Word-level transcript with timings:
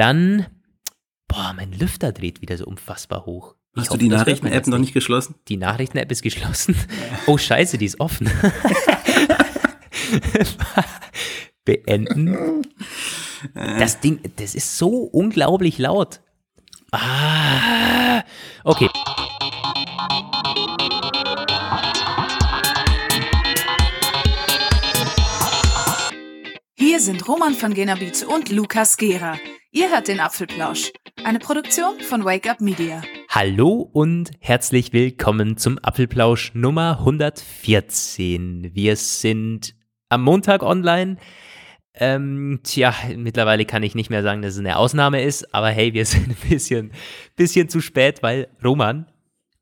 Dann, 0.00 0.46
boah, 1.28 1.52
mein 1.54 1.72
Lüfter 1.72 2.10
dreht 2.10 2.40
wieder 2.40 2.56
so 2.56 2.64
unfassbar 2.64 3.26
hoch. 3.26 3.54
Ich 3.74 3.82
Hast 3.82 3.90
hoffe, 3.90 3.98
du 3.98 4.04
die 4.04 4.08
Nachrichten-App 4.08 4.66
noch 4.68 4.78
nicht 4.78 4.94
geschlossen? 4.94 5.34
Die 5.48 5.58
Nachrichten-App 5.58 6.10
ist 6.10 6.22
geschlossen. 6.22 6.74
Oh, 7.26 7.36
scheiße, 7.36 7.76
die 7.76 7.84
ist 7.84 8.00
offen. 8.00 8.30
Beenden. 11.66 12.62
Das 13.54 14.00
Ding, 14.00 14.20
das 14.36 14.54
ist 14.54 14.78
so 14.78 15.02
unglaublich 15.02 15.76
laut. 15.76 16.22
Ah, 16.92 18.24
okay. 18.64 18.88
Hier 27.00 27.14
sind 27.14 27.26
Roman 27.26 27.54
von 27.54 27.72
Genabit 27.72 28.26
und 28.26 28.50
Lukas 28.50 28.98
Gera. 28.98 29.38
Ihr 29.70 29.90
hört 29.90 30.06
den 30.06 30.20
Apfelplausch, 30.20 30.92
eine 31.24 31.38
Produktion 31.38 31.98
von 32.00 32.26
Wake 32.26 32.46
Up 32.46 32.60
Media. 32.60 33.00
Hallo 33.30 33.88
und 33.90 34.32
herzlich 34.38 34.92
willkommen 34.92 35.56
zum 35.56 35.78
Apfelplausch 35.78 36.52
Nummer 36.52 36.98
114. 36.98 38.72
Wir 38.74 38.96
sind 38.96 39.74
am 40.10 40.22
Montag 40.22 40.62
online. 40.62 41.16
Ähm, 41.94 42.60
tja, 42.64 42.94
mittlerweile 43.16 43.64
kann 43.64 43.82
ich 43.82 43.94
nicht 43.94 44.10
mehr 44.10 44.22
sagen, 44.22 44.42
dass 44.42 44.52
es 44.52 44.58
eine 44.58 44.76
Ausnahme 44.76 45.22
ist, 45.22 45.54
aber 45.54 45.70
hey, 45.70 45.94
wir 45.94 46.04
sind 46.04 46.28
ein 46.28 46.50
bisschen, 46.50 46.92
bisschen 47.34 47.70
zu 47.70 47.80
spät, 47.80 48.22
weil 48.22 48.48
Roman 48.62 49.06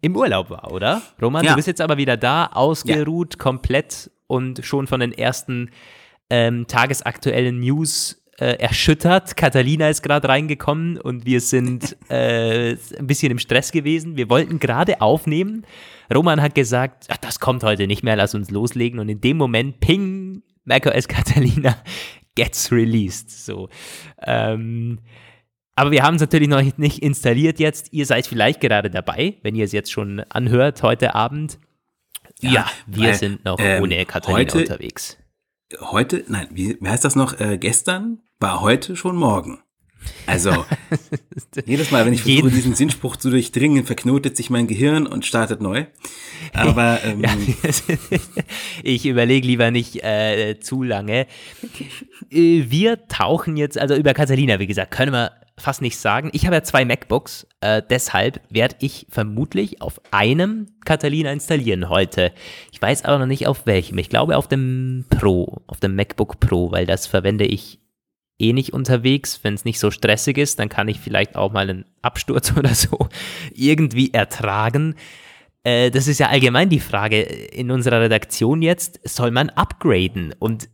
im 0.01 0.17
Urlaub 0.17 0.51
war, 0.51 0.73
oder? 0.73 1.03
Roman, 1.23 1.45
ja. 1.45 1.53
du 1.53 1.57
bist 1.57 1.69
jetzt 1.69 1.81
aber 1.81 1.98
wieder 1.98 2.17
da, 2.17 2.47
ausgeruht, 2.47 3.34
ja. 3.34 3.39
komplett 3.41 4.11
und 4.27 4.65
schon 4.65 4.89
von 4.89 4.98
den 4.98 5.12
ersten 5.12 5.70
ähm, 6.31 6.67
tagesaktuellen 6.67 7.61
News 7.61 8.23
äh, 8.39 8.57
erschüttert. 8.59 9.37
Catalina 9.37 9.89
ist 9.89 10.03
gerade 10.03 10.29
reingekommen 10.29 10.99
und 10.99 11.27
wir 11.27 11.41
sind 11.41 11.97
äh, 12.09 12.73
ein 12.99 13.07
bisschen 13.07 13.31
im 13.31 13.39
Stress 13.39 13.73
gewesen. 13.73 14.17
Wir 14.17 14.31
wollten 14.31 14.59
gerade 14.59 15.01
aufnehmen. 15.01 15.67
Roman 16.15 16.41
hat 16.41 16.55
gesagt, 16.55 17.07
ach, 17.09 17.17
das 17.19 17.41
kommt 17.41 17.62
heute 17.65 17.87
nicht 17.87 18.03
mehr, 18.03 18.17
lass 18.17 18.35
uns 18.35 18.51
loslegen. 18.51 19.01
Und 19.01 19.09
in 19.09 19.20
dem 19.20 19.37
Moment, 19.37 19.81
ping, 19.81 20.43
macOS 20.65 21.09
Catalina 21.09 21.77
gets 22.35 22.70
released. 22.70 23.31
So. 23.45 23.69
Ähm, 24.23 25.01
aber 25.75 25.91
wir 25.91 26.03
haben 26.03 26.17
es 26.17 26.20
natürlich 26.20 26.48
noch 26.48 26.63
nicht 26.77 26.98
installiert 27.01 27.61
jetzt. 27.61 27.92
Ihr 27.92 28.07
seid 28.07 28.27
vielleicht 28.27 28.61
gerade 28.61 28.91
dabei, 28.91 29.35
wenn 29.42 29.55
ihr 29.55 29.65
es 29.65 29.73
jetzt 29.73 29.92
schon 29.92 30.20
anhört 30.29 30.83
heute 30.83 31.15
Abend. 31.15 31.59
Ja, 32.41 32.51
ja 32.51 32.70
wir 32.87 33.09
weil, 33.09 33.15
sind 33.15 33.45
noch 33.45 33.59
ähm, 33.61 33.83
ohne 33.83 34.05
Catalina 34.05 34.39
heute, 34.39 34.59
unterwegs 34.59 35.19
heute, 35.80 36.24
nein, 36.28 36.48
wie, 36.50 36.78
wie 36.80 36.88
heißt 36.88 37.05
das 37.05 37.16
noch? 37.16 37.38
Äh, 37.41 37.58
gestern 37.58 38.20
war 38.41 38.61
heute 38.61 38.97
schon 38.97 39.16
morgen. 39.16 39.58
Also, 40.27 40.64
jedes 41.66 41.91
Mal, 41.91 42.06
wenn 42.06 42.12
ich 42.12 42.22
versuche, 42.22 42.50
diesen 42.50 42.74
Sinnspruch 42.74 43.16
zu 43.16 43.30
durchdringen, 43.30 43.84
verknotet 43.84 44.36
sich 44.36 44.50
mein 44.50 44.66
Gehirn 44.66 45.06
und 45.06 45.27
startet 45.27 45.61
neu. 45.61 45.86
Aber 46.52 47.00
ähm, 47.05 47.24
ich 48.83 49.06
überlege 49.06 49.46
lieber 49.46 49.70
nicht 49.70 50.02
äh, 50.05 50.58
zu 50.61 50.83
lange. 50.83 51.27
Äh, 52.30 52.64
wir 52.69 53.06
tauchen 53.08 53.56
jetzt, 53.56 53.78
also 53.78 53.94
über 53.94 54.14
Catalina, 54.14 54.58
wie 54.58 54.66
gesagt, 54.66 54.92
können 54.92 55.12
wir 55.12 55.33
fast 55.59 55.83
nicht 55.83 55.98
sagen. 55.98 56.31
Ich 56.33 56.47
habe 56.47 56.56
ja 56.56 56.62
zwei 56.62 56.84
MacBooks, 56.84 57.47
äh, 57.61 57.83
deshalb 57.89 58.41
werde 58.51 58.77
ich 58.81 59.06
vermutlich 59.11 59.83
auf 59.83 60.01
einem 60.11 60.67
Catalina 60.84 61.33
installieren 61.33 61.89
heute. 61.89 62.33
Ich 62.73 62.81
weiß 62.81 63.05
aber 63.05 63.19
noch 63.19 63.27
nicht 63.27 63.47
auf 63.47 63.67
welchem. 63.67 63.98
Ich 63.98 64.09
glaube 64.09 64.36
auf 64.36 64.48
dem 64.48 65.05
Pro, 65.11 65.62
auf 65.67 65.81
dem 65.81 65.95
MacBook 65.97 66.41
Pro, 66.41 66.70
weil 66.70 66.86
das 66.86 67.06
verwende 67.06 67.45
ich 67.45 67.81
eh 68.39 68.53
nicht 68.53 68.73
unterwegs. 68.73 69.41
Wenn 69.42 69.55
es 69.55 69.64
nicht 69.64 69.79
so 69.79 69.91
stressig 69.91 70.39
ist, 70.39 70.59
dann 70.59 70.69
kann 70.69 70.89
ich 70.89 71.01
vielleicht 71.01 71.36
auch 71.36 71.53
mal 71.53 71.69
einen 71.69 71.84
Absturz 72.03 72.53
oder 72.56 72.75
so 72.75 73.09
irgendwie 73.55 74.12
ertragen. 74.12 74.95
Äh, 75.64 75.91
das 75.91 76.09
ist 76.09 76.20
ja 76.20 76.29
allgemein 76.29 76.69
die 76.69 76.81
Frage 76.81 77.20
in 77.20 77.70
unserer 77.70 78.01
Redaktion 78.01 78.63
jetzt, 78.63 79.01
soll 79.05 79.30
man 79.30 79.51
upgraden? 79.51 80.35
Und 80.39 80.69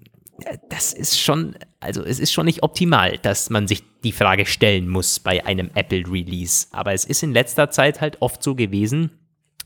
das 0.69 0.93
ist 0.93 1.21
schon, 1.21 1.56
also 1.84 2.03
es 2.03 2.19
ist 2.19 2.33
schon 2.33 2.47
nicht 2.47 2.62
optimal, 2.62 3.19
dass 3.19 3.50
man 3.50 3.69
sich 3.69 3.83
die 4.03 4.12
Frage 4.12 4.47
stellen 4.47 4.89
muss 4.89 5.21
bei 5.21 5.45
einem 5.45 5.71
Apple-Release. 5.75 6.69
Aber 6.72 6.93
es 6.93 7.05
ist 7.05 7.22
in 7.22 7.33
letzter 7.33 7.71
Zeit 7.71 8.00
halt 8.00 8.21
oft 8.21 8.43
so 8.43 8.55
gewesen, 8.55 9.11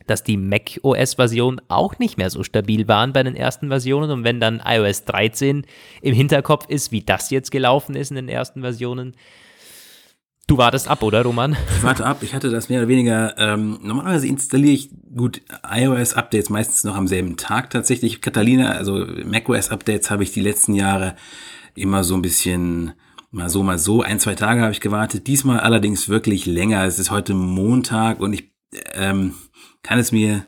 dass 0.06 0.25
die 0.25 0.37
macOS-Versionen 0.37 1.61
auch 1.69 1.99
nicht 1.99 2.19
mehr 2.19 2.31
so 2.31 2.43
stabil 2.43 2.89
waren 2.89 3.12
bei 3.12 3.23
den 3.23 3.37
ersten 3.37 3.69
Versionen. 3.69 4.11
Und 4.11 4.25
wenn 4.25 4.41
dann 4.41 4.62
iOS 4.65 5.05
13 5.05 5.67
im 6.03 6.15
Hinterkopf 6.15 6.67
ist, 6.69 6.93
wie 6.93 7.03
das 7.03 7.31
jetzt 7.31 7.51
gelaufen 7.51 7.95
ist 7.95 8.11
in 8.11 8.17
den 8.17 8.29
ersten 8.29 8.62
Versionen, 8.62 9.15
Du 10.49 10.56
wartest 10.56 10.89
ab, 10.89 11.03
oder 11.03 11.23
Roman? 11.25 11.59
Ich 11.77 11.83
warte 11.83 12.06
ab. 12.06 12.23
Ich 12.23 12.35
hatte 12.35 12.49
das 12.49 12.71
mehr 12.71 12.79
oder 12.79 12.89
weniger. 12.89 13.35
Ähm, 13.37 13.81
normalerweise 13.83 14.27
installiere 14.27 14.73
ich 14.73 14.89
gut 15.15 15.43
iOS-Updates 15.62 16.49
meistens 16.49 16.85
noch 16.85 16.97
am 16.97 17.06
selben 17.06 17.37
Tag 17.37 17.69
tatsächlich. 17.69 18.23
Catalina, 18.23 18.71
also 18.71 19.05
macOS-Updates 19.27 20.11
habe 20.11 20.23
ich 20.23 20.33
die 20.33 20.41
letzten 20.41 20.75
Jahre 20.75 21.17
immer 21.81 22.05
so 22.05 22.15
ein 22.15 22.22
bisschen 22.22 22.93
mal 23.31 23.49
so, 23.49 23.62
mal 23.62 23.78
so. 23.78 24.03
Ein, 24.03 24.21
zwei 24.21 24.34
Tage 24.34 24.62
habe 24.62 24.72
ich 24.72 24.81
gewartet. 24.81 25.27
Diesmal 25.27 25.61
allerdings 25.61 26.09
wirklich 26.09 26.47
länger. 26.47 26.84
Es 26.84 26.99
ist 26.99 27.11
heute 27.11 27.34
Montag 27.34 28.21
und 28.21 28.33
ich 28.33 28.53
ähm, 28.94 29.34
kann 29.83 29.99
es 29.99 30.12
mir 30.12 30.47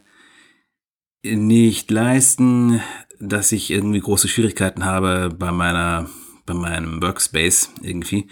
nicht 1.22 1.90
leisten, 1.90 2.80
dass 3.18 3.52
ich 3.52 3.70
irgendwie 3.70 4.00
große 4.00 4.28
Schwierigkeiten 4.28 4.84
habe 4.84 5.34
bei 5.36 5.52
meiner 5.52 6.08
bei 6.46 6.54
meinem 6.54 7.02
Workspace 7.02 7.72
irgendwie. 7.82 8.26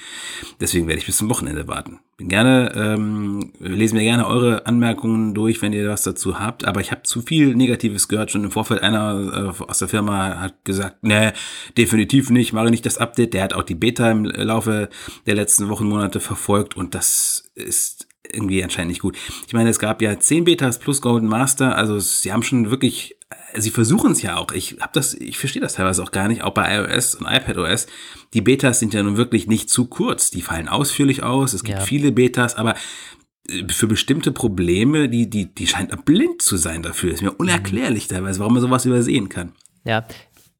Deswegen 0.60 0.86
werde 0.86 1.00
ich 1.00 1.06
bis 1.06 1.18
zum 1.18 1.30
Wochenende 1.30 1.68
warten. 1.68 2.00
Bin 2.16 2.28
gerne, 2.28 2.72
ähm, 2.74 3.52
lesen 3.60 3.96
mir 3.96 4.02
gerne 4.02 4.26
eure 4.26 4.66
Anmerkungen 4.66 5.34
durch, 5.34 5.62
wenn 5.62 5.72
ihr 5.72 5.88
was 5.88 6.02
dazu 6.02 6.40
habt, 6.40 6.64
aber 6.64 6.80
ich 6.80 6.90
habe 6.90 7.04
zu 7.04 7.22
viel 7.22 7.54
Negatives 7.54 8.08
gehört. 8.08 8.32
Schon 8.32 8.42
im 8.42 8.50
Vorfeld 8.50 8.82
einer 8.82 9.54
äh, 9.56 9.62
aus 9.62 9.78
der 9.78 9.86
Firma 9.86 10.40
hat 10.40 10.64
gesagt, 10.64 10.96
nee, 11.02 11.30
definitiv 11.76 12.30
nicht, 12.30 12.52
mache 12.52 12.70
nicht 12.70 12.86
das 12.86 12.98
Update. 12.98 13.34
Der 13.34 13.44
hat 13.44 13.52
auch 13.52 13.62
die 13.62 13.76
Beta 13.76 14.10
im 14.10 14.24
Laufe 14.24 14.88
der 15.26 15.36
letzten 15.36 15.68
Wochen, 15.68 15.88
Monate 15.88 16.18
verfolgt 16.18 16.76
und 16.76 16.96
das 16.96 17.44
ist 17.54 18.08
irgendwie 18.32 18.62
anscheinend 18.62 18.90
nicht 18.90 19.00
gut. 19.00 19.16
Ich 19.46 19.52
meine, 19.52 19.70
es 19.70 19.78
gab 19.78 20.02
ja 20.02 20.18
10 20.18 20.44
Betas 20.44 20.78
plus 20.78 21.00
Golden 21.00 21.28
Master, 21.28 21.76
also 21.76 21.98
sie 21.98 22.32
haben 22.32 22.42
schon 22.42 22.70
wirklich 22.70 23.17
sie 23.54 23.70
versuchen 23.70 24.12
es 24.12 24.22
ja 24.22 24.36
auch. 24.36 24.52
Ich 24.52 24.76
habe 24.80 24.92
das, 24.92 25.14
ich 25.14 25.38
verstehe 25.38 25.62
das 25.62 25.74
teilweise 25.74 26.02
auch 26.02 26.10
gar 26.10 26.28
nicht, 26.28 26.42
auch 26.42 26.54
bei 26.54 26.76
iOS 26.76 27.14
und 27.14 27.26
iPadOS. 27.26 27.86
Die 28.34 28.40
Betas 28.40 28.78
sind 28.80 28.94
ja 28.94 29.02
nun 29.02 29.16
wirklich 29.16 29.46
nicht 29.46 29.70
zu 29.70 29.86
kurz. 29.86 30.30
Die 30.30 30.42
fallen 30.42 30.68
ausführlich 30.68 31.22
aus. 31.22 31.52
Es 31.52 31.64
gibt 31.64 31.78
ja. 31.78 31.84
viele 31.84 32.12
Betas, 32.12 32.54
aber 32.54 32.74
äh, 33.48 33.64
für 33.68 33.86
bestimmte 33.86 34.32
Probleme, 34.32 35.08
die, 35.08 35.28
die, 35.28 35.52
die 35.52 35.66
scheint 35.66 36.04
blind 36.04 36.42
zu 36.42 36.56
sein 36.56 36.82
dafür. 36.82 37.12
Ist 37.12 37.22
mir 37.22 37.32
unerklärlich 37.32 38.08
mhm. 38.08 38.14
teilweise, 38.14 38.40
warum 38.40 38.54
man 38.54 38.62
sowas 38.62 38.86
übersehen 38.86 39.28
kann. 39.28 39.52
Ja, 39.84 40.06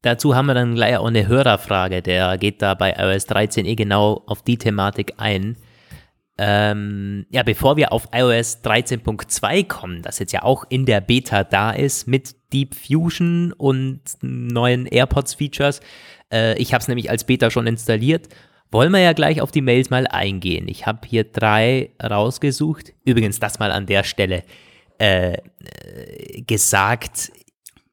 dazu 0.01 0.35
haben 0.35 0.47
wir 0.47 0.53
dann 0.53 0.75
gleich 0.75 0.97
auch 0.97 1.07
eine 1.07 1.27
Hörerfrage. 1.27 2.01
Der 2.01 2.37
geht 2.37 2.61
da 2.61 2.73
bei 2.73 2.93
iOS 2.93 3.25
13 3.25 3.65
eh 3.65 3.75
genau 3.75 4.23
auf 4.25 4.43
die 4.43 4.57
Thematik 4.57 5.13
ein. 5.17 5.57
Ähm, 6.41 7.25
ja, 7.31 7.43
bevor 7.43 7.75
wir 7.75 7.91
auf 7.91 8.07
iOS 8.13 8.63
13.2 8.63 9.67
kommen, 9.67 10.01
das 10.01 10.19
jetzt 10.19 10.31
ja 10.31 10.43
auch 10.43 10.63
in 10.69 10.85
der 10.85 11.01
Beta 11.01 11.43
da 11.43 11.71
ist 11.71 12.07
mit 12.07 12.33
Deep 12.53 12.75
Fusion 12.75 13.51
und 13.57 13.99
neuen 14.21 14.85
AirPods-Features, 14.85 15.81
äh, 16.31 16.57
ich 16.57 16.73
habe 16.73 16.81
es 16.81 16.87
nämlich 16.87 17.09
als 17.09 17.25
Beta 17.25 17.51
schon 17.51 17.67
installiert, 17.67 18.29
wollen 18.71 18.93
wir 18.93 19.01
ja 19.01 19.11
gleich 19.11 19.41
auf 19.41 19.51
die 19.51 19.61
Mails 19.61 19.89
mal 19.89 20.07
eingehen. 20.07 20.69
Ich 20.69 20.85
habe 20.85 21.05
hier 21.05 21.25
drei 21.25 21.89
rausgesucht. 22.01 22.93
Übrigens, 23.03 23.39
das 23.39 23.59
mal 23.59 23.73
an 23.73 23.85
der 23.85 24.05
Stelle 24.05 24.43
äh, 24.97 25.33
äh, 25.33 26.41
gesagt. 26.47 27.33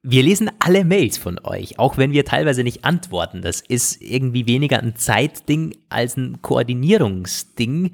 Wir 0.03 0.23
lesen 0.23 0.49
alle 0.59 0.85
Mails 0.85 1.17
von 1.17 1.37
euch, 1.43 1.79
auch 1.79 1.97
wenn 1.97 2.13
wir 2.13 2.23
teilweise 2.23 2.63
nicht 2.63 2.85
antworten. 2.85 3.41
Das 3.41 3.59
ist 3.59 4.01
irgendwie 4.01 4.47
weniger 4.47 4.79
ein 4.79 4.95
Zeitding 4.95 5.75
als 5.89 6.15
ein 6.15 6.41
Koordinierungsding. 6.41 7.91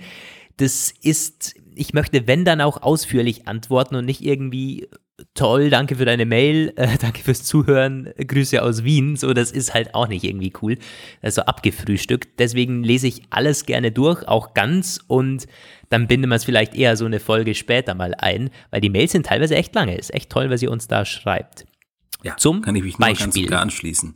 Das 0.57 0.93
ist, 1.01 1.55
ich 1.75 1.93
möchte, 1.93 2.27
wenn 2.27 2.45
dann 2.45 2.61
auch 2.61 2.81
ausführlich 2.81 3.47
antworten 3.47 3.95
und 3.95 4.05
nicht 4.05 4.23
irgendwie 4.23 4.87
toll, 5.33 5.69
danke 5.69 5.95
für 5.95 6.05
deine 6.05 6.25
Mail, 6.25 6.73
äh, 6.77 6.97
danke 6.99 7.21
fürs 7.23 7.43
Zuhören, 7.43 8.13
Grüße 8.17 8.61
aus 8.61 8.83
Wien. 8.83 9.15
So, 9.15 9.33
das 9.33 9.51
ist 9.51 9.73
halt 9.73 9.95
auch 9.95 10.07
nicht 10.07 10.23
irgendwie 10.23 10.53
cool. 10.61 10.77
Also 11.21 11.43
abgefrühstückt. 11.43 12.39
Deswegen 12.39 12.83
lese 12.83 13.07
ich 13.07 13.23
alles 13.29 13.65
gerne 13.65 13.91
durch, 13.91 14.27
auch 14.27 14.53
ganz 14.53 14.99
und 15.07 15.47
dann 15.89 16.07
binden 16.07 16.29
wir 16.29 16.35
es 16.35 16.45
vielleicht 16.45 16.75
eher 16.75 16.97
so 16.97 17.05
eine 17.05 17.19
Folge 17.19 17.53
später 17.53 17.93
mal 17.93 18.15
ein, 18.17 18.49
weil 18.71 18.81
die 18.81 18.89
Mails 18.89 19.11
sind 19.11 19.27
teilweise 19.27 19.55
echt 19.55 19.75
lange. 19.75 19.95
Ist 19.95 20.13
echt 20.13 20.31
toll, 20.31 20.49
was 20.49 20.61
ihr 20.61 20.71
uns 20.71 20.87
da 20.87 21.05
schreibt. 21.05 21.65
Ja, 22.23 22.37
Zum 22.37 22.61
kann 22.61 22.73
ich 22.75 22.83
mich 22.83 22.97
nur 22.97 23.07
Beispiel. 23.07 23.25
ganz 23.25 23.35
sogar 23.35 23.61
anschließen. 23.61 24.15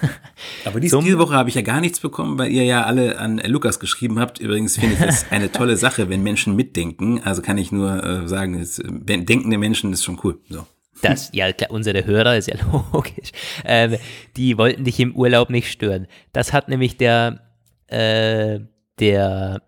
Aber 0.64 0.80
dies, 0.80 0.96
diese 0.98 1.18
Woche 1.18 1.34
habe 1.34 1.50
ich 1.50 1.54
ja 1.54 1.60
gar 1.60 1.80
nichts 1.82 2.00
bekommen, 2.00 2.38
weil 2.38 2.50
ihr 2.50 2.64
ja 2.64 2.84
alle 2.84 3.18
an 3.18 3.38
Lukas 3.38 3.78
geschrieben 3.78 4.18
habt. 4.18 4.38
Übrigens 4.40 4.78
finde 4.78 4.94
ich 4.94 5.00
das 5.00 5.30
eine 5.30 5.52
tolle 5.52 5.76
Sache, 5.76 6.08
wenn 6.08 6.22
Menschen 6.22 6.56
mitdenken. 6.56 7.20
Also 7.22 7.42
kann 7.42 7.58
ich 7.58 7.72
nur 7.72 8.02
äh, 8.02 8.26
sagen, 8.26 8.58
es, 8.58 8.80
denkende 8.82 9.58
Menschen 9.58 9.92
ist 9.92 10.02
schon 10.02 10.18
cool. 10.24 10.40
So. 10.48 10.66
Das, 11.02 11.30
ja, 11.34 11.52
klar, 11.52 11.70
unsere 11.70 12.06
Hörer 12.06 12.38
ist 12.38 12.48
ja 12.48 12.56
logisch. 12.92 13.32
Ähm, 13.64 13.96
die 14.36 14.56
wollten 14.56 14.84
dich 14.84 14.98
im 14.98 15.14
Urlaub 15.14 15.50
nicht 15.50 15.70
stören. 15.70 16.06
Das 16.32 16.54
hat 16.54 16.68
nämlich 16.70 16.96
der, 16.96 17.40
äh, 17.88 18.60
der 18.98 19.62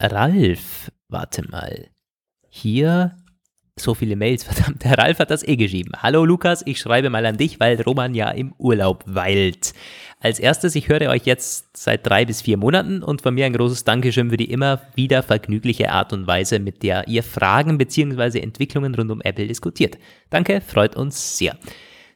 Ralf, 0.00 0.92
warte 1.08 1.48
mal. 1.50 1.88
Hier 2.48 3.16
so 3.78 3.94
viele 3.94 4.16
Mails, 4.16 4.44
verdammt. 4.48 4.84
Der 4.84 4.98
Ralf 4.98 5.18
hat 5.18 5.30
das 5.30 5.46
eh 5.46 5.56
geschrieben. 5.56 5.92
Hallo 5.98 6.24
Lukas, 6.24 6.62
ich 6.66 6.78
schreibe 6.78 7.10
mal 7.10 7.24
an 7.26 7.36
dich, 7.36 7.60
weil 7.60 7.80
Roman 7.80 8.14
ja 8.14 8.30
im 8.30 8.54
Urlaub 8.58 9.04
weilt. 9.06 9.72
Als 10.20 10.38
erstes, 10.38 10.76
ich 10.76 10.88
höre 10.88 11.08
euch 11.08 11.24
jetzt 11.24 11.76
seit 11.76 12.06
drei 12.06 12.24
bis 12.24 12.42
vier 12.42 12.56
Monaten 12.56 13.02
und 13.02 13.22
von 13.22 13.34
mir 13.34 13.46
ein 13.46 13.54
großes 13.54 13.84
Dankeschön 13.84 14.30
für 14.30 14.36
die 14.36 14.50
immer 14.50 14.82
wieder 14.94 15.22
vergnügliche 15.22 15.90
Art 15.90 16.12
und 16.12 16.26
Weise, 16.26 16.60
mit 16.60 16.82
der 16.82 17.08
ihr 17.08 17.24
Fragen 17.24 17.76
bzw. 17.78 18.38
Entwicklungen 18.38 18.94
rund 18.94 19.10
um 19.10 19.20
Apple 19.20 19.48
diskutiert. 19.48 19.98
Danke, 20.30 20.60
freut 20.60 20.94
uns 20.94 21.38
sehr. 21.38 21.56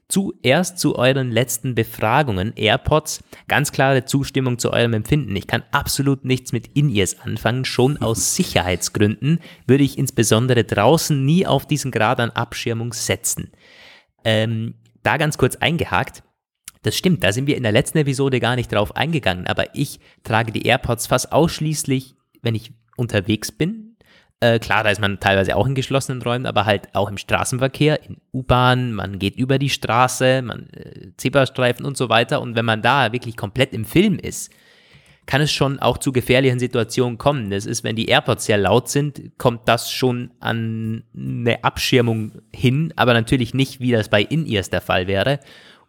Zuerst 0.08 0.78
zu 0.78 0.96
euren 0.96 1.32
letzten 1.32 1.74
Befragungen. 1.74 2.52
AirPods, 2.54 3.24
ganz 3.48 3.72
klare 3.72 4.04
Zustimmung 4.04 4.58
zu 4.58 4.72
eurem 4.72 4.94
Empfinden. 4.94 5.34
Ich 5.34 5.48
kann 5.48 5.64
absolut 5.72 6.24
nichts 6.24 6.52
mit 6.52 6.68
In-Ears 6.76 7.20
anfangen. 7.20 7.64
Schon 7.64 7.96
aus 8.00 8.36
Sicherheitsgründen 8.36 9.40
würde 9.66 9.84
ich 9.84 9.98
insbesondere 9.98 10.64
draußen 10.64 11.24
nie 11.24 11.46
auf 11.46 11.66
diesen 11.66 11.90
Grad 11.90 12.20
an 12.20 12.30
Abschirmung 12.30 12.92
setzen. 12.92 13.50
Ähm, 14.24 14.74
da 15.02 15.16
ganz 15.16 15.38
kurz 15.38 15.56
eingehakt. 15.56 16.22
Das 16.82 16.96
stimmt, 16.96 17.24
da 17.24 17.32
sind 17.32 17.48
wir 17.48 17.56
in 17.56 17.64
der 17.64 17.72
letzten 17.72 17.98
Episode 17.98 18.38
gar 18.38 18.54
nicht 18.54 18.72
drauf 18.72 18.94
eingegangen, 18.94 19.48
aber 19.48 19.74
ich 19.74 19.98
trage 20.22 20.52
die 20.52 20.66
AirPods 20.66 21.08
fast 21.08 21.32
ausschließlich, 21.32 22.14
wenn 22.42 22.54
ich 22.54 22.72
unterwegs 22.96 23.50
bin, 23.50 23.85
äh, 24.40 24.58
klar, 24.58 24.84
da 24.84 24.90
ist 24.90 25.00
man 25.00 25.18
teilweise 25.18 25.56
auch 25.56 25.66
in 25.66 25.74
geschlossenen 25.74 26.20
Räumen, 26.20 26.46
aber 26.46 26.66
halt 26.66 26.94
auch 26.94 27.08
im 27.08 27.16
Straßenverkehr, 27.16 28.02
in 28.04 28.18
U-Bahn, 28.32 28.92
man 28.92 29.18
geht 29.18 29.36
über 29.36 29.58
die 29.58 29.70
Straße, 29.70 30.42
man 30.42 30.68
äh, 30.70 31.12
Zebrastreifen 31.16 31.86
und 31.86 31.96
so 31.96 32.08
weiter. 32.08 32.42
Und 32.42 32.54
wenn 32.54 32.64
man 32.64 32.82
da 32.82 33.12
wirklich 33.12 33.36
komplett 33.36 33.72
im 33.72 33.84
Film 33.84 34.18
ist, 34.18 34.52
kann 35.24 35.40
es 35.40 35.50
schon 35.50 35.78
auch 35.80 35.98
zu 35.98 36.12
gefährlichen 36.12 36.58
Situationen 36.58 37.18
kommen. 37.18 37.50
Das 37.50 37.66
ist, 37.66 37.82
wenn 37.82 37.96
die 37.96 38.06
AirPods 38.06 38.44
sehr 38.44 38.58
laut 38.58 38.88
sind, 38.88 39.32
kommt 39.38 39.62
das 39.66 39.90
schon 39.90 40.30
an 40.38 41.02
eine 41.16 41.64
Abschirmung 41.64 42.32
hin, 42.54 42.92
aber 42.94 43.12
natürlich 43.12 43.52
nicht, 43.52 43.80
wie 43.80 43.90
das 43.90 44.08
bei 44.08 44.22
In-Ears 44.22 44.70
der 44.70 44.80
Fall 44.80 45.06
wäre. 45.06 45.40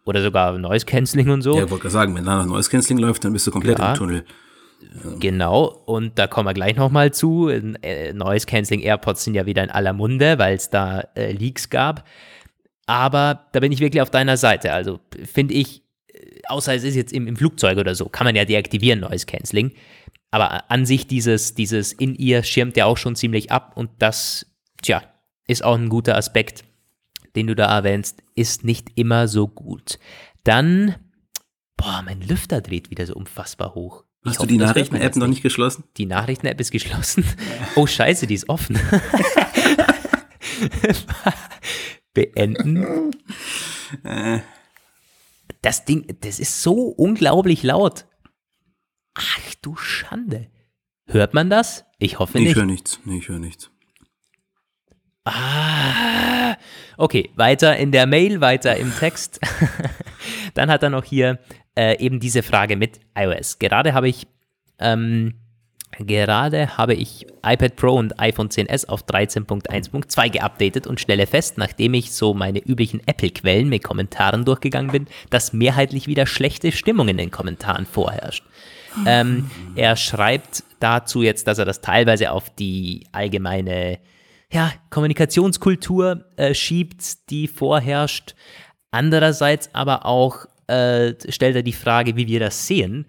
Oder 0.04 0.22
sogar 0.22 0.56
Noise 0.56 0.86
Cancelling 0.86 1.28
und 1.28 1.42
so. 1.42 1.54
Ja, 1.54 1.64
ich 1.64 1.70
wollte 1.70 1.82
gerade 1.82 1.92
sagen, 1.92 2.14
wenn 2.16 2.24
da 2.24 2.38
noch 2.38 2.46
Noise 2.46 2.70
Cancelling 2.70 2.98
läuft, 2.98 3.24
dann 3.24 3.32
bist 3.34 3.46
du 3.46 3.50
komplett 3.50 3.78
ja. 3.78 3.90
im 3.90 3.94
Tunnel. 3.94 4.24
Genau, 5.20 5.66
und 5.84 6.18
da 6.18 6.26
kommen 6.26 6.48
wir 6.48 6.54
gleich 6.54 6.76
nochmal 6.76 7.12
zu. 7.12 7.48
Äh, 7.48 8.12
Noise 8.14 8.46
Cancelling 8.46 8.80
AirPods 8.80 9.24
sind 9.24 9.34
ja 9.34 9.44
wieder 9.44 9.62
in 9.62 9.70
aller 9.70 9.92
Munde, 9.92 10.38
weil 10.38 10.56
es 10.56 10.70
da 10.70 11.00
äh, 11.14 11.32
Leaks 11.32 11.68
gab. 11.68 12.06
Aber 12.86 13.48
da 13.52 13.60
bin 13.60 13.70
ich 13.70 13.80
wirklich 13.80 14.00
auf 14.00 14.10
deiner 14.10 14.38
Seite. 14.38 14.72
Also 14.72 14.98
finde 15.24 15.54
ich, 15.54 15.82
äh, 16.08 16.40
außer 16.48 16.74
es 16.74 16.84
ist 16.84 16.94
jetzt 16.94 17.12
im, 17.12 17.26
im, 17.26 17.36
Flugzeug 17.36 17.76
oder 17.76 17.94
so, 17.94 18.08
kann 18.08 18.24
man 18.24 18.34
ja 18.34 18.46
deaktivieren, 18.46 19.00
Noise 19.00 19.26
Cancelling. 19.26 19.72
Aber 20.30 20.70
an 20.70 20.86
sich 20.86 21.06
dieses, 21.06 21.54
dieses 21.54 21.92
In-Ear 21.92 22.42
schirmt 22.42 22.76
ja 22.76 22.86
auch 22.86 22.96
schon 22.96 23.16
ziemlich 23.16 23.52
ab 23.52 23.72
und 23.76 23.90
das, 23.98 24.46
tja, 24.82 25.02
ist 25.46 25.64
auch 25.64 25.76
ein 25.76 25.90
guter 25.90 26.16
Aspekt, 26.16 26.64
den 27.36 27.46
du 27.46 27.54
da 27.54 27.74
erwähnst, 27.74 28.22
ist 28.34 28.64
nicht 28.64 28.92
immer 28.94 29.28
so 29.28 29.48
gut. 29.48 29.98
Dann, 30.44 30.94
boah, 31.76 32.02
mein 32.04 32.22
Lüfter 32.22 32.60
dreht 32.60 32.90
wieder 32.90 33.06
so 33.06 33.14
unfassbar 33.14 33.74
hoch. 33.74 34.04
Hast 34.24 34.38
hoffe, 34.38 34.46
du 34.48 34.54
die 34.54 34.58
Nachrichten-App 34.58 35.16
noch 35.16 35.26
nicht 35.28 35.42
geschlossen? 35.42 35.84
Die 35.96 36.06
Nachrichten-App 36.06 36.60
ist 36.60 36.70
geschlossen. 36.70 37.24
Oh 37.76 37.86
scheiße, 37.86 38.26
die 38.26 38.34
ist 38.34 38.48
offen. 38.48 38.78
Beenden. 42.14 43.12
Das 45.62 45.84
Ding, 45.84 46.16
das 46.20 46.40
ist 46.40 46.62
so 46.62 46.74
unglaublich 46.88 47.62
laut. 47.62 48.06
Ach 49.14 49.54
du 49.62 49.76
Schande. 49.76 50.50
Hört 51.06 51.34
man 51.34 51.48
das? 51.48 51.84
Ich 51.98 52.18
hoffe 52.18 52.38
nicht. 52.38 52.50
Ich 52.50 52.56
höre 52.56 52.66
nichts. 52.66 53.00
Nee, 53.04 53.18
ich 53.18 53.28
höre 53.28 53.38
nichts. 53.38 53.70
Ah, 55.24 56.56
okay, 56.98 57.30
weiter 57.36 57.76
in 57.76 57.92
der 57.92 58.06
Mail, 58.06 58.42
weiter 58.42 58.76
im 58.76 58.92
Text. 58.94 59.40
Dann 60.54 60.70
hat 60.70 60.82
er 60.82 60.90
noch 60.90 61.04
hier 61.04 61.38
äh, 61.74 61.98
eben 61.98 62.20
diese 62.20 62.42
Frage 62.42 62.76
mit 62.76 63.00
iOS. 63.16 63.58
Gerade 63.58 63.94
habe 63.94 64.08
ich 64.08 64.26
ähm, 64.78 65.34
Gerade 65.98 66.76
habe 66.76 66.94
ich 66.94 67.26
iPad 67.44 67.74
Pro 67.74 67.94
und 67.94 68.20
iPhone 68.20 68.50
10s 68.50 68.88
auf 68.88 69.04
13.1.2 69.04 70.30
geupdatet 70.30 70.86
und 70.86 71.00
stelle 71.00 71.26
fest, 71.26 71.58
nachdem 71.58 71.94
ich 71.94 72.12
so 72.12 72.34
meine 72.34 72.60
üblichen 72.60 73.00
Apple-Quellen 73.06 73.68
mit 73.68 73.82
Kommentaren 73.82 74.44
durchgegangen 74.44 74.92
bin, 74.92 75.06
dass 75.30 75.52
mehrheitlich 75.52 76.06
wieder 76.06 76.26
schlechte 76.26 76.72
Stimmung 76.72 77.08
in 77.08 77.16
den 77.16 77.30
Kommentaren 77.30 77.86
vorherrscht. 77.86 78.44
Ähm, 79.06 79.50
er 79.76 79.96
schreibt 79.96 80.62
dazu 80.78 81.22
jetzt, 81.22 81.46
dass 81.46 81.58
er 81.58 81.64
das 81.64 81.80
teilweise 81.80 82.32
auf 82.32 82.50
die 82.50 83.06
allgemeine 83.12 83.98
ja, 84.52 84.72
Kommunikationskultur 84.90 86.24
äh, 86.36 86.54
schiebt, 86.54 87.30
die 87.30 87.48
vorherrscht. 87.48 88.34
Andererseits 88.90 89.70
aber 89.74 90.06
auch 90.06 90.46
äh, 90.66 91.14
stellt 91.28 91.56
er 91.56 91.62
die 91.62 91.72
Frage, 91.72 92.16
wie 92.16 92.26
wir 92.26 92.40
das 92.40 92.66
sehen. 92.66 93.06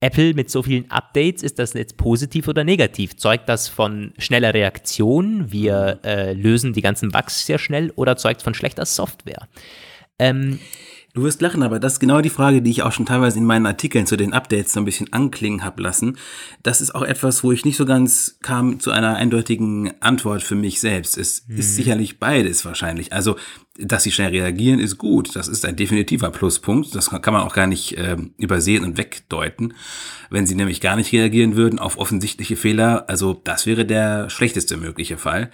Apple 0.00 0.34
mit 0.34 0.48
so 0.48 0.62
vielen 0.62 0.88
Updates, 0.90 1.42
ist 1.42 1.58
das 1.58 1.72
jetzt 1.74 1.96
positiv 1.96 2.46
oder 2.46 2.62
negativ? 2.62 3.16
Zeugt 3.16 3.48
das 3.48 3.66
von 3.66 4.12
schneller 4.18 4.54
Reaktion, 4.54 5.50
wir 5.50 5.98
äh, 6.04 6.34
lösen 6.34 6.72
die 6.72 6.82
ganzen 6.82 7.10
Bugs 7.10 7.44
sehr 7.46 7.58
schnell 7.58 7.92
oder 7.96 8.16
zeugt 8.16 8.42
von 8.42 8.54
schlechter 8.54 8.86
Software? 8.86 9.48
Ähm, 10.20 10.60
Du 11.18 11.24
wirst 11.24 11.42
lachen, 11.42 11.64
aber 11.64 11.80
das 11.80 11.94
ist 11.94 11.98
genau 11.98 12.20
die 12.20 12.30
Frage, 12.30 12.62
die 12.62 12.70
ich 12.70 12.84
auch 12.84 12.92
schon 12.92 13.04
teilweise 13.04 13.38
in 13.38 13.44
meinen 13.44 13.66
Artikeln 13.66 14.06
zu 14.06 14.16
den 14.16 14.32
Updates 14.32 14.72
so 14.72 14.78
ein 14.78 14.84
bisschen 14.84 15.12
anklingen 15.12 15.64
habe 15.64 15.82
lassen. 15.82 16.16
Das 16.62 16.80
ist 16.80 16.94
auch 16.94 17.02
etwas, 17.02 17.42
wo 17.42 17.50
ich 17.50 17.64
nicht 17.64 17.76
so 17.76 17.86
ganz 17.86 18.38
kam 18.40 18.78
zu 18.78 18.92
einer 18.92 19.16
eindeutigen 19.16 20.00
Antwort 20.00 20.44
für 20.44 20.54
mich 20.54 20.78
selbst. 20.78 21.18
Es 21.18 21.42
mhm. 21.48 21.58
ist 21.58 21.74
sicherlich 21.74 22.20
beides 22.20 22.64
wahrscheinlich. 22.64 23.12
Also 23.12 23.34
dass 23.78 24.02
sie 24.02 24.10
schnell 24.10 24.30
reagieren, 24.30 24.80
ist 24.80 24.98
gut. 24.98 25.36
Das 25.36 25.46
ist 25.46 25.64
ein 25.64 25.76
definitiver 25.76 26.30
Pluspunkt. 26.30 26.94
Das 26.94 27.10
kann 27.10 27.32
man 27.32 27.42
auch 27.42 27.54
gar 27.54 27.68
nicht 27.68 27.96
äh, 27.96 28.16
übersehen 28.36 28.84
und 28.84 28.98
wegdeuten. 28.98 29.74
Wenn 30.30 30.46
sie 30.46 30.56
nämlich 30.56 30.80
gar 30.80 30.96
nicht 30.96 31.12
reagieren 31.12 31.56
würden 31.56 31.78
auf 31.78 31.96
offensichtliche 31.96 32.56
Fehler, 32.56 33.08
also 33.08 33.40
das 33.44 33.66
wäre 33.66 33.86
der 33.86 34.30
schlechteste 34.30 34.76
mögliche 34.76 35.16
Fall. 35.16 35.50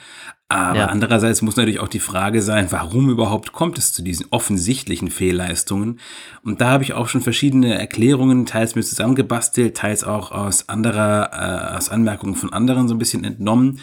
Aber 0.48 0.78
ja. 0.78 0.86
andererseits 0.86 1.42
muss 1.42 1.56
natürlich 1.56 1.80
auch 1.80 1.88
die 1.88 2.00
Frage 2.00 2.40
sein, 2.40 2.68
warum 2.70 3.10
überhaupt 3.10 3.52
kommt 3.52 3.76
es 3.76 3.92
zu 3.92 4.02
diesen 4.02 4.26
offensichtlichen 4.30 5.10
Fehlleistungen? 5.10 6.00
Und 6.42 6.60
da 6.60 6.70
habe 6.70 6.84
ich 6.84 6.94
auch 6.94 7.08
schon 7.08 7.20
verschiedene 7.20 7.78
Erklärungen, 7.78 8.46
teils 8.46 8.74
mir 8.74 8.82
zusammengebastelt, 8.82 9.76
teils 9.76 10.02
auch 10.02 10.32
aus 10.32 10.68
anderer, 10.68 11.72
äh, 11.72 11.76
aus 11.76 11.88
Anmerkungen 11.90 12.36
von 12.36 12.52
anderen 12.52 12.88
so 12.88 12.94
ein 12.94 12.98
bisschen 12.98 13.24
entnommen. 13.24 13.80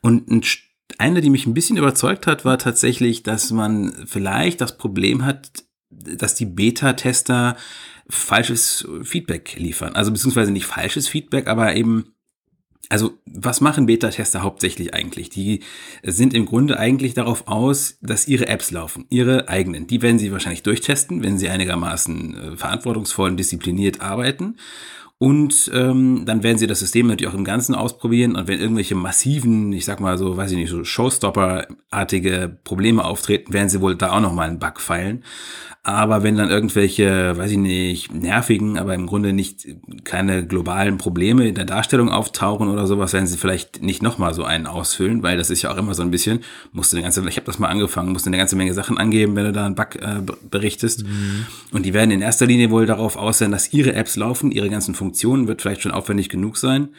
Und 0.00 0.30
ein 0.30 0.42
eine, 1.00 1.20
die 1.20 1.30
mich 1.30 1.46
ein 1.46 1.54
bisschen 1.54 1.76
überzeugt 1.76 2.26
hat, 2.26 2.44
war 2.44 2.58
tatsächlich, 2.58 3.22
dass 3.22 3.50
man 3.50 3.92
vielleicht 4.06 4.60
das 4.60 4.76
Problem 4.76 5.24
hat, 5.24 5.64
dass 5.90 6.34
die 6.34 6.46
Beta-Tester 6.46 7.56
falsches 8.08 8.86
Feedback 9.02 9.56
liefern. 9.56 9.94
Also 9.94 10.12
beziehungsweise 10.12 10.52
nicht 10.52 10.66
falsches 10.66 11.08
Feedback, 11.08 11.46
aber 11.46 11.74
eben 11.74 12.14
also, 12.90 13.20
was 13.24 13.60
machen 13.60 13.86
Beta-Tester 13.86 14.42
hauptsächlich 14.42 14.94
eigentlich? 14.94 15.30
Die 15.30 15.60
sind 16.02 16.34
im 16.34 16.44
Grunde 16.44 16.76
eigentlich 16.76 17.14
darauf 17.14 17.46
aus, 17.46 17.98
dass 18.02 18.26
ihre 18.26 18.48
Apps 18.48 18.72
laufen, 18.72 19.06
ihre 19.10 19.48
eigenen. 19.48 19.86
Die 19.86 20.02
werden 20.02 20.18
sie 20.18 20.32
wahrscheinlich 20.32 20.64
durchtesten, 20.64 21.22
wenn 21.22 21.38
sie 21.38 21.48
einigermaßen 21.48 22.34
äh, 22.36 22.56
verantwortungsvoll 22.56 23.30
und 23.30 23.36
diszipliniert 23.36 24.00
arbeiten. 24.00 24.56
Und 25.22 25.70
ähm, 25.74 26.22
dann 26.24 26.42
werden 26.42 26.56
sie 26.56 26.66
das 26.66 26.78
System 26.78 27.06
natürlich 27.06 27.30
auch 27.30 27.36
im 27.36 27.44
Ganzen 27.44 27.74
ausprobieren. 27.74 28.36
Und 28.36 28.48
wenn 28.48 28.58
irgendwelche 28.58 28.94
massiven, 28.94 29.70
ich 29.70 29.84
sag 29.84 30.00
mal 30.00 30.16
so, 30.16 30.38
weiß 30.38 30.50
ich 30.52 30.56
nicht, 30.56 30.70
so 30.70 30.82
Showstopper-artige 30.82 32.56
Probleme 32.64 33.04
auftreten, 33.04 33.52
werden 33.52 33.68
sie 33.68 33.82
wohl 33.82 33.96
da 33.96 34.12
auch 34.12 34.20
nochmal 34.20 34.48
einen 34.48 34.58
Bug 34.58 34.80
feilen. 34.80 35.22
Aber 35.82 36.22
wenn 36.22 36.36
dann 36.36 36.50
irgendwelche, 36.50 37.38
weiß 37.38 37.52
ich 37.52 37.56
nicht, 37.56 38.14
nervigen, 38.14 38.78
aber 38.78 38.94
im 38.94 39.06
Grunde 39.06 39.32
nicht 39.32 39.66
keine 40.04 40.46
globalen 40.46 40.98
Probleme 40.98 41.48
in 41.48 41.54
der 41.54 41.64
Darstellung 41.64 42.10
auftauchen 42.10 42.68
oder 42.68 42.86
sowas, 42.86 43.14
werden 43.14 43.26
sie 43.26 43.38
vielleicht 43.38 43.82
nicht 43.82 44.02
nochmal 44.02 44.34
so 44.34 44.44
einen 44.44 44.66
ausfüllen, 44.66 45.22
weil 45.22 45.38
das 45.38 45.48
ist 45.48 45.62
ja 45.62 45.72
auch 45.72 45.78
immer 45.78 45.94
so 45.94 46.02
ein 46.02 46.10
bisschen, 46.10 46.40
musst 46.72 46.92
du 46.92 46.98
eine 46.98 47.02
ganze, 47.02 47.26
ich 47.26 47.36
habe 47.36 47.46
das 47.46 47.58
mal 47.58 47.68
angefangen, 47.68 48.12
musst 48.12 48.26
du 48.26 48.30
eine 48.30 48.36
ganze 48.36 48.56
Menge 48.56 48.74
Sachen 48.74 48.98
angeben, 48.98 49.34
wenn 49.36 49.46
du 49.46 49.52
da 49.52 49.64
einen 49.64 49.74
Bug 49.74 49.96
äh, 49.96 50.20
berichtest. 50.50 51.04
Mhm. 51.06 51.46
Und 51.72 51.86
die 51.86 51.94
werden 51.94 52.10
in 52.10 52.20
erster 52.20 52.44
Linie 52.44 52.70
wohl 52.70 52.84
darauf 52.84 53.16
aussehen, 53.16 53.50
dass 53.50 53.72
ihre 53.72 53.94
Apps 53.94 54.16
laufen, 54.16 54.50
ihre 54.50 54.68
ganzen 54.68 54.94
Funktionen 54.94 55.09
wird 55.48 55.62
vielleicht 55.62 55.82
schon 55.82 55.92
aufwendig 55.92 56.28
genug 56.28 56.56
sein. 56.56 56.90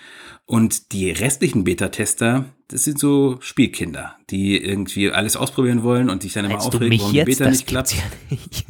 Und 0.46 0.92
die 0.92 1.12
restlichen 1.12 1.64
Beta-Tester, 1.64 2.46
das 2.68 2.84
sind 2.84 3.00
so 3.00 3.38
Spielkinder, 3.40 4.16
die 4.30 4.58
irgendwie 4.58 5.10
alles 5.12 5.38
ausprobieren 5.38 5.84
wollen 5.84 6.10
und 6.10 6.24
sich 6.24 6.34
dann 6.34 6.46
immer 6.46 6.56
Meinst 6.56 6.68
aufregen, 6.68 7.00
warum 7.00 7.14
die 7.14 7.24
Beta 7.24 7.50
nicht 7.50 7.68
klappt. 7.68 7.94
Ja 7.94 8.04
nicht. 8.30 8.66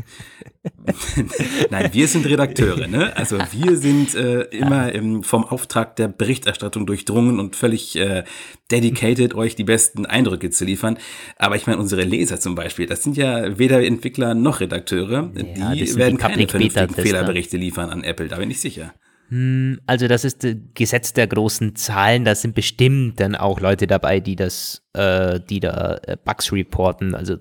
Nein, 1.72 1.90
wir 1.92 2.08
sind 2.08 2.26
Redakteure, 2.28 2.88
ne? 2.88 3.16
Also 3.16 3.40
wir 3.52 3.78
sind 3.78 4.14
äh, 4.14 4.42
immer 4.52 4.92
im, 4.92 5.24
vom 5.24 5.44
Auftrag 5.44 5.96
der 5.96 6.08
Berichterstattung 6.08 6.86
durchdrungen 6.86 7.40
und 7.40 7.56
völlig 7.56 7.96
äh, 7.96 8.24
dedicated, 8.70 9.34
euch 9.34 9.56
die 9.56 9.64
besten 9.64 10.06
Eindrücke 10.06 10.52
zu 10.52 10.66
liefern. 10.66 10.98
Aber 11.38 11.56
ich 11.56 11.66
meine, 11.66 11.80
unsere 11.80 12.04
Leser 12.04 12.40
zum 12.40 12.54
Beispiel, 12.54 12.86
das 12.86 13.02
sind 13.02 13.18
ja 13.18 13.58
weder 13.58 13.84
Entwickler 13.84 14.36
noch 14.36 14.60
Redakteure. 14.60 15.32
Ja, 15.56 15.74
die 15.74 15.96
werden 15.96 16.18
die 16.18 16.22
keine 16.22 16.48
vernünftigen 16.48 16.94
Fehlerberichte 16.94 17.58
liefern 17.58 17.90
an 17.90 18.04
Apple, 18.04 18.28
da 18.28 18.38
bin 18.38 18.52
ich 18.52 18.62
sicher. 18.62 18.94
Hm, 19.32 19.80
also 19.88 20.10
das 20.10 20.26
ist 20.26 20.44
das 20.44 20.56
Gesetz 20.74 21.14
der 21.14 21.26
großen 21.26 21.76
Zahlen. 21.76 22.26
Da 22.26 22.36
sind 22.36 22.54
bestimmt 22.54 23.20
dann 23.22 23.36
auch 23.36 23.62
Leute 23.62 23.88
dabei, 23.88 24.20
die 24.20 24.36
das, 24.36 24.84
äh, 24.94 25.40
die 25.40 25.62
da 25.62 26.00
äh, 26.06 26.18
Bugs 26.24 26.52
reporten. 26.52 27.16
Also, 27.16 27.38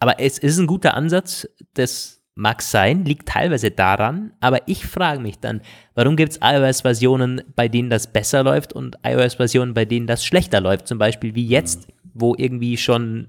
aber 0.00 0.20
es 0.20 0.38
ist 0.38 0.58
ein 0.58 0.66
guter 0.66 0.94
Ansatz. 0.94 1.46
Das 1.74 2.22
mag 2.34 2.62
sein, 2.62 3.04
liegt 3.04 3.28
teilweise 3.28 3.70
daran. 3.70 4.32
Aber 4.40 4.66
ich 4.68 4.86
frage 4.86 5.20
mich 5.20 5.38
dann, 5.38 5.60
warum 5.94 6.16
gibt 6.16 6.32
es 6.32 6.40
iOS-Versionen, 6.42 7.42
bei 7.54 7.68
denen 7.68 7.90
das 7.90 8.10
besser 8.10 8.42
läuft 8.42 8.72
und 8.72 8.96
iOS-Versionen, 9.04 9.74
bei 9.74 9.84
denen 9.84 10.06
das 10.06 10.24
schlechter 10.24 10.62
läuft? 10.62 10.88
Zum 10.88 10.96
Beispiel 10.96 11.34
wie 11.34 11.46
jetzt, 11.46 11.88
wo 12.14 12.34
irgendwie 12.38 12.78
schon 12.78 13.28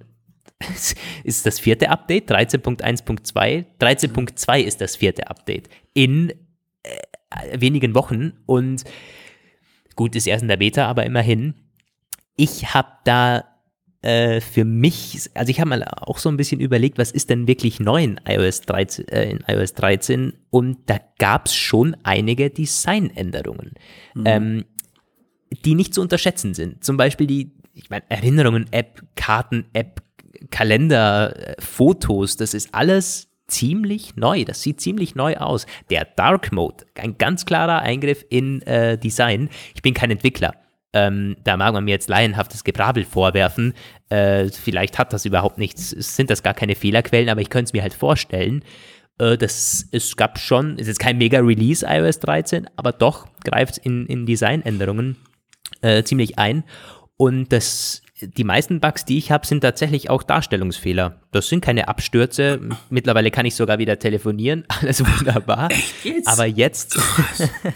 ist 1.26 1.46
das 1.46 1.60
vierte 1.60 1.90
Update, 1.90 2.32
13.1.2. 2.32 3.66
13.2 3.82 4.62
ist 4.62 4.80
das 4.80 4.96
vierte 4.96 5.30
Update. 5.30 5.68
In 5.94 6.30
äh, 6.30 6.36
wenigen 7.54 7.96
Wochen 7.96 8.34
und 8.46 8.84
gut, 9.96 10.16
ist 10.16 10.28
erst 10.28 10.44
in 10.44 10.48
der 10.48 10.58
Beta, 10.58 10.86
aber 10.88 11.06
immerhin. 11.06 11.54
Ich 12.36 12.74
habe 12.74 12.90
da 13.04 13.44
äh, 14.02 14.40
für 14.40 14.64
mich, 14.64 15.30
also 15.34 15.50
ich 15.50 15.60
habe 15.60 15.70
mal 15.70 15.84
auch 15.84 16.20
so 16.20 16.30
ein 16.30 16.38
bisschen 16.38 16.62
überlegt, 16.62 16.98
was 16.98 17.12
ist 17.12 17.30
denn 17.30 17.48
wirklich 17.48 17.82
neu 17.82 18.02
in 18.02 18.22
iOS 18.26 18.62
13, 18.62 19.08
äh, 19.10 19.32
in 19.32 19.44
iOS 19.46 19.74
13 19.74 20.34
und 20.50 20.78
da 20.86 21.00
gab 21.18 21.48
es 21.48 21.56
schon 21.56 21.98
einige 22.04 22.50
Designänderungen, 22.50 23.74
mhm. 24.16 24.24
ähm, 24.26 24.66
die 25.66 25.76
nicht 25.76 25.94
zu 25.94 26.02
unterschätzen 26.02 26.54
sind. 26.54 26.84
Zum 26.84 26.96
Beispiel 26.96 27.28
die, 27.28 27.52
ich 27.74 27.90
meine, 27.90 28.04
Erinnerungen-App, 28.08 29.04
Karten-App, 29.16 30.02
Kalender, 30.50 31.36
äh, 31.36 31.62
Fotos, 31.62 32.38
das 32.38 32.54
ist 32.54 32.74
alles 32.74 33.29
ziemlich 33.52 34.16
neu. 34.16 34.46
Das 34.46 34.62
sieht 34.62 34.82
ziemlich 34.82 35.16
neu 35.16 35.36
aus. 35.38 35.66
Der 35.90 36.06
Dark 36.06 36.52
Mode, 36.52 36.86
ein 36.96 37.18
ganz 37.18 37.46
klarer 37.46 37.82
Eingriff 37.82 38.26
in 38.30 38.62
äh, 38.64 38.98
Design. 38.98 39.50
Ich 39.76 39.82
bin 39.82 39.94
kein 39.94 40.12
Entwickler. 40.12 40.54
Ähm, 40.92 41.38
da 41.44 41.56
mag 41.56 41.74
man 41.74 41.84
mir 41.84 41.92
jetzt 41.92 42.10
laienhaftes 42.10 42.64
Gebrabbel 42.64 43.06
vorwerfen. 43.06 43.74
Äh, 44.10 44.50
vielleicht 44.50 44.98
hat 44.98 45.14
das 45.14 45.26
überhaupt 45.26 45.60
nichts, 45.60 45.90
sind 45.90 46.32
das 46.32 46.42
gar 46.42 46.56
keine 46.56 46.76
Fehlerquellen, 46.76 47.30
aber 47.30 47.42
ich 47.42 47.50
könnte 47.50 47.70
es 47.70 47.74
mir 47.74 47.84
halt 47.84 47.94
vorstellen. 47.94 48.64
Äh, 49.20 49.38
das, 49.38 49.88
es 49.92 50.16
gab 50.16 50.40
schon, 50.40 50.80
ist 50.80 50.88
jetzt 50.88 51.00
kein 51.00 51.20
Mega-Release 51.20 51.86
iOS 51.88 52.20
13, 52.20 52.68
aber 52.76 52.92
doch 52.92 53.28
greift 53.44 53.78
in, 53.78 54.08
in 54.08 54.26
Designänderungen 54.26 55.18
äh, 55.82 56.04
ziemlich 56.04 56.40
ein. 56.40 56.64
Und 57.18 57.52
das 57.52 58.02
die 58.22 58.44
meisten 58.44 58.80
Bugs, 58.80 59.06
die 59.06 59.18
ich 59.18 59.32
habe, 59.32 59.48
sind 59.48 59.62
tatsächlich 59.62 60.10
auch 60.10 60.24
Darstellungsfehler. 60.24 61.22
Das 61.32 61.48
sind 61.48 61.62
keine 61.62 61.88
Abstürze. 61.88 62.60
Mittlerweile 62.90 63.32
kann 63.32 63.46
ich 63.46 63.56
sogar 63.56 63.80
wieder 63.80 64.00
telefonieren. 64.00 64.66
Alles 64.82 65.02
wunderbar. 65.02 65.70
Jetzt? 66.04 66.28
Aber 66.28 66.46
jetzt, 66.46 67.00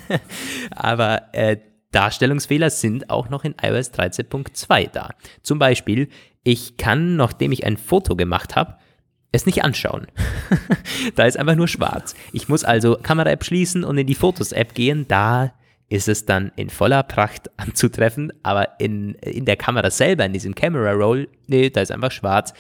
aber 0.72 1.34
äh, 1.34 1.58
Darstellungsfehler 1.92 2.70
sind 2.70 3.10
auch 3.10 3.30
noch 3.30 3.44
in 3.46 3.56
iOS 3.62 3.94
13.2 3.94 4.90
da. 4.92 5.12
Zum 5.44 5.60
Beispiel, 5.60 6.10
ich 6.44 6.76
kann, 6.78 7.16
nachdem 7.16 7.52
ich 7.52 7.66
ein 7.66 7.78
Foto 7.78 8.16
gemacht 8.16 8.56
habe, 8.56 8.78
es 9.32 9.46
nicht 9.46 9.64
anschauen. 9.64 10.08
da 11.16 11.26
ist 11.26 11.38
einfach 11.38 11.56
nur 11.56 11.68
schwarz. 11.68 12.16
Ich 12.34 12.50
muss 12.50 12.64
also 12.64 12.98
Kamera-App 13.02 13.46
schließen 13.46 13.84
und 13.84 13.98
in 13.98 14.08
die 14.08 14.16
Fotos-App 14.16 14.74
gehen. 14.74 15.06
Da 15.08 15.54
ist 15.90 16.08
es 16.08 16.26
dann 16.26 16.52
in 16.56 16.70
voller 16.70 17.04
Pracht 17.04 17.50
anzutreffen, 17.58 18.34
aber 18.44 18.80
in, 18.80 19.16
in 19.16 19.46
der 19.46 19.58
Kamera 19.58 19.90
selber, 19.92 20.26
in 20.26 20.34
diesem 20.34 20.56
Camera 20.56 20.92
Roll, 20.92 21.28
nee, 21.48 21.70
da 21.70 21.82
ist 21.82 21.92
einfach 21.92 22.12
schwarz. 22.12 22.54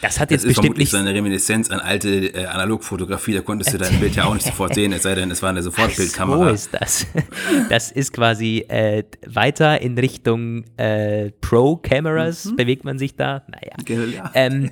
Das 0.00 0.20
hat 0.20 0.30
jetzt 0.30 0.44
das 0.44 0.50
ist 0.50 0.56
bestimmt 0.56 0.78
nicht 0.78 0.90
so 0.90 0.96
eine 0.96 1.12
Reminiszenz 1.12 1.70
an 1.70 1.80
alte 1.80 2.08
äh, 2.08 2.46
Analogfotografie, 2.46 3.34
da 3.34 3.40
konntest 3.40 3.72
du 3.72 3.78
dein 3.78 3.98
Bild 3.98 4.14
ja 4.14 4.24
auch 4.24 4.34
nicht 4.34 4.46
sofort 4.46 4.74
sehen, 4.74 4.92
es 4.92 5.02
sei 5.02 5.14
denn, 5.14 5.30
es 5.30 5.42
war 5.42 5.50
eine 5.50 5.62
Sofortbildkamera. 5.62 6.48
So 6.48 6.54
ist 6.54 6.74
das. 6.74 7.06
Das 7.68 7.90
ist 7.90 8.12
quasi 8.12 8.64
äh, 8.68 9.04
weiter 9.26 9.80
in 9.80 9.98
Richtung 9.98 10.64
äh, 10.76 11.30
Pro-Cameras, 11.40 12.46
mhm. 12.46 12.56
bewegt 12.56 12.84
man 12.84 12.98
sich 12.98 13.16
da. 13.16 13.42
Naja. 13.48 14.06
Ja. 14.12 14.30
Ähm, 14.34 14.70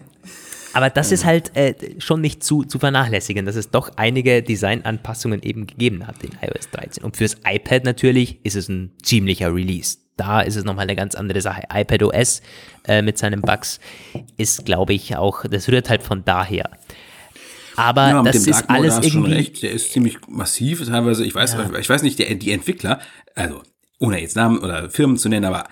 aber 0.78 0.90
das 0.90 1.11
ist 1.11 1.25
halt 1.25 1.56
äh, 1.56 1.75
schon 1.99 2.20
nicht 2.20 2.44
zu, 2.44 2.62
zu 2.62 2.78
vernachlässigen, 2.78 3.44
dass 3.44 3.56
es 3.56 3.70
doch 3.70 3.90
einige 3.97 4.44
Designanpassungen 4.44 5.42
eben 5.42 5.66
gegeben 5.66 6.06
hat 6.06 6.23
in 6.23 6.30
iOS 6.40 6.70
13. 6.70 7.02
Und 7.02 7.16
fürs 7.16 7.35
iPad 7.44 7.82
natürlich 7.82 8.38
ist 8.44 8.54
es 8.54 8.68
ein 8.68 8.92
ziemlicher 9.02 9.52
Release. 9.52 9.99
Da 10.16 10.40
ist 10.40 10.54
es 10.54 10.62
nochmal 10.62 10.85
eine 10.85 10.94
ganz 10.94 11.16
andere 11.16 11.40
Sache. 11.40 11.64
iPad 11.75 12.04
OS 12.04 12.42
äh, 12.87 13.02
mit 13.02 13.18
seinen 13.18 13.40
Bugs 13.40 13.80
ist, 14.37 14.66
glaube 14.66 14.92
ich, 14.94 15.16
auch, 15.16 15.44
das 15.50 15.68
rührt 15.68 15.90
halt 15.90 16.04
von 16.04 16.25
daher. 16.25 16.70
Aber 17.75 18.08
ja, 18.11 18.23
das 18.23 18.47
ist 18.47 18.70
alles 18.70 18.99
irgendwie. 18.99 19.11
Schon 19.11 19.25
recht. 19.25 19.62
Der 19.64 19.73
ist 19.73 19.92
ziemlich 19.92 20.18
massiv, 20.28 20.87
teilweise. 20.87 21.25
Ich 21.25 21.35
weiß, 21.35 21.54
ja. 21.54 21.76
ich 21.76 21.88
weiß 21.88 22.02
nicht, 22.02 22.20
der, 22.20 22.32
die 22.37 22.52
Entwickler, 22.52 23.00
also 23.35 23.62
ohne 23.99 24.20
jetzt 24.20 24.37
Namen 24.37 24.61
oder 24.61 24.90
Firmen 24.90 25.16
zu 25.16 25.28
nennen, 25.28 25.44
aber 25.44 25.64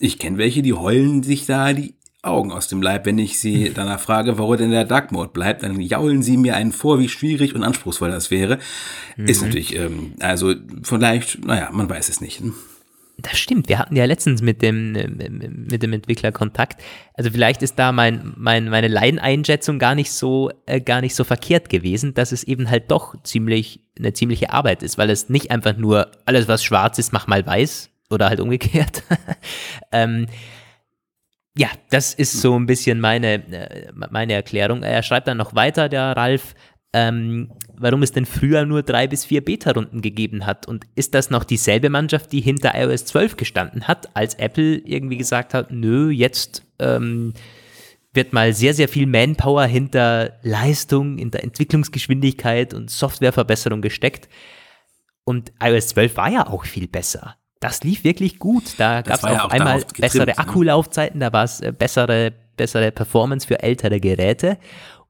ich 0.00 0.18
kenne 0.18 0.38
welche, 0.38 0.62
die 0.62 0.72
heulen 0.72 1.22
sich 1.22 1.46
da 1.46 1.72
die 1.72 1.94
Augen 2.22 2.52
aus 2.52 2.68
dem 2.68 2.82
Leib, 2.82 3.06
wenn 3.06 3.18
ich 3.18 3.38
sie 3.38 3.70
danach 3.74 4.00
frage, 4.00 4.38
warum 4.38 4.56
denn 4.56 4.70
der 4.70 4.84
Dark 4.84 5.12
Mode 5.12 5.30
bleibt, 5.32 5.62
dann 5.62 5.80
jaulen 5.80 6.22
sie 6.22 6.36
mir 6.36 6.56
einen 6.56 6.72
vor, 6.72 6.98
wie 6.98 7.08
schwierig 7.08 7.54
und 7.54 7.62
anspruchsvoll 7.62 8.10
das 8.10 8.30
wäre. 8.30 8.58
Mhm. 9.16 9.26
Ist 9.26 9.42
natürlich, 9.42 9.76
ähm, 9.76 10.12
also 10.20 10.54
vielleicht, 10.82 11.44
naja, 11.44 11.70
man 11.72 11.88
weiß 11.88 12.08
es 12.08 12.20
nicht. 12.20 12.42
Das 13.22 13.38
stimmt. 13.38 13.68
Wir 13.68 13.78
hatten 13.78 13.96
ja 13.96 14.04
letztens 14.04 14.40
mit 14.40 14.62
dem, 14.62 14.92
mit 14.92 15.82
dem 15.82 15.92
Entwickler 15.92 16.32
Kontakt. 16.32 16.82
Also 17.14 17.30
vielleicht 17.30 17.62
ist 17.62 17.78
da 17.78 17.92
mein, 17.92 18.32
mein, 18.36 18.68
meine 18.68 18.88
Laieneinschätzung 18.88 19.78
gar 19.78 19.94
nicht 19.94 20.12
so, 20.12 20.50
äh, 20.66 20.80
gar 20.80 21.00
nicht 21.00 21.14
so 21.14 21.24
verkehrt 21.24 21.68
gewesen, 21.68 22.14
dass 22.14 22.32
es 22.32 22.44
eben 22.44 22.70
halt 22.70 22.90
doch 22.90 23.14
ziemlich, 23.22 23.80
eine 23.98 24.12
ziemliche 24.12 24.52
Arbeit 24.52 24.82
ist, 24.82 24.96
weil 24.96 25.10
es 25.10 25.28
nicht 25.28 25.50
einfach 25.50 25.76
nur 25.76 26.10
alles, 26.24 26.48
was 26.48 26.64
schwarz 26.64 26.98
ist, 26.98 27.12
mach 27.12 27.26
mal 27.26 27.44
weiß 27.44 27.90
oder 28.08 28.28
halt 28.28 28.40
umgekehrt. 28.40 29.02
ähm, 29.92 30.26
ja, 31.56 31.68
das 31.90 32.14
ist 32.14 32.40
so 32.40 32.58
ein 32.58 32.66
bisschen 32.66 33.00
meine, 33.00 33.34
äh, 33.52 33.92
meine 33.92 34.34
Erklärung. 34.34 34.82
Er 34.82 35.02
schreibt 35.02 35.28
dann 35.28 35.38
noch 35.38 35.54
weiter, 35.54 35.88
der 35.88 36.16
Ralf, 36.16 36.54
ähm, 36.92 37.52
warum 37.76 38.02
es 38.02 38.12
denn 38.12 38.26
früher 38.26 38.64
nur 38.66 38.82
drei 38.82 39.06
bis 39.06 39.24
vier 39.24 39.44
Beta-Runden 39.44 40.00
gegeben 40.00 40.46
hat. 40.46 40.66
Und 40.66 40.84
ist 40.94 41.14
das 41.14 41.30
noch 41.30 41.44
dieselbe 41.44 41.90
Mannschaft, 41.90 42.32
die 42.32 42.40
hinter 42.40 42.74
iOS 42.74 43.06
12 43.06 43.36
gestanden 43.36 43.88
hat, 43.88 44.14
als 44.16 44.34
Apple 44.34 44.78
irgendwie 44.78 45.16
gesagt 45.16 45.54
hat, 45.54 45.70
nö, 45.70 46.10
jetzt 46.10 46.64
ähm, 46.78 47.32
wird 48.12 48.32
mal 48.32 48.52
sehr, 48.52 48.74
sehr 48.74 48.88
viel 48.88 49.06
Manpower 49.06 49.64
hinter 49.66 50.38
Leistung, 50.42 51.18
hinter 51.18 51.42
Entwicklungsgeschwindigkeit 51.42 52.74
und 52.74 52.90
Softwareverbesserung 52.90 53.82
gesteckt. 53.82 54.28
Und 55.24 55.52
iOS 55.62 55.88
12 55.88 56.16
war 56.16 56.30
ja 56.30 56.46
auch 56.46 56.64
viel 56.64 56.88
besser 56.88 57.36
das 57.60 57.84
lief 57.84 58.04
wirklich 58.04 58.38
gut. 58.38 58.74
Da 58.78 59.02
gab 59.02 59.18
es 59.18 59.24
auch, 59.24 59.30
ja 59.30 59.44
auch 59.44 59.50
einmal 59.50 59.84
bessere 59.98 60.26
ne? 60.26 60.38
Akkulaufzeiten, 60.38 61.20
da 61.20 61.32
war 61.32 61.44
es 61.44 61.60
äh, 61.60 61.72
bessere, 61.72 62.32
bessere 62.56 62.90
Performance 62.90 63.46
für 63.46 63.62
ältere 63.62 64.00
Geräte. 64.00 64.58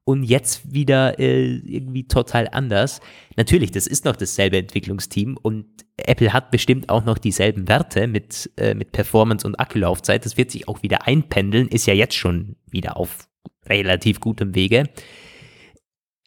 Und 0.05 0.25
jetzt 0.25 0.73
wieder 0.73 1.21
äh, 1.21 1.57
irgendwie 1.59 2.09
total 2.09 2.49
anders. 2.51 3.01
Natürlich, 3.37 3.71
das 3.71 3.87
ist 3.87 4.05
noch 4.05 4.17
dasselbe 4.17 4.57
Entwicklungsteam 4.57 5.37
und 5.41 5.67
Apple 5.97 6.33
hat 6.33 6.51
bestimmt 6.51 6.89
auch 6.89 7.05
noch 7.05 7.19
dieselben 7.19 7.69
Werte 7.69 8.09
mit, 8.09 8.51
äh, 8.57 8.75
mit 8.75 8.91
Performance 8.91 9.47
und 9.47 9.61
Akkulaufzeit. 9.61 10.25
Das 10.25 10.37
wird 10.37 10.51
sich 10.51 10.67
auch 10.67 10.83
wieder 10.83 11.07
einpendeln, 11.07 11.69
ist 11.69 11.87
ja 11.87 11.95
jetzt 11.95 12.17
schon 12.17 12.57
wieder 12.67 12.97
auf 12.97 13.29
relativ 13.67 14.19
gutem 14.19 14.55
Wege. 14.55 14.89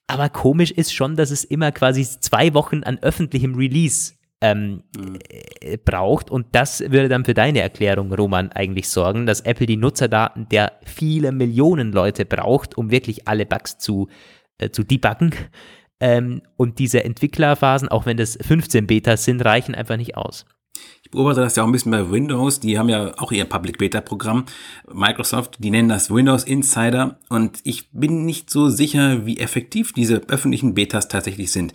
Aber 0.08 0.30
komisch 0.30 0.72
ist 0.72 0.94
schon, 0.94 1.16
dass 1.16 1.32
es 1.32 1.44
immer 1.44 1.72
quasi 1.72 2.04
zwei 2.04 2.54
Wochen 2.54 2.84
an 2.84 3.00
öffentlichem 3.00 3.56
Release 3.56 4.14
ähm, 4.44 4.84
mhm. 4.96 5.18
Äh, 5.62 5.78
braucht. 5.78 6.30
Und 6.30 6.48
das 6.52 6.82
würde 6.82 7.08
dann 7.08 7.24
für 7.24 7.34
deine 7.34 7.62
Erklärung, 7.62 8.14
Roman, 8.14 8.52
eigentlich 8.52 8.90
sorgen, 8.90 9.26
dass 9.26 9.40
Apple 9.42 9.66
die 9.66 9.78
Nutzerdaten 9.78 10.50
der 10.50 10.74
viele 10.84 11.32
Millionen 11.32 11.94
Leute 11.94 12.26
braucht, 12.26 12.78
um 12.78 12.92
wirklich 12.92 13.28
alle 13.28 13.46
Bugs 13.46 13.78
zu, 13.78 14.10
äh, 14.58 14.70
zu 14.70 14.84
debuggen. 14.84 15.34
Ähm, 16.02 16.42
und 16.58 16.78
diese 16.80 17.06
Entwicklerphasen, 17.06 17.88
auch 17.88 18.06
wenn 18.06 18.18
das 18.18 18.38
15 18.42 18.86
Betas 18.86 19.24
sind, 19.24 19.44
reichen 19.46 19.74
einfach 19.74 19.96
nicht 19.96 20.18
aus 20.18 20.46
beobachte 21.14 21.42
das 21.42 21.56
ja 21.56 21.64
auch 21.64 21.68
ein 21.68 21.72
bisschen 21.72 21.92
bei 21.92 22.12
Windows. 22.12 22.60
Die 22.60 22.78
haben 22.78 22.90
ja 22.90 23.14
auch 23.18 23.32
ihr 23.32 23.46
Public 23.46 23.78
Beta 23.78 24.02
Programm. 24.02 24.46
Microsoft, 24.92 25.58
die 25.60 25.72
nennen 25.72 25.90
das 25.90 26.12
Windows 26.12 26.44
Insider. 26.44 27.18
Und 27.30 27.60
ich 27.64 27.90
bin 27.92 28.26
nicht 28.26 28.50
so 28.50 28.70
sicher, 28.70 29.26
wie 29.26 29.38
effektiv 29.38 29.94
diese 29.94 30.24
öffentlichen 30.28 30.74
Betas 30.74 31.08
tatsächlich 31.08 31.52
sind. 31.52 31.74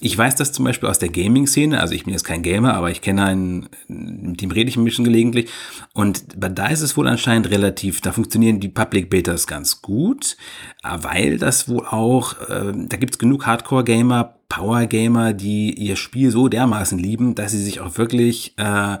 Ich 0.00 0.18
weiß 0.18 0.34
das 0.34 0.50
zum 0.50 0.64
Beispiel 0.64 0.88
aus 0.88 0.98
der 0.98 1.10
Gaming-Szene. 1.10 1.80
Also 1.80 1.94
ich 1.94 2.04
bin 2.04 2.12
jetzt 2.12 2.24
kein 2.24 2.42
Gamer, 2.42 2.74
aber 2.74 2.90
ich 2.90 3.00
kenne 3.00 3.24
einen, 3.24 3.68
mit 3.86 4.42
dem 4.42 4.50
rede 4.50 4.68
ich 4.68 4.76
ein 4.76 4.84
bisschen 4.84 5.04
gelegentlich. 5.04 5.48
Und 5.94 6.24
da 6.36 6.66
ist 6.66 6.82
es 6.82 6.96
wohl 6.96 7.06
anscheinend 7.06 7.50
relativ, 7.50 8.00
da 8.00 8.10
funktionieren 8.10 8.58
die 8.58 8.68
Public 8.68 9.10
Betas 9.10 9.46
ganz 9.46 9.80
gut, 9.80 10.36
weil 10.82 11.38
das 11.38 11.68
wohl 11.68 11.86
auch, 11.86 12.40
äh, 12.48 12.72
da 12.74 12.96
gibt 12.96 13.14
es 13.14 13.18
genug 13.18 13.46
Hardcore-Gamer, 13.46 14.34
Power-Gamer, 14.48 15.32
die 15.32 15.72
ihr 15.72 15.96
Spiel 15.96 16.30
so 16.30 16.48
dermaßen 16.48 16.98
lieben, 16.98 17.34
dass 17.34 17.52
sie 17.52 17.62
sich 17.62 17.80
auch 17.80 17.96
wirklich 17.96 18.54
äh, 18.58 18.98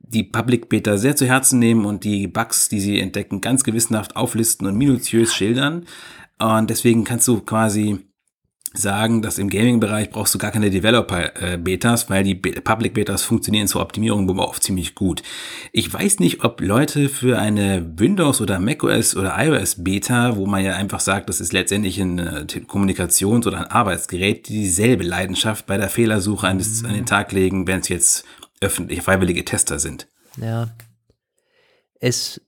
die 0.00 0.24
Public 0.24 0.68
Beta 0.68 0.96
sehr 0.96 1.16
zu 1.16 1.26
Herzen 1.26 1.58
nehmen 1.58 1.84
und 1.84 2.04
die 2.04 2.26
Bugs, 2.26 2.68
die 2.68 2.80
sie 2.80 3.00
entdecken, 3.00 3.40
ganz 3.40 3.62
gewissenhaft 3.62 4.16
auflisten 4.16 4.66
und 4.66 4.76
minutiös 4.76 5.32
schildern. 5.32 5.86
Und 6.38 6.68
deswegen 6.68 7.04
kannst 7.04 7.28
du 7.28 7.40
quasi 7.40 8.00
sagen, 8.72 9.20
dass 9.20 9.38
im 9.38 9.50
Gaming-Bereich 9.50 10.10
brauchst 10.10 10.34
du 10.34 10.38
gar 10.38 10.52
keine 10.52 10.70
Developer-Betas, 10.70 12.08
weil 12.08 12.22
die 12.22 12.34
Public-Betas 12.34 13.24
funktionieren 13.24 13.66
zur 13.66 13.80
Optimierung 13.80 14.28
oft 14.38 14.62
ziemlich 14.62 14.94
gut. 14.94 15.22
Ich 15.72 15.92
weiß 15.92 16.20
nicht, 16.20 16.44
ob 16.44 16.60
Leute 16.60 17.08
für 17.08 17.38
eine 17.38 17.92
Windows- 17.96 18.40
oder 18.40 18.58
macOS- 18.60 19.16
oder 19.16 19.34
iOS-Beta, 19.36 20.36
wo 20.36 20.46
man 20.46 20.64
ja 20.64 20.74
einfach 20.76 21.00
sagt, 21.00 21.28
das 21.28 21.40
ist 21.40 21.52
letztendlich 21.52 21.98
ein 21.98 22.18
äh, 22.18 22.46
Kommunikations- 22.66 23.46
oder 23.46 23.58
ein 23.58 23.66
Arbeitsgerät, 23.66 24.48
dieselbe 24.48 25.02
Leidenschaft 25.04 25.66
bei 25.66 25.76
der 25.76 25.88
Fehlersuche 25.88 26.46
an, 26.46 26.58
den 26.58 27.06
Tag 27.06 27.32
legen, 27.32 27.66
wenn 27.66 27.80
es 27.80 27.88
jetzt 27.88 28.24
öffentliche, 28.60 29.02
freiwillige 29.02 29.44
Tester 29.44 29.78
sind. 29.78 30.06
Ja. 30.36 30.68
Es 31.98 32.40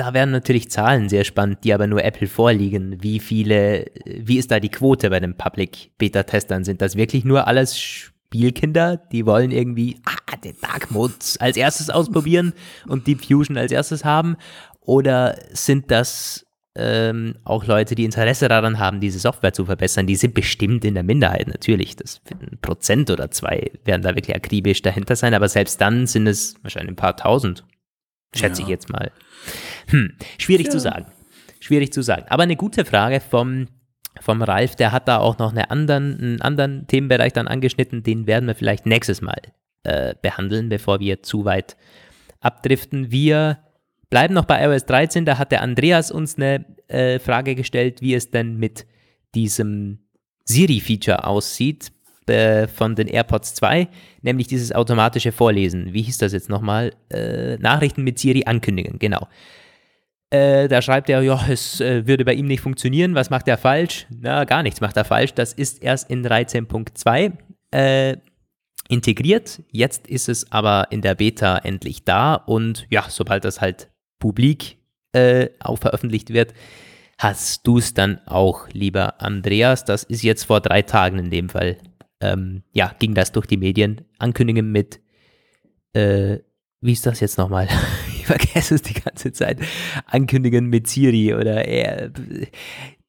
da 0.00 0.14
wären 0.14 0.30
natürlich 0.30 0.70
Zahlen 0.70 1.10
sehr 1.10 1.24
spannend, 1.24 1.62
die 1.62 1.74
aber 1.74 1.86
nur 1.86 2.02
Apple 2.02 2.26
vorliegen. 2.26 3.02
Wie 3.02 3.20
viele, 3.20 3.84
wie 4.06 4.38
ist 4.38 4.50
da 4.50 4.58
die 4.58 4.70
Quote 4.70 5.10
bei 5.10 5.20
den 5.20 5.36
Public 5.36 5.90
Beta-Testern? 5.98 6.64
Sind 6.64 6.80
das 6.80 6.96
wirklich 6.96 7.26
nur 7.26 7.46
alles 7.46 7.78
Spielkinder, 7.78 8.96
die 8.96 9.26
wollen 9.26 9.50
irgendwie 9.50 10.00
ah, 10.06 10.36
den 10.38 10.56
Dark 10.62 10.90
Mode 10.90 11.12
als 11.38 11.58
erstes 11.58 11.90
ausprobieren 11.90 12.54
und 12.88 13.06
Deep 13.06 13.22
Fusion 13.22 13.58
als 13.58 13.72
erstes 13.72 14.02
haben? 14.02 14.36
Oder 14.80 15.36
sind 15.52 15.90
das 15.90 16.46
ähm, 16.76 17.34
auch 17.44 17.66
Leute, 17.66 17.94
die 17.94 18.06
Interesse 18.06 18.48
daran 18.48 18.78
haben, 18.78 19.00
diese 19.00 19.18
Software 19.18 19.52
zu 19.52 19.66
verbessern? 19.66 20.06
Die 20.06 20.16
sind 20.16 20.32
bestimmt 20.32 20.82
in 20.86 20.94
der 20.94 21.02
Minderheit, 21.02 21.46
natürlich. 21.46 21.94
Das 21.96 22.22
ein 22.30 22.58
Prozent 22.62 23.10
oder 23.10 23.30
zwei 23.30 23.70
werden 23.84 24.00
da 24.00 24.16
wirklich 24.16 24.34
akribisch 24.34 24.80
dahinter 24.80 25.14
sein, 25.14 25.34
aber 25.34 25.48
selbst 25.50 25.78
dann 25.78 26.06
sind 26.06 26.26
es 26.26 26.54
wahrscheinlich 26.62 26.92
ein 26.92 26.96
paar 26.96 27.18
tausend. 27.18 27.64
Schätze 28.34 28.62
ja. 28.62 28.66
ich 28.66 28.70
jetzt 28.70 28.88
mal. 28.88 29.10
Hm, 29.90 30.12
schwierig 30.38 30.66
ja. 30.66 30.72
zu 30.72 30.80
sagen. 30.80 31.06
Schwierig 31.60 31.92
zu 31.92 32.02
sagen. 32.02 32.24
Aber 32.28 32.42
eine 32.42 32.56
gute 32.56 32.84
Frage 32.84 33.20
vom, 33.20 33.66
vom 34.20 34.42
Ralf, 34.42 34.76
der 34.76 34.92
hat 34.92 35.08
da 35.08 35.18
auch 35.18 35.38
noch 35.38 35.52
eine 35.52 35.70
anderen, 35.70 36.18
einen 36.18 36.40
anderen 36.40 36.86
Themenbereich 36.86 37.32
dann 37.32 37.48
angeschnitten, 37.48 38.02
den 38.02 38.26
werden 38.26 38.46
wir 38.46 38.54
vielleicht 38.54 38.86
nächstes 38.86 39.20
Mal 39.20 39.40
äh, 39.84 40.14
behandeln, 40.20 40.68
bevor 40.68 41.00
wir 41.00 41.22
zu 41.22 41.44
weit 41.44 41.76
abdriften. 42.40 43.10
Wir 43.10 43.58
bleiben 44.08 44.34
noch 44.34 44.44
bei 44.44 44.64
iOS 44.64 44.86
13, 44.86 45.24
da 45.24 45.38
hat 45.38 45.52
der 45.52 45.62
Andreas 45.62 46.10
uns 46.10 46.36
eine 46.36 46.64
äh, 46.88 47.18
Frage 47.18 47.54
gestellt, 47.54 48.00
wie 48.00 48.14
es 48.14 48.30
denn 48.30 48.56
mit 48.56 48.86
diesem 49.34 50.00
Siri-Feature 50.44 51.24
aussieht 51.26 51.92
äh, 52.26 52.66
von 52.66 52.94
den 52.94 53.06
AirPods 53.06 53.54
2, 53.54 53.88
nämlich 54.22 54.48
dieses 54.48 54.72
automatische 54.72 55.32
Vorlesen. 55.32 55.92
Wie 55.92 56.02
hieß 56.02 56.18
das 56.18 56.32
jetzt 56.32 56.48
nochmal? 56.48 56.92
Äh, 57.10 57.56
Nachrichten 57.58 58.02
mit 58.02 58.18
Siri 58.18 58.44
ankündigen, 58.46 58.98
genau. 58.98 59.28
Äh, 60.30 60.68
da 60.68 60.80
schreibt 60.80 61.10
er, 61.10 61.22
ja, 61.22 61.44
es 61.48 61.80
äh, 61.80 62.06
würde 62.06 62.24
bei 62.24 62.34
ihm 62.34 62.46
nicht 62.46 62.60
funktionieren. 62.60 63.14
Was 63.14 63.30
macht 63.30 63.48
er 63.48 63.58
falsch? 63.58 64.06
Na, 64.10 64.44
gar 64.44 64.62
nichts 64.62 64.80
macht 64.80 64.96
er 64.96 65.04
falsch. 65.04 65.34
Das 65.34 65.52
ist 65.52 65.82
erst 65.82 66.08
in 66.08 66.24
13.2 66.24 67.32
äh, 67.72 68.16
integriert. 68.88 69.62
Jetzt 69.70 70.06
ist 70.06 70.28
es 70.28 70.50
aber 70.52 70.88
in 70.90 71.02
der 71.02 71.16
Beta 71.16 71.58
endlich 71.58 72.04
da 72.04 72.34
und 72.34 72.86
ja, 72.90 73.06
sobald 73.08 73.44
das 73.44 73.60
halt 73.60 73.90
publik 74.20 74.78
äh, 75.12 75.48
auch 75.58 75.78
veröffentlicht 75.78 76.32
wird, 76.32 76.54
hast 77.18 77.66
du 77.66 77.78
es 77.78 77.94
dann 77.94 78.20
auch, 78.26 78.68
lieber 78.68 79.20
Andreas. 79.20 79.84
Das 79.84 80.04
ist 80.04 80.22
jetzt 80.22 80.44
vor 80.44 80.60
drei 80.60 80.82
Tagen 80.82 81.18
in 81.18 81.30
dem 81.30 81.48
Fall. 81.48 81.76
Ähm, 82.20 82.62
ja, 82.72 82.94
ging 82.98 83.14
das 83.14 83.32
durch 83.32 83.46
die 83.46 83.56
Medien. 83.56 84.02
Ankündigen 84.18 84.70
mit, 84.70 85.00
äh, 85.92 86.38
wie 86.80 86.92
ist 86.92 87.06
das 87.06 87.20
jetzt 87.20 87.38
nochmal? 87.38 87.68
vergesse 88.30 88.76
es 88.76 88.82
die 88.82 88.94
ganze 88.94 89.32
Zeit, 89.32 89.60
ankündigen 90.06 90.66
mit 90.66 90.86
Siri 90.86 91.34
oder 91.34 91.66
äh, 91.66 92.10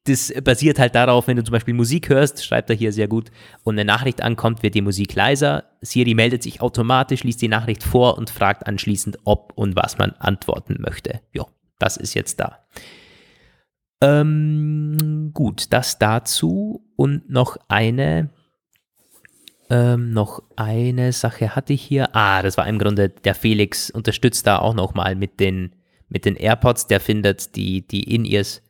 das 0.04 0.32
basiert 0.42 0.80
halt 0.80 0.96
darauf, 0.96 1.28
wenn 1.28 1.36
du 1.36 1.44
zum 1.44 1.52
Beispiel 1.52 1.74
Musik 1.74 2.08
hörst, 2.08 2.44
schreibt 2.44 2.70
er 2.70 2.76
hier 2.76 2.92
sehr 2.92 3.06
gut, 3.06 3.30
und 3.62 3.74
eine 3.74 3.84
Nachricht 3.84 4.20
ankommt, 4.20 4.64
wird 4.64 4.74
die 4.74 4.82
Musik 4.82 5.14
leiser. 5.14 5.64
Siri 5.80 6.14
meldet 6.14 6.42
sich 6.42 6.60
automatisch, 6.60 7.22
liest 7.22 7.40
die 7.40 7.48
Nachricht 7.48 7.84
vor 7.84 8.18
und 8.18 8.28
fragt 8.28 8.66
anschließend, 8.66 9.18
ob 9.24 9.52
und 9.54 9.76
was 9.76 9.98
man 9.98 10.10
antworten 10.18 10.78
möchte. 10.80 11.20
Ja, 11.32 11.46
das 11.78 11.96
ist 11.96 12.14
jetzt 12.14 12.40
da. 12.40 12.66
Ähm, 14.02 15.30
gut, 15.32 15.72
das 15.72 16.00
dazu 16.00 16.84
und 16.96 17.30
noch 17.30 17.56
eine 17.68 18.30
ähm, 19.72 20.12
noch 20.12 20.42
eine 20.54 21.12
Sache 21.12 21.56
hatte 21.56 21.72
ich 21.72 21.82
hier. 21.82 22.14
Ah, 22.14 22.42
das 22.42 22.58
war 22.58 22.66
im 22.66 22.78
Grunde, 22.78 23.08
der 23.08 23.34
Felix 23.34 23.90
unterstützt 23.90 24.46
da 24.46 24.58
auch 24.58 24.74
nochmal 24.74 25.14
mit 25.14 25.40
den, 25.40 25.74
mit 26.10 26.26
den 26.26 26.36
AirPods. 26.36 26.88
Der 26.88 27.00
findet 27.00 27.56
die, 27.56 27.80
die 27.80 28.14
In-Ears 28.14 28.62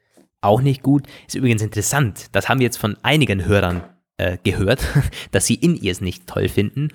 auch 0.42 0.60
nicht 0.60 0.84
gut. 0.84 1.08
Ist 1.26 1.34
übrigens 1.34 1.60
interessant. 1.60 2.26
Das 2.30 2.48
haben 2.48 2.60
wir 2.60 2.66
jetzt 2.66 2.76
von 2.76 2.96
einigen 3.02 3.44
Hörern 3.46 3.82
äh, 4.16 4.38
gehört, 4.44 4.86
dass 5.32 5.46
sie 5.46 5.56
In-Ears 5.56 6.00
nicht 6.00 6.28
toll 6.28 6.48
finden. 6.48 6.90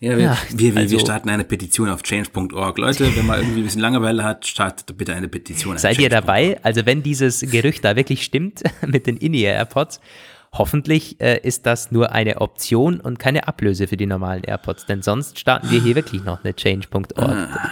Ja, 0.00 0.16
wir, 0.16 0.24
ja, 0.24 0.38
wir, 0.54 0.74
wir, 0.74 0.80
also, 0.80 0.92
wir, 0.92 1.00
starten 1.00 1.28
eine 1.28 1.44
Petition 1.44 1.90
auf 1.90 2.02
change.org. 2.02 2.78
Leute, 2.78 3.14
wenn 3.16 3.26
man 3.26 3.40
irgendwie 3.40 3.60
ein 3.60 3.64
bisschen 3.64 3.82
Langeweile 3.82 4.24
hat, 4.24 4.46
startet 4.46 4.96
bitte 4.96 5.12
eine 5.12 5.28
Petition. 5.28 5.76
Seid 5.76 5.98
ihr 5.98 6.08
dabei? 6.08 6.58
Also 6.62 6.86
wenn 6.86 7.02
dieses 7.02 7.40
Gerücht 7.40 7.84
da 7.84 7.96
wirklich 7.96 8.22
stimmt 8.22 8.62
mit 8.86 9.06
den 9.06 9.18
In-Ear-AirPods 9.18 10.00
Hoffentlich 10.52 11.20
äh, 11.20 11.38
ist 11.40 11.64
das 11.64 11.92
nur 11.92 12.10
eine 12.10 12.40
Option 12.40 13.00
und 13.00 13.20
keine 13.20 13.46
Ablöse 13.46 13.86
für 13.86 13.96
die 13.96 14.06
normalen 14.06 14.42
AirPods, 14.42 14.86
denn 14.86 15.00
sonst 15.00 15.38
starten 15.38 15.70
wir 15.70 15.80
hier 15.80 15.94
wirklich 15.94 16.24
noch 16.24 16.42
eine 16.42 16.54
Change.org. 16.54 17.16
Ah, 17.16 17.70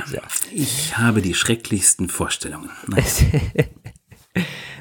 ich 0.52 0.96
habe 0.96 1.20
die 1.20 1.34
schrecklichsten 1.34 2.08
Vorstellungen. 2.08 2.70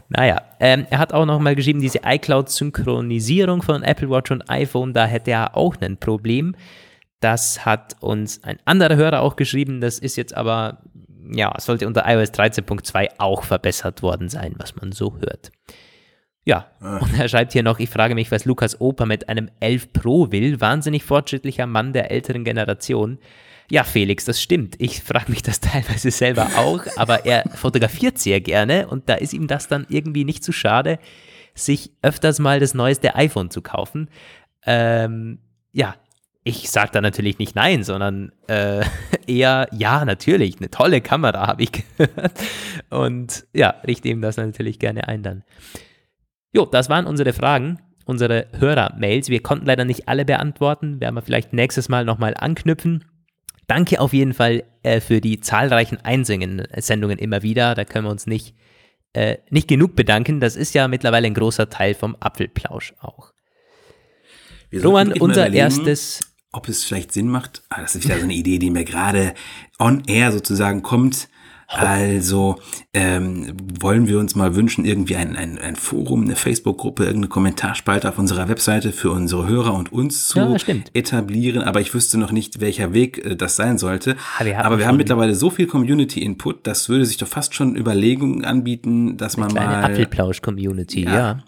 naja, 0.10 0.44
ähm, 0.60 0.86
er 0.92 1.00
hat 1.00 1.12
auch 1.12 1.26
noch 1.26 1.40
mal 1.40 1.56
geschrieben, 1.56 1.82
diese 1.82 2.02
iCloud-Synchronisierung 2.06 3.64
von 3.64 3.82
Apple 3.82 4.12
Watch 4.12 4.30
und 4.30 4.48
iPhone, 4.48 4.94
da 4.94 5.08
hätte 5.08 5.32
er 5.32 5.58
auch 5.58 5.76
ein 5.82 5.98
Problem. 5.98 6.56
Das 7.20 7.66
hat 7.66 7.96
uns 8.00 8.44
ein 8.44 8.60
anderer 8.66 8.96
Hörer 8.96 9.22
auch 9.22 9.38
geschrieben, 9.38 9.82
das 9.82 9.98
ist 9.98 10.18
jetzt 10.18 10.38
aber, 10.38 10.84
ja, 11.32 11.52
sollte 11.60 11.88
unter 11.88 12.04
iOS 12.08 12.30
13.2 12.30 13.14
auch 13.18 13.44
verbessert 13.44 14.04
worden 14.04 14.30
sein, 14.30 14.54
was 14.60 14.76
man 14.76 14.92
so 14.92 15.18
hört. 15.18 15.52
Ja, 16.48 16.66
ah. 16.80 17.00
und 17.00 17.20
er 17.20 17.28
schreibt 17.28 17.52
hier 17.52 17.62
noch, 17.62 17.78
ich 17.78 17.90
frage 17.90 18.16
mich, 18.16 18.32
was 18.32 18.46
Lukas 18.46 18.80
Opa 18.80 19.06
mit 19.06 19.28
einem 19.28 19.50
11 19.60 19.92
Pro 19.92 20.32
will. 20.32 20.62
Wahnsinnig 20.62 21.04
fortschrittlicher 21.04 21.68
Mann 21.68 21.92
der 21.92 22.10
älteren 22.10 22.46
Generation. 22.46 23.18
Ja, 23.70 23.84
Felix, 23.84 24.24
das 24.24 24.42
stimmt. 24.42 24.76
Ich 24.80 25.04
frage 25.04 25.30
mich 25.30 25.44
das 25.44 25.60
teilweise 25.60 26.10
selber 26.10 26.48
auch, 26.56 26.84
aber 26.96 27.26
er 27.26 27.44
fotografiert 27.50 28.18
sehr 28.18 28.40
gerne 28.40 28.88
und 28.88 29.10
da 29.10 29.16
ist 29.16 29.34
ihm 29.34 29.48
das 29.48 29.68
dann 29.68 29.86
irgendwie 29.90 30.24
nicht 30.24 30.42
zu 30.42 30.54
schade, 30.54 31.00
sich 31.54 31.92
öfters 32.02 32.40
mal 32.40 32.62
das 32.62 32.74
neueste 32.74 33.16
iPhone 33.16 33.52
zu 33.52 33.62
kaufen. 33.62 34.10
Ähm, 34.66 35.40
ja, 35.74 35.96
ich 36.46 36.70
sage 36.70 36.92
da 36.94 37.02
natürlich 37.02 37.40
nicht 37.40 37.58
nein, 37.58 37.84
sondern 37.84 38.32
äh, 38.48 38.86
eher 39.28 39.68
ja, 39.74 40.06
natürlich, 40.06 40.60
eine 40.60 40.72
tolle 40.72 41.02
Kamera 41.02 41.46
habe 41.46 41.64
ich 41.64 41.72
gehört. 41.98 42.40
Und 42.90 43.46
ja, 43.52 43.72
richte 43.86 44.08
ihm 44.08 44.22
das 44.22 44.38
natürlich 44.38 44.80
gerne 44.80 45.10
ein 45.10 45.24
dann. 45.24 45.44
Jo, 46.58 46.66
das 46.66 46.90
waren 46.90 47.06
unsere 47.06 47.34
Fragen, 47.34 47.78
unsere 48.06 48.48
Hörer-Mails. 48.58 49.30
Wir 49.30 49.44
konnten 49.44 49.68
leider 49.68 49.86
nicht 49.86 50.08
alle 50.08 50.26
beantworten, 50.26 51.00
werden 51.00 51.14
wir 51.14 51.22
vielleicht 51.22 51.54
nächstes 51.54 51.88
Mal 51.88 52.04
nochmal 52.04 52.34
anknüpfen. 52.36 53.06
Danke 53.68 54.02
auf 54.02 54.12
jeden 54.12 54.34
Fall 54.34 54.64
äh, 54.82 55.00
für 55.00 55.22
die 55.22 55.40
zahlreichen 55.40 56.00
Einsendungen 56.04 57.20
immer 57.20 57.44
wieder. 57.44 57.76
Da 57.76 57.86
können 57.86 58.06
wir 58.06 58.10
uns 58.10 58.26
nicht, 58.26 58.56
äh, 59.14 59.38
nicht 59.52 59.68
genug 59.68 59.96
bedanken. 59.96 60.40
Das 60.40 60.56
ist 60.56 60.74
ja 60.74 60.88
mittlerweile 60.88 61.28
ein 61.28 61.36
großer 61.36 61.70
Teil 61.70 61.94
vom 61.94 62.18
Apfelplausch 62.20 62.96
auch. 63.02 63.34
Roman, 64.74 65.14
unser 65.14 65.54
erstes. 65.54 66.22
Ob 66.52 66.68
es 66.70 66.86
vielleicht 66.86 67.12
Sinn 67.12 67.28
macht, 67.28 67.62
ah, 67.70 67.82
das 67.82 67.94
ist 67.94 68.06
wieder 68.06 68.18
so 68.18 68.24
eine 68.24 68.34
Idee, 68.34 68.58
die 68.58 68.72
mir 68.72 68.84
gerade 68.84 69.36
on 69.78 70.02
air 70.08 70.32
sozusagen 70.32 70.82
kommt, 70.82 71.30
also 71.68 72.60
ähm, 72.94 73.58
wollen 73.82 74.08
wir 74.08 74.20
uns 74.20 74.36
mal 74.36 74.56
wünschen, 74.56 74.86
irgendwie 74.86 75.18
ein, 75.18 75.36
ein, 75.36 75.58
ein 75.58 75.76
Forum, 75.76 76.24
eine 76.24 76.38
Facebook-Gruppe, 76.38 77.04
irgendeine 77.04 77.28
Kommentarspalte 77.28 78.08
auf 78.08 78.18
unserer 78.18 78.48
Webseite 78.48 78.94
für 78.94 79.12
unsere 79.12 79.48
Hörer 79.48 79.74
und 79.74 79.92
uns 79.92 80.30
zu 80.30 80.40
ja, 80.40 80.56
etablieren. 80.94 81.62
Aber 81.64 81.82
ich 81.82 81.94
wüsste 81.94 82.18
noch 82.18 82.32
nicht, 82.32 82.62
welcher 82.62 82.94
Weg 82.94 83.24
äh, 83.24 83.36
das 83.36 83.58
sein 83.58 83.78
sollte. 83.78 84.16
Ah, 84.40 84.46
wir 84.46 84.64
Aber 84.64 84.80
wir 84.80 84.88
haben 84.88 84.98
mittlerweile 84.98 85.36
so 85.36 85.50
viel 85.50 85.68
Community-Input, 85.68 86.66
das 86.66 86.88
würde 86.88 87.06
sich 87.06 87.18
doch 87.18 87.28
fast 87.28 87.54
schon 87.54 87.76
Überlegungen 87.76 88.46
anbieten, 88.46 89.18
dass 89.18 89.36
man 89.36 89.50
eine 89.50 89.60
mal... 89.60 89.76
Eine 89.76 89.86
Apfelplausch-Community, 89.94 91.04
ja. 91.04 91.14
ja. 91.14 91.44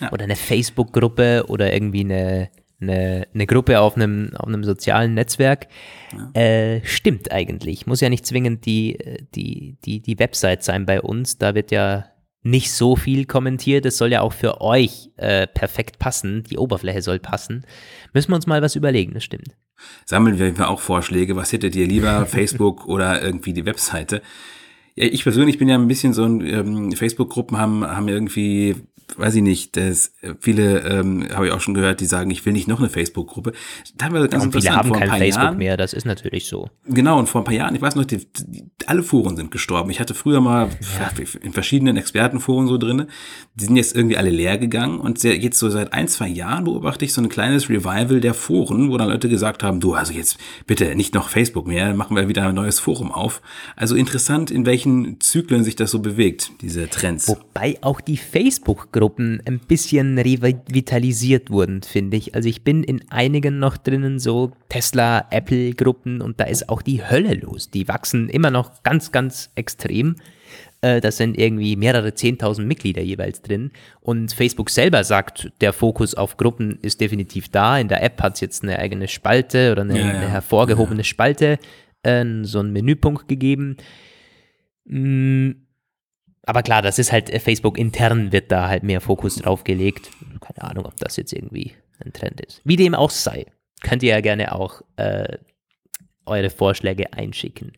ja. 0.00 0.12
Oder 0.12 0.24
eine 0.24 0.36
Facebook-Gruppe 0.36 1.44
oder 1.46 1.72
irgendwie 1.72 2.00
eine 2.00 2.50
eine, 2.80 3.26
eine 3.34 3.46
Gruppe 3.46 3.80
auf 3.80 3.96
einem, 3.96 4.30
auf 4.36 4.46
einem 4.46 4.64
sozialen 4.64 5.14
Netzwerk. 5.14 5.68
Ja. 6.12 6.40
Äh, 6.40 6.84
stimmt 6.84 7.32
eigentlich. 7.32 7.86
Muss 7.86 8.00
ja 8.00 8.08
nicht 8.08 8.26
zwingend 8.26 8.66
die, 8.66 8.98
die, 9.34 9.76
die, 9.84 10.00
die 10.00 10.18
Website 10.18 10.64
sein 10.64 10.86
bei 10.86 11.00
uns. 11.00 11.38
Da 11.38 11.54
wird 11.54 11.70
ja 11.70 12.06
nicht 12.42 12.72
so 12.72 12.96
viel 12.96 13.26
kommentiert. 13.26 13.84
Es 13.86 13.98
soll 13.98 14.12
ja 14.12 14.22
auch 14.22 14.32
für 14.32 14.60
euch 14.60 15.10
äh, 15.16 15.46
perfekt 15.46 15.98
passen. 15.98 16.42
Die 16.44 16.58
Oberfläche 16.58 17.02
soll 17.02 17.18
passen. 17.18 17.64
Müssen 18.14 18.30
wir 18.30 18.36
uns 18.36 18.46
mal 18.46 18.62
was 18.62 18.76
überlegen, 18.76 19.12
das 19.14 19.24
stimmt. 19.24 19.56
Sammeln 20.04 20.38
wir 20.38 20.68
auch 20.68 20.80
Vorschläge. 20.80 21.36
Was 21.36 21.52
hättet 21.52 21.76
ihr 21.76 21.86
lieber, 21.86 22.26
Facebook 22.26 22.86
oder 22.86 23.22
irgendwie 23.22 23.52
die 23.52 23.66
Webseite? 23.66 24.22
Ich 24.94 25.22
persönlich 25.22 25.56
bin 25.56 25.68
ja 25.68 25.76
ein 25.76 25.88
bisschen 25.88 26.12
so 26.12 26.24
ein, 26.24 26.40
ähm, 26.40 26.92
Facebook-Gruppen 26.92 27.58
haben, 27.58 27.86
haben 27.86 28.08
irgendwie 28.08 28.76
weiß 29.18 29.34
ich 29.36 29.42
nicht, 29.42 29.76
das, 29.76 30.12
viele 30.40 30.80
ähm, 30.80 31.28
habe 31.32 31.46
ich 31.46 31.52
auch 31.52 31.60
schon 31.60 31.74
gehört, 31.74 32.00
die 32.00 32.06
sagen, 32.06 32.30
ich 32.30 32.44
will 32.46 32.52
nicht 32.52 32.68
noch 32.68 32.78
eine 32.78 32.88
Facebook-Gruppe. 32.88 33.52
Teilweise 33.98 34.28
ganz 34.28 34.44
ja, 34.44 34.50
viele 34.60 34.76
haben 34.76 34.92
kein 34.92 35.08
Facebook 35.08 35.42
Jahren, 35.42 35.58
mehr, 35.58 35.76
das 35.76 35.92
ist 35.92 36.04
natürlich 36.04 36.46
so. 36.46 36.68
Genau, 36.86 37.18
und 37.18 37.28
vor 37.28 37.40
ein 37.40 37.44
paar 37.44 37.54
Jahren, 37.54 37.74
ich 37.74 37.82
weiß 37.82 37.94
noch, 37.94 38.04
die, 38.04 38.18
die, 38.18 38.64
alle 38.86 39.02
Foren 39.02 39.36
sind 39.36 39.50
gestorben. 39.50 39.90
Ich 39.90 40.00
hatte 40.00 40.14
früher 40.14 40.40
mal 40.40 40.68
ja. 40.98 41.10
in 41.42 41.52
verschiedenen 41.52 41.96
Expertenforen 41.96 42.66
so 42.66 42.78
drinne. 42.78 43.06
Die 43.54 43.64
sind 43.64 43.76
jetzt 43.76 43.94
irgendwie 43.96 44.16
alle 44.16 44.30
leer 44.30 44.58
gegangen 44.58 45.00
und 45.00 45.18
sehr, 45.18 45.36
jetzt 45.36 45.58
so 45.58 45.70
seit 45.70 45.92
ein, 45.92 46.08
zwei 46.08 46.28
Jahren 46.28 46.64
beobachte 46.64 47.04
ich 47.04 47.12
so 47.12 47.20
ein 47.20 47.28
kleines 47.28 47.68
Revival 47.68 48.20
der 48.20 48.34
Foren, 48.34 48.90
wo 48.90 48.96
dann 48.96 49.08
Leute 49.08 49.28
gesagt 49.28 49.62
haben, 49.62 49.80
du, 49.80 49.94
also 49.94 50.12
jetzt 50.12 50.38
bitte 50.66 50.94
nicht 50.94 51.14
noch 51.14 51.28
Facebook 51.28 51.66
mehr, 51.66 51.94
machen 51.94 52.16
wir 52.16 52.28
wieder 52.28 52.46
ein 52.46 52.54
neues 52.54 52.80
Forum 52.80 53.12
auf. 53.12 53.42
Also 53.76 53.94
interessant, 53.94 54.50
in 54.50 54.66
welchen 54.66 55.20
Zyklen 55.20 55.64
sich 55.64 55.76
das 55.76 55.90
so 55.90 56.00
bewegt, 56.00 56.52
diese 56.60 56.88
Trends. 56.88 57.28
Wobei 57.28 57.78
auch 57.80 58.00
die 58.00 58.16
Facebook-Gruppen 59.00 59.42
ein 59.46 59.60
bisschen 59.60 60.18
revitalisiert 60.18 61.50
wurden, 61.50 61.82
finde 61.82 62.16
ich. 62.16 62.34
Also 62.34 62.48
ich 62.48 62.62
bin 62.62 62.84
in 62.84 63.10
einigen 63.10 63.58
noch 63.58 63.76
drinnen, 63.76 64.18
so 64.18 64.52
Tesla, 64.68 65.26
Apple-Gruppen 65.30 66.20
und 66.20 66.38
da 66.38 66.44
ist 66.44 66.68
auch 66.68 66.82
die 66.82 67.02
Hölle 67.02 67.34
los. 67.34 67.70
Die 67.70 67.88
wachsen 67.88 68.28
immer 68.28 68.50
noch 68.50 68.82
ganz, 68.82 69.10
ganz 69.10 69.50
extrem. 69.54 70.16
Äh, 70.82 71.00
das 71.00 71.16
sind 71.16 71.38
irgendwie 71.38 71.76
mehrere 71.76 72.08
10.000 72.08 72.62
Mitglieder 72.62 73.02
jeweils 73.02 73.40
drin. 73.40 73.70
Und 74.00 74.32
Facebook 74.32 74.70
selber 74.70 75.02
sagt, 75.04 75.50
der 75.60 75.72
Fokus 75.72 76.14
auf 76.14 76.36
Gruppen 76.36 76.78
ist 76.82 77.00
definitiv 77.00 77.48
da. 77.48 77.78
In 77.78 77.88
der 77.88 78.02
App 78.02 78.20
hat 78.22 78.34
es 78.34 78.40
jetzt 78.40 78.62
eine 78.62 78.78
eigene 78.78 79.08
Spalte 79.08 79.72
oder 79.72 79.82
eine, 79.82 79.98
ja, 79.98 80.06
ja. 80.06 80.12
eine 80.12 80.28
hervorgehobene. 80.28 81.04
Spalte, 81.04 81.58
äh, 82.02 82.24
so 82.42 82.60
einen 82.60 82.72
Menüpunkt 82.72 83.28
gegeben. 83.28 83.78
Mm, 84.84 85.52
aber 86.50 86.64
klar, 86.64 86.82
das 86.82 86.98
ist 86.98 87.12
halt 87.12 87.30
äh, 87.30 87.38
Facebook 87.38 87.78
intern 87.78 88.32
wird 88.32 88.50
da 88.50 88.66
halt 88.66 88.82
mehr 88.82 89.00
Fokus 89.00 89.36
drauf 89.36 89.62
gelegt. 89.62 90.10
Keine 90.40 90.68
Ahnung, 90.68 90.84
ob 90.84 90.96
das 90.96 91.16
jetzt 91.16 91.32
irgendwie 91.32 91.74
ein 92.04 92.12
Trend 92.12 92.40
ist. 92.40 92.60
Wie 92.64 92.74
dem 92.74 92.96
auch 92.96 93.10
sei, 93.10 93.46
könnt 93.82 94.02
ihr 94.02 94.10
ja 94.10 94.20
gerne 94.20 94.52
auch 94.52 94.82
äh, 94.96 95.38
eure 96.26 96.50
Vorschläge 96.50 97.12
einschicken. 97.12 97.72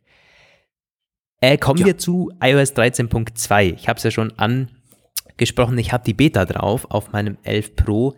Äh, 1.42 1.58
kommen 1.58 1.80
ja. 1.80 1.87
wir 1.87 1.98
zu 1.98 2.32
iOS 2.40 2.74
13.2. 2.74 3.74
Ich 3.74 3.88
habe 3.88 3.98
es 3.98 4.04
ja 4.04 4.11
schon 4.11 4.32
angesprochen, 4.38 5.76
ich 5.76 5.92
habe 5.92 6.04
die 6.04 6.14
Beta 6.14 6.46
drauf 6.46 6.87
auf 6.90 7.12
meinem 7.12 7.37
11 7.42 7.76
Pro. 7.76 8.16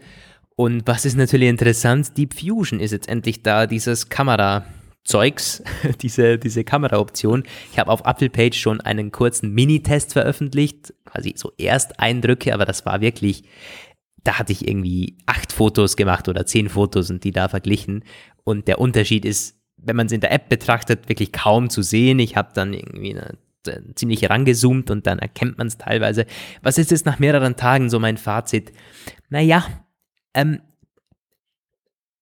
Und 0.54 0.86
was 0.86 1.04
ist 1.04 1.16
natürlich 1.16 1.48
interessant, 1.48 2.16
Deep 2.16 2.32
Fusion 2.32 2.78
ist 2.78 2.92
jetzt 2.92 3.08
endlich 3.08 3.42
da, 3.42 3.66
dieses 3.66 4.08
Kamera. 4.08 4.66
Zeugs, 5.04 5.62
diese, 6.02 6.38
diese 6.38 6.64
Kameraoption. 6.64 7.44
Ich 7.72 7.78
habe 7.78 7.90
auf 7.90 8.02
Apple 8.04 8.30
Page 8.30 8.58
schon 8.58 8.80
einen 8.80 9.12
kurzen 9.12 9.52
Mini-Test 9.52 10.14
veröffentlicht, 10.14 10.94
quasi 11.04 11.34
so 11.36 11.52
Ersteindrücke, 11.58 12.54
aber 12.54 12.64
das 12.64 12.86
war 12.86 13.00
wirklich, 13.00 13.44
da 14.24 14.38
hatte 14.38 14.52
ich 14.52 14.66
irgendwie 14.66 15.18
acht 15.26 15.52
Fotos 15.52 15.96
gemacht 15.96 16.28
oder 16.28 16.46
zehn 16.46 16.68
Fotos 16.68 17.10
und 17.10 17.22
die 17.22 17.32
da 17.32 17.48
verglichen. 17.48 18.04
Und 18.44 18.66
der 18.66 18.80
Unterschied 18.80 19.24
ist, 19.24 19.58
wenn 19.76 19.96
man 19.96 20.06
es 20.06 20.12
in 20.12 20.20
der 20.20 20.32
App 20.32 20.48
betrachtet, 20.48 21.08
wirklich 21.08 21.32
kaum 21.32 21.68
zu 21.68 21.82
sehen. 21.82 22.18
Ich 22.18 22.36
habe 22.36 22.50
dann 22.54 22.72
irgendwie 22.72 23.14
eine, 23.14 23.38
ziemlich 23.94 24.22
herangezoomt 24.22 24.90
und 24.90 25.06
dann 25.06 25.18
erkennt 25.18 25.58
man 25.58 25.66
es 25.66 25.78
teilweise. 25.78 26.26
Was 26.62 26.78
ist 26.78 26.90
jetzt 26.90 27.06
nach 27.06 27.18
mehreren 27.18 27.56
Tagen 27.56 27.90
so 27.90 27.98
mein 27.98 28.16
Fazit? 28.16 28.72
Naja, 29.28 29.66
ähm, 30.34 30.60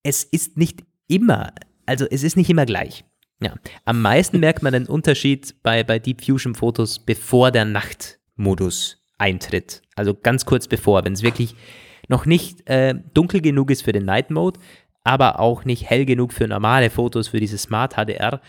es 0.03 0.23
ist 0.23 0.57
nicht 0.57 0.83
immer 1.07 1.53
also 1.85 2.05
es 2.09 2.23
ist 2.23 2.37
nicht 2.37 2.49
immer 2.49 2.65
gleich. 2.65 3.03
Ja. 3.41 3.55
Am 3.85 4.01
meisten 4.01 4.39
merkt 4.39 4.63
man 4.63 4.73
den 4.73 4.85
Unterschied 4.85 5.55
bei, 5.63 5.83
bei 5.83 5.99
Deep 5.99 6.23
Fusion 6.23 6.55
Fotos, 6.55 6.99
bevor 6.99 7.51
der 7.51 7.65
Nachtmodus 7.65 9.03
eintritt. 9.17 9.81
Also 9.95 10.13
ganz 10.13 10.45
kurz 10.45 10.67
bevor, 10.67 11.03
wenn 11.05 11.13
es 11.13 11.23
wirklich 11.23 11.55
noch 12.07 12.25
nicht 12.25 12.67
äh, 12.69 12.95
dunkel 13.13 13.41
genug 13.41 13.71
ist 13.71 13.83
für 13.83 13.91
den 13.91 14.05
Night 14.05 14.31
Mode, 14.31 14.59
aber 15.03 15.39
auch 15.39 15.65
nicht 15.65 15.89
hell 15.89 16.05
genug 16.05 16.33
für 16.33 16.47
normale 16.47 16.89
Fotos, 16.89 17.29
für 17.29 17.39
diese 17.39 17.57
Smart 17.57 17.95
HDR. 17.95 18.41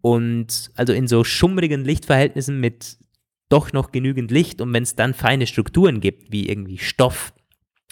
Und 0.00 0.70
also 0.76 0.92
in 0.92 1.08
so 1.08 1.24
schummrigen 1.24 1.84
Lichtverhältnissen 1.84 2.60
mit 2.60 2.98
doch 3.48 3.72
noch 3.72 3.92
genügend 3.92 4.30
Licht 4.30 4.60
und 4.60 4.72
wenn 4.72 4.82
es 4.82 4.94
dann 4.94 5.14
feine 5.14 5.46
Strukturen 5.46 6.00
gibt, 6.00 6.30
wie 6.30 6.48
irgendwie 6.48 6.78
Stoff, 6.78 7.32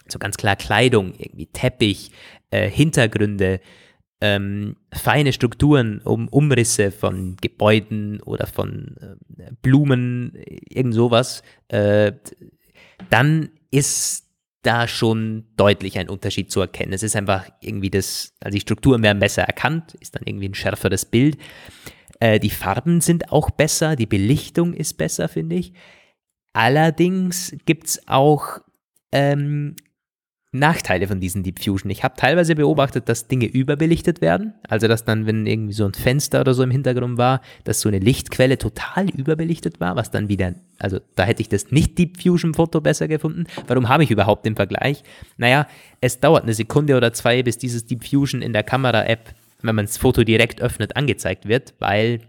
so 0.06 0.18
ganz 0.18 0.36
klar 0.36 0.54
Kleidung, 0.54 1.14
irgendwie 1.18 1.46
Teppich, 1.46 2.10
äh, 2.50 2.70
Hintergründe, 2.70 3.60
ähm, 4.20 4.76
feine 4.92 5.32
Strukturen, 5.32 6.00
um 6.02 6.28
Umrisse 6.28 6.90
von 6.90 7.36
Gebäuden 7.40 8.20
oder 8.22 8.46
von 8.46 8.96
äh, 9.38 9.52
Blumen, 9.62 10.32
irgend 10.68 10.94
sowas, 10.94 11.42
äh, 11.68 12.12
dann 13.10 13.50
ist 13.70 14.26
da 14.62 14.88
schon 14.88 15.44
deutlich 15.56 15.98
ein 15.98 16.08
Unterschied 16.08 16.50
zu 16.50 16.60
erkennen. 16.60 16.92
Es 16.92 17.02
ist 17.02 17.14
einfach 17.14 17.48
irgendwie 17.60 17.90
das, 17.90 18.34
also 18.40 18.56
die 18.56 18.60
Strukturen 18.60 19.02
werden 19.02 19.20
besser 19.20 19.42
erkannt, 19.42 19.94
ist 20.00 20.16
dann 20.16 20.24
irgendwie 20.24 20.48
ein 20.48 20.54
schärferes 20.54 21.04
Bild. 21.04 21.38
Äh, 22.18 22.40
die 22.40 22.50
Farben 22.50 23.00
sind 23.00 23.30
auch 23.30 23.50
besser, 23.50 23.96
die 23.96 24.06
Belichtung 24.06 24.74
ist 24.74 24.94
besser, 24.94 25.28
finde 25.28 25.56
ich. 25.56 25.72
Allerdings 26.52 27.54
gibt 27.66 27.86
es 27.86 28.08
auch 28.08 28.60
ähm, 29.12 29.76
Nachteile 30.52 31.06
von 31.08 31.20
diesen 31.20 31.42
Deep 31.42 31.62
Fusion. 31.62 31.90
Ich 31.90 32.04
habe 32.04 32.14
teilweise 32.16 32.54
beobachtet, 32.54 33.08
dass 33.08 33.28
Dinge 33.28 33.46
überbelichtet 33.46 34.20
werden. 34.20 34.54
Also, 34.68 34.88
dass 34.88 35.04
dann, 35.04 35.26
wenn 35.26 35.46
irgendwie 35.46 35.72
so 35.72 35.84
ein 35.84 35.92
Fenster 35.92 36.40
oder 36.40 36.54
so 36.54 36.62
im 36.62 36.70
Hintergrund 36.70 37.18
war, 37.18 37.40
dass 37.64 37.80
so 37.80 37.88
eine 37.88 37.98
Lichtquelle 37.98 38.56
total 38.56 39.10
überbelichtet 39.10 39.80
war, 39.80 39.96
was 39.96 40.10
dann 40.10 40.28
wieder, 40.28 40.54
also 40.78 41.00
da 41.14 41.24
hätte 41.24 41.42
ich 41.42 41.48
das 41.48 41.72
nicht 41.72 41.98
Deep 41.98 42.22
Fusion 42.22 42.54
Foto 42.54 42.80
besser 42.80 43.08
gefunden. 43.08 43.44
Warum 43.66 43.88
habe 43.88 44.04
ich 44.04 44.10
überhaupt 44.10 44.46
den 44.46 44.56
Vergleich? 44.56 45.02
Naja, 45.36 45.66
es 46.00 46.20
dauert 46.20 46.44
eine 46.44 46.54
Sekunde 46.54 46.96
oder 46.96 47.12
zwei, 47.12 47.42
bis 47.42 47.58
dieses 47.58 47.86
Deep 47.86 48.06
Fusion 48.08 48.40
in 48.40 48.52
der 48.52 48.62
Kamera-App, 48.62 49.34
wenn 49.62 49.74
man 49.74 49.86
das 49.86 49.98
Foto 49.98 50.24
direkt 50.24 50.62
öffnet, 50.62 50.96
angezeigt 50.96 51.48
wird, 51.48 51.74
weil 51.80 52.20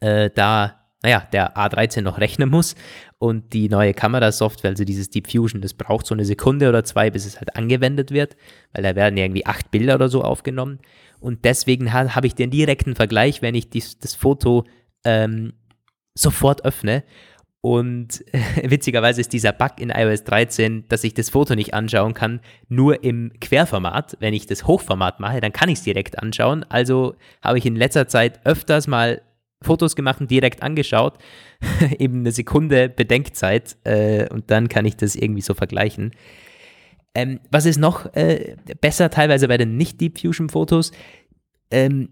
äh, 0.00 0.30
da 0.34 0.79
naja, 1.02 1.26
der 1.32 1.56
A13 1.56 2.02
noch 2.02 2.18
rechnen 2.18 2.50
muss 2.50 2.74
und 3.18 3.52
die 3.52 3.68
neue 3.68 3.94
Kamerasoftware, 3.94 4.70
also 4.70 4.84
dieses 4.84 5.10
Deep 5.10 5.30
Fusion, 5.30 5.60
das 5.62 5.74
braucht 5.74 6.06
so 6.06 6.14
eine 6.14 6.24
Sekunde 6.24 6.68
oder 6.68 6.84
zwei, 6.84 7.10
bis 7.10 7.26
es 7.26 7.36
halt 7.36 7.56
angewendet 7.56 8.10
wird, 8.10 8.36
weil 8.72 8.82
da 8.82 8.94
werden 8.94 9.16
irgendwie 9.16 9.46
acht 9.46 9.70
Bilder 9.70 9.94
oder 9.94 10.08
so 10.08 10.22
aufgenommen 10.22 10.78
und 11.20 11.44
deswegen 11.44 11.92
ha 11.92 12.14
habe 12.14 12.26
ich 12.26 12.34
den 12.34 12.50
direkten 12.50 12.94
Vergleich, 12.94 13.42
wenn 13.42 13.54
ich 13.54 13.70
dies, 13.70 13.98
das 13.98 14.14
Foto 14.14 14.64
ähm, 15.04 15.54
sofort 16.14 16.64
öffne 16.64 17.02
und 17.60 18.24
äh, 18.32 18.40
witzigerweise 18.70 19.20
ist 19.20 19.32
dieser 19.32 19.52
Bug 19.52 19.72
in 19.78 19.90
iOS 19.90 20.24
13, 20.24 20.88
dass 20.88 21.04
ich 21.04 21.14
das 21.14 21.30
Foto 21.30 21.54
nicht 21.54 21.74
anschauen 21.74 22.14
kann, 22.14 22.40
nur 22.68 23.04
im 23.04 23.32
Querformat. 23.40 24.16
Wenn 24.20 24.34
ich 24.34 24.46
das 24.46 24.66
Hochformat 24.66 25.20
mache, 25.20 25.40
dann 25.40 25.52
kann 25.52 25.68
ich 25.68 25.78
es 25.78 25.84
direkt 25.84 26.18
anschauen. 26.18 26.64
Also 26.68 27.16
habe 27.42 27.58
ich 27.58 27.66
in 27.66 27.76
letzter 27.76 28.08
Zeit 28.08 28.40
öfters 28.44 28.86
mal 28.86 29.22
Fotos 29.62 29.96
gemacht 29.96 30.20
und 30.20 30.30
direkt 30.30 30.62
angeschaut. 30.62 31.18
Eben 31.98 32.20
eine 32.20 32.32
Sekunde 32.32 32.88
Bedenkzeit 32.88 33.76
äh, 33.84 34.28
und 34.28 34.50
dann 34.50 34.68
kann 34.68 34.84
ich 34.84 34.96
das 34.96 35.16
irgendwie 35.16 35.42
so 35.42 35.54
vergleichen. 35.54 36.12
Ähm, 37.14 37.40
was 37.50 37.66
ist 37.66 37.78
noch 37.78 38.14
äh, 38.14 38.56
besser 38.80 39.10
teilweise 39.10 39.48
bei 39.48 39.58
den 39.58 39.76
Nicht-Deep 39.76 40.20
Fusion-Fotos? 40.20 40.92
Ähm, 41.70 42.08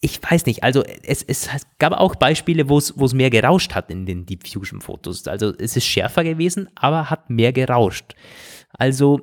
ich 0.00 0.20
weiß 0.22 0.46
nicht, 0.46 0.62
also 0.62 0.84
es, 1.02 1.22
es 1.24 1.48
gab 1.78 1.92
auch 1.92 2.14
Beispiele, 2.14 2.68
wo 2.68 2.78
es 2.78 3.14
mehr 3.14 3.30
gerauscht 3.30 3.74
hat 3.74 3.90
in 3.90 4.06
den 4.06 4.26
Deep 4.26 4.46
Fusion-Fotos. 4.46 5.26
Also 5.26 5.52
es 5.58 5.76
ist 5.76 5.86
schärfer 5.86 6.22
gewesen, 6.22 6.68
aber 6.76 7.10
hat 7.10 7.30
mehr 7.30 7.52
gerauscht. 7.52 8.14
Also 8.70 9.20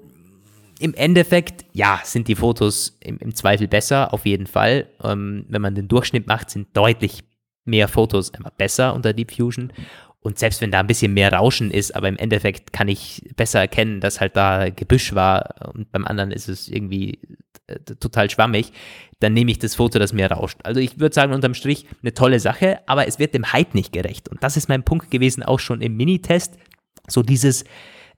im 0.80 0.94
Endeffekt, 0.94 1.66
ja, 1.74 2.02
sind 2.04 2.28
die 2.28 2.36
Fotos 2.36 2.98
im, 3.00 3.18
im 3.20 3.36
Zweifel 3.36 3.68
besser, 3.68 4.14
auf 4.14 4.26
jeden 4.26 4.48
Fall. 4.48 4.88
Ähm, 5.04 5.46
wenn 5.50 5.62
man 5.62 5.76
den 5.76 5.88
Durchschnitt 5.88 6.28
macht, 6.28 6.50
sind 6.50 6.76
deutlich 6.76 7.24
mehr 7.66 7.88
Fotos 7.88 8.34
einfach 8.34 8.52
besser 8.52 8.94
unter 8.94 9.14
Deep 9.14 9.34
Fusion. 9.34 9.72
Und 10.20 10.40
selbst 10.40 10.60
wenn 10.62 10.72
da 10.72 10.80
ein 10.80 10.88
bisschen 10.88 11.14
mehr 11.14 11.32
Rauschen 11.32 11.70
ist, 11.70 11.96
aber 11.96 12.08
im 12.10 12.18
Endeffekt 12.18 12.74
kann 12.74 12.88
ich 12.88 13.22
besser 13.36 13.60
erkennen, 13.60 14.02
dass 14.02 14.20
halt 14.20 14.36
da 14.36 14.70
Gebüsch 14.70 15.14
war 15.14 15.72
und 15.74 15.92
beim 15.92 16.06
anderen 16.06 16.32
ist 16.32 16.50
es 16.50 16.68
irgendwie 16.68 17.20
äh, 17.68 17.80
total 18.00 18.30
schwammig, 18.30 18.72
dann 19.20 19.34
nehme 19.34 19.52
ich 19.52 19.60
das 19.60 19.76
Foto, 19.76 20.00
das 20.00 20.14
mehr 20.14 20.32
rauscht. 20.32 20.60
Also 20.64 20.80
ich 20.80 21.00
würde 21.00 21.14
sagen, 21.14 21.32
unterm 21.32 21.54
Strich 21.54 21.86
eine 22.02 22.14
tolle 22.14 22.40
Sache, 22.40 22.80
aber 22.88 23.08
es 23.08 23.20
wird 23.20 23.34
dem 23.34 23.54
Hype 23.54 23.76
nicht 23.76 23.94
gerecht. 23.94 24.28
Und 24.28 24.44
das 24.44 24.58
ist 24.58 24.68
mein 24.68 24.84
Punkt 24.84 25.12
gewesen, 25.12 25.44
auch 25.44 25.60
schon 25.60 25.82
im 25.82 25.96
Minitest. 25.96 26.58
So 27.08 27.22
dieses, 27.22 27.64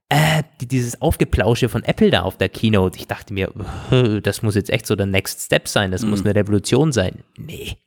äh, 0.09 0.43
dieses 0.61 1.01
Aufgeplausche 1.01 1.69
von 1.69 1.83
Apple 1.83 2.11
da 2.11 2.21
auf 2.21 2.37
der 2.37 2.49
Keynote, 2.49 2.97
ich 2.97 3.07
dachte 3.07 3.33
mir, 3.33 3.51
das 4.23 4.41
muss 4.41 4.55
jetzt 4.55 4.69
echt 4.69 4.85
so 4.85 4.95
der 4.95 5.05
Next 5.05 5.41
Step 5.41 5.67
sein, 5.67 5.91
das 5.91 6.03
mhm. 6.03 6.11
muss 6.11 6.25
eine 6.25 6.35
Revolution 6.35 6.91
sein. 6.91 7.23
Nee, 7.37 7.77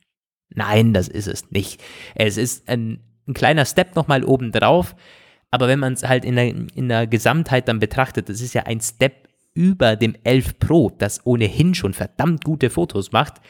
nein, 0.49 0.93
das 0.93 1.07
ist 1.07 1.27
es 1.27 1.51
nicht. 1.51 1.81
Es 2.15 2.37
ist 2.37 2.69
ein, 2.69 2.99
ein 3.27 3.33
kleiner 3.33 3.65
Step 3.65 3.95
nochmal 3.95 4.23
oben 4.23 4.51
drauf, 4.51 4.95
aber 5.49 5.67
wenn 5.67 5.79
man 5.79 5.93
es 5.93 6.03
halt 6.03 6.23
in 6.23 6.35
der, 6.35 6.47
in 6.47 6.89
der 6.89 7.07
Gesamtheit 7.07 7.67
dann 7.67 7.79
betrachtet, 7.79 8.29
das 8.29 8.41
ist 8.41 8.53
ja 8.53 8.63
ein 8.63 8.81
Step 8.81 9.27
über 9.53 9.95
dem 9.95 10.15
11 10.23 10.59
Pro, 10.59 10.91
das 10.97 11.25
ohnehin 11.25 11.73
schon 11.73 11.93
verdammt 11.93 12.45
gute 12.45 12.69
Fotos 12.69 13.11
macht, 13.11 13.41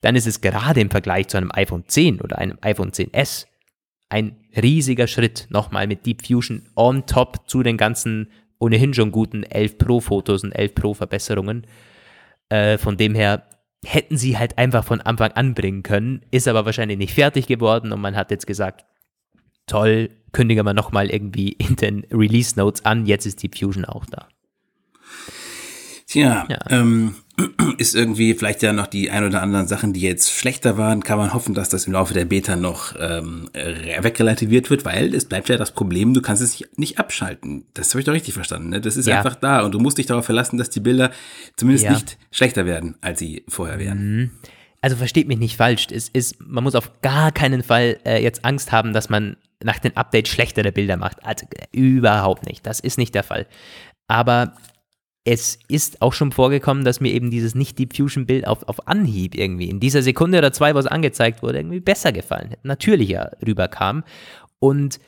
dann 0.00 0.16
ist 0.16 0.26
es 0.26 0.40
gerade 0.40 0.80
im 0.80 0.90
Vergleich 0.90 1.28
zu 1.28 1.36
einem 1.36 1.50
iPhone 1.52 1.84
10 1.86 2.20
oder 2.20 2.38
einem 2.38 2.58
iPhone 2.62 2.92
10s 2.92 3.46
ein 4.08 4.36
riesiger 4.56 5.06
Schritt 5.06 5.46
nochmal 5.50 5.86
mit 5.86 6.06
Deep 6.06 6.26
Fusion 6.26 6.62
on 6.76 7.06
top 7.06 7.48
zu 7.48 7.62
den 7.62 7.76
ganzen 7.76 8.30
ohnehin 8.58 8.94
schon 8.94 9.10
guten 9.10 9.42
11 9.42 9.78
Pro 9.78 10.00
Fotos 10.00 10.44
und 10.44 10.52
11 10.52 10.74
Pro 10.74 10.94
Verbesserungen. 10.94 11.66
Äh, 12.48 12.78
von 12.78 12.96
dem 12.96 13.14
her 13.14 13.48
hätten 13.84 14.16
sie 14.16 14.36
halt 14.36 14.58
einfach 14.58 14.84
von 14.84 15.00
Anfang 15.00 15.32
an 15.32 15.54
bringen 15.54 15.82
können, 15.82 16.22
ist 16.30 16.46
aber 16.46 16.66
wahrscheinlich 16.66 16.98
nicht 16.98 17.14
fertig 17.14 17.46
geworden 17.46 17.92
und 17.92 18.00
man 18.00 18.16
hat 18.16 18.30
jetzt 18.30 18.46
gesagt, 18.46 18.84
toll, 19.66 20.10
kündigen 20.32 20.66
wir 20.66 20.74
nochmal 20.74 21.10
irgendwie 21.10 21.52
in 21.52 21.76
den 21.76 22.04
Release 22.12 22.58
Notes 22.58 22.84
an, 22.84 23.06
jetzt 23.06 23.24
ist 23.24 23.42
Deep 23.42 23.58
Fusion 23.58 23.84
auch 23.84 24.04
da. 24.04 24.28
Tja, 26.06 26.46
ja. 26.50 26.58
ähm, 26.68 27.14
ist 27.78 27.94
irgendwie 27.94 28.34
vielleicht 28.34 28.62
ja 28.62 28.72
noch 28.72 28.86
die 28.86 29.10
ein 29.10 29.24
oder 29.24 29.42
anderen 29.42 29.66
Sachen, 29.68 29.92
die 29.92 30.00
jetzt 30.00 30.32
schlechter 30.32 30.76
waren, 30.76 31.02
kann 31.02 31.18
man 31.18 31.32
hoffen, 31.32 31.54
dass 31.54 31.68
das 31.68 31.86
im 31.86 31.92
Laufe 31.92 32.14
der 32.14 32.24
Beta 32.24 32.56
noch 32.56 32.94
ähm, 32.98 33.48
wegrelativiert 33.52 34.70
wird, 34.70 34.84
weil 34.84 35.14
es 35.14 35.24
bleibt 35.24 35.48
ja 35.48 35.56
das 35.56 35.72
Problem, 35.72 36.14
du 36.14 36.22
kannst 36.22 36.42
es 36.42 36.62
nicht 36.76 36.98
abschalten. 36.98 37.64
Das 37.74 37.90
habe 37.90 38.00
ich 38.00 38.06
doch 38.06 38.12
richtig 38.12 38.34
verstanden. 38.34 38.70
Ne? 38.70 38.80
Das 38.80 38.96
ist 38.96 39.06
ja. 39.06 39.18
einfach 39.18 39.34
da 39.34 39.62
und 39.62 39.72
du 39.72 39.78
musst 39.78 39.98
dich 39.98 40.06
darauf 40.06 40.24
verlassen, 40.24 40.58
dass 40.58 40.70
die 40.70 40.80
Bilder 40.80 41.10
zumindest 41.56 41.84
ja. 41.84 41.92
nicht 41.92 42.18
schlechter 42.30 42.66
werden, 42.66 42.96
als 43.00 43.18
sie 43.18 43.44
vorher 43.48 43.78
wären. 43.78 43.98
Mhm. 43.98 44.30
Also 44.82 44.96
versteht 44.96 45.28
mich 45.28 45.38
nicht 45.38 45.56
falsch. 45.56 45.88
Es 45.90 46.08
ist, 46.08 46.36
man 46.40 46.64
muss 46.64 46.74
auf 46.74 47.02
gar 47.02 47.32
keinen 47.32 47.62
Fall 47.62 47.98
äh, 48.04 48.22
jetzt 48.22 48.44
Angst 48.44 48.72
haben, 48.72 48.92
dass 48.92 49.10
man 49.10 49.36
nach 49.62 49.78
den 49.78 49.96
Updates 49.96 50.32
schlechtere 50.32 50.72
Bilder 50.72 50.96
macht. 50.96 51.24
Also 51.24 51.46
äh, 51.54 51.66
überhaupt 51.76 52.46
nicht. 52.46 52.66
Das 52.66 52.80
ist 52.80 52.98
nicht 52.98 53.14
der 53.14 53.22
Fall. 53.22 53.46
Aber 54.08 54.54
es 55.24 55.58
ist 55.68 56.00
auch 56.00 56.14
schon 56.14 56.32
vorgekommen, 56.32 56.84
dass 56.84 57.00
mir 57.00 57.12
eben 57.12 57.30
dieses 57.30 57.54
Nicht-Deep-Fusion-Bild 57.54 58.46
auf, 58.46 58.66
auf 58.68 58.88
Anhieb 58.88 59.34
irgendwie 59.34 59.68
in 59.68 59.78
dieser 59.78 60.02
Sekunde 60.02 60.38
oder 60.38 60.52
zwei, 60.52 60.74
wo 60.74 60.78
es 60.78 60.86
angezeigt 60.86 61.42
wurde, 61.42 61.58
irgendwie 61.58 61.80
besser 61.80 62.12
gefallen 62.12 62.50
hätte, 62.50 62.66
natürlicher 62.66 63.32
rüberkam. 63.46 64.04
Und 64.58 64.98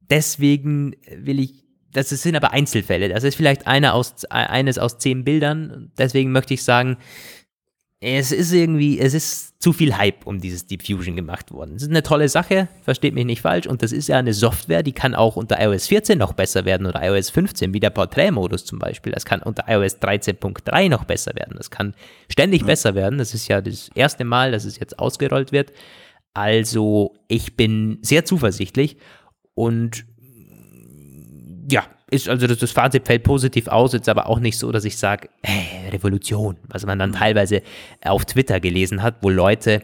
deswegen 0.00 0.94
will 1.16 1.40
ich, 1.40 1.64
das 1.92 2.10
sind 2.10 2.36
aber 2.36 2.52
Einzelfälle, 2.52 3.08
das 3.08 3.24
ist 3.24 3.34
vielleicht 3.34 3.66
einer 3.66 3.94
aus, 3.94 4.24
eines 4.26 4.78
aus 4.78 4.98
zehn 4.98 5.24
Bildern, 5.24 5.90
deswegen 5.98 6.30
möchte 6.30 6.54
ich 6.54 6.62
sagen, 6.62 6.98
es 8.04 8.32
ist 8.32 8.52
irgendwie, 8.52 8.98
es 8.98 9.14
ist 9.14 9.62
zu 9.62 9.72
viel 9.72 9.96
Hype 9.96 10.26
um 10.26 10.40
dieses 10.40 10.66
Deep 10.66 10.84
Fusion 10.84 11.14
gemacht 11.14 11.52
worden. 11.52 11.76
Es 11.76 11.82
ist 11.82 11.90
eine 11.90 12.02
tolle 12.02 12.28
Sache, 12.28 12.66
versteht 12.82 13.14
mich 13.14 13.24
nicht 13.24 13.42
falsch. 13.42 13.68
Und 13.68 13.80
das 13.80 13.92
ist 13.92 14.08
ja 14.08 14.18
eine 14.18 14.34
Software, 14.34 14.82
die 14.82 14.90
kann 14.90 15.14
auch 15.14 15.36
unter 15.36 15.62
iOS 15.62 15.86
14 15.86 16.18
noch 16.18 16.32
besser 16.32 16.64
werden 16.64 16.88
oder 16.88 17.00
iOS 17.00 17.30
15, 17.30 17.72
wie 17.72 17.78
der 17.78 17.90
Porträtmodus 17.90 18.64
zum 18.64 18.80
Beispiel. 18.80 19.12
Das 19.12 19.24
kann 19.24 19.40
unter 19.40 19.66
iOS 19.68 20.00
13.3 20.00 20.88
noch 20.88 21.04
besser 21.04 21.36
werden. 21.36 21.54
Das 21.56 21.70
kann 21.70 21.94
ständig 22.28 22.62
mhm. 22.62 22.66
besser 22.66 22.96
werden. 22.96 23.18
Das 23.18 23.34
ist 23.34 23.46
ja 23.46 23.60
das 23.60 23.88
erste 23.94 24.24
Mal, 24.24 24.50
dass 24.50 24.64
es 24.64 24.80
jetzt 24.80 24.98
ausgerollt 24.98 25.52
wird. 25.52 25.72
Also 26.34 27.14
ich 27.28 27.54
bin 27.54 27.98
sehr 28.02 28.24
zuversichtlich 28.24 28.96
und 29.54 30.06
ja, 31.70 31.86
ist 32.12 32.28
also 32.28 32.46
das, 32.46 32.58
das 32.58 32.72
Fazit 32.72 33.06
fällt 33.06 33.22
positiv 33.22 33.68
aus, 33.68 33.92
jetzt 33.92 34.08
aber 34.08 34.28
auch 34.28 34.38
nicht 34.38 34.58
so, 34.58 34.70
dass 34.70 34.84
ich 34.84 34.98
sage, 34.98 35.28
hey, 35.42 35.88
Revolution, 35.90 36.56
was 36.68 36.84
man 36.84 36.98
dann 36.98 37.10
mhm. 37.10 37.14
teilweise 37.14 37.62
auf 38.04 38.24
Twitter 38.24 38.60
gelesen 38.60 39.02
hat, 39.02 39.16
wo 39.22 39.30
Leute 39.30 39.82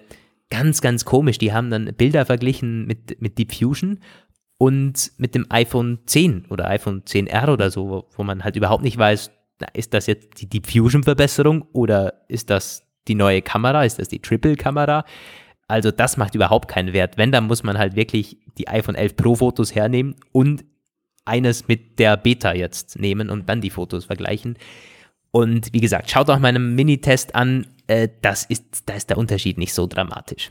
ganz, 0.51 0.81
ganz 0.81 1.05
komisch, 1.05 1.39
die 1.39 1.53
haben 1.53 1.71
dann 1.71 1.95
Bilder 1.95 2.27
verglichen 2.27 2.87
mit, 2.87 3.21
mit 3.21 3.39
Deep 3.39 3.55
Fusion 3.55 4.01
und 4.59 5.13
mit 5.17 5.35
dem 5.35 5.47
iPhone 5.51 6.01
10 6.07 6.47
oder 6.51 6.69
iPhone 6.69 7.03
10R 7.03 7.53
oder 7.53 7.71
so, 7.71 7.89
wo, 7.89 8.05
wo 8.17 8.25
man 8.25 8.45
halt 8.45 8.57
überhaupt 8.57 8.83
nicht 8.83 8.99
weiß, 8.99 9.31
ist 9.73 9.95
das 9.95 10.07
jetzt 10.07 10.41
die 10.41 10.49
Deep 10.49 10.71
Fusion 10.71 11.03
Verbesserung 11.03 11.63
oder 11.73 12.25
ist 12.29 12.51
das 12.51 12.85
die 13.09 13.15
neue 13.15 13.41
Kamera, 13.43 13.85
ist 13.85 13.99
das 13.99 14.09
die 14.09 14.21
Triple 14.21 14.57
Kamera? 14.57 15.05
Also 15.67 15.91
das 15.91 16.17
macht 16.17 16.35
überhaupt 16.35 16.69
keinen 16.69 16.93
Wert. 16.93 17.17
Wenn, 17.17 17.33
dann 17.33 17.47
muss 17.47 17.63
man 17.63 17.79
halt 17.79 17.95
wirklich 17.95 18.39
die 18.57 18.69
iPhone 18.69 18.95
11 18.95 19.17
Pro 19.17 19.35
Fotos 19.35 19.75
hernehmen 19.75 20.17
und 20.33 20.65
eines 21.29 21.69
mit 21.69 21.99
der 21.99 22.17
Beta 22.17 22.55
jetzt 22.55 22.99
nehmen 22.99 23.31
und 23.31 23.49
dann 23.49 23.61
die 23.61 23.71
Fotos 23.71 24.07
vergleichen. 24.07 24.57
Und 25.31 25.73
wie 25.73 25.81
gesagt, 25.81 26.11
schaut 26.11 26.31
auch 26.31 26.39
meinen 26.39 26.75
Mini-Test 26.75 27.35
an. 27.35 27.67
Äh, 27.87 28.09
das 28.23 28.45
ist, 28.45 28.65
da 28.87 28.95
ist 28.95 29.11
der 29.11 29.19
Unterschied 29.19 29.59
nicht 29.59 29.75
so 29.75 29.87
dramatisch. 29.87 30.51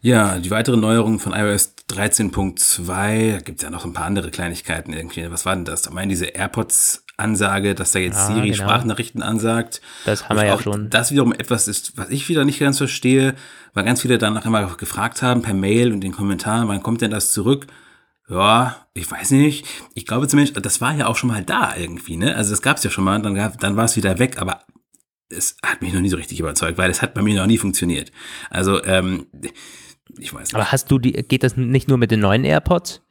Ja, 0.00 0.38
die 0.38 0.50
weiteren 0.50 0.80
Neuerungen 0.80 1.18
von 1.18 1.32
iOS 1.32 1.74
13.2, 1.90 3.32
da 3.32 3.38
gibt 3.40 3.58
es 3.58 3.64
ja 3.64 3.70
noch 3.70 3.84
ein 3.84 3.92
paar 3.92 4.04
andere 4.04 4.30
Kleinigkeiten 4.30 4.92
irgendwie. 4.92 5.28
Was 5.30 5.44
war 5.44 5.56
denn 5.56 5.64
das? 5.64 5.86
Ich 5.86 5.90
meine, 5.90 6.10
diese 6.10 6.26
AirPods-Ansage, 6.26 7.74
dass 7.74 7.90
da 7.92 7.98
jetzt 7.98 8.16
ja, 8.16 8.26
Siri 8.26 8.50
genau. 8.50 8.62
Sprachnachrichten 8.62 9.22
ansagt. 9.22 9.80
Das 10.04 10.28
haben 10.28 10.36
wir 10.36 10.46
ja 10.46 10.60
schon. 10.60 10.88
Das 10.90 11.10
wiederum 11.10 11.32
etwas 11.32 11.66
ist, 11.66 11.96
was 11.96 12.10
ich 12.10 12.28
wieder 12.28 12.44
nicht 12.44 12.60
ganz 12.60 12.78
verstehe, 12.78 13.34
weil 13.74 13.84
ganz 13.84 14.02
viele 14.02 14.18
danach 14.18 14.46
immer 14.46 14.76
gefragt 14.76 15.22
haben 15.22 15.42
per 15.42 15.54
Mail 15.54 15.88
und 15.88 15.94
in 15.94 16.00
den 16.02 16.12
Kommentaren, 16.12 16.68
wann 16.68 16.82
kommt 16.82 17.00
denn 17.00 17.10
das 17.10 17.32
zurück? 17.32 17.66
Ja, 18.28 18.86
ich 18.92 19.10
weiß 19.10 19.30
nicht. 19.30 19.66
Ich 19.94 20.06
glaube 20.06 20.28
zumindest, 20.28 20.64
das 20.64 20.80
war 20.80 20.94
ja 20.94 21.06
auch 21.06 21.16
schon 21.16 21.30
mal 21.30 21.42
da 21.42 21.74
irgendwie, 21.76 22.16
ne? 22.16 22.36
Also 22.36 22.50
das 22.50 22.60
gab 22.60 22.76
es 22.76 22.84
ja 22.84 22.90
schon 22.90 23.04
mal, 23.04 23.20
dann, 23.22 23.34
gab, 23.34 23.58
dann 23.58 23.76
war 23.76 23.86
es 23.86 23.96
wieder 23.96 24.18
weg, 24.18 24.38
aber 24.38 24.60
es 25.30 25.56
hat 25.64 25.80
mich 25.82 25.92
noch 25.92 26.00
nie 26.00 26.10
so 26.10 26.16
richtig 26.16 26.40
überzeugt, 26.40 26.78
weil 26.78 26.90
es 26.90 27.00
hat 27.00 27.14
bei 27.14 27.22
mir 27.22 27.34
noch 27.34 27.46
nie 27.46 27.58
funktioniert. 27.58 28.12
Also, 28.50 28.82
ähm, 28.84 29.26
ich 30.18 30.32
weiß 30.32 30.48
nicht. 30.48 30.54
Aber 30.54 30.70
hast 30.72 30.90
du 30.90 30.98
die, 30.98 31.12
geht 31.12 31.42
das 31.42 31.56
nicht 31.56 31.88
nur 31.88 31.98
mit 31.98 32.10
den 32.10 32.20
neuen 32.20 32.44
AirPods? 32.44 33.02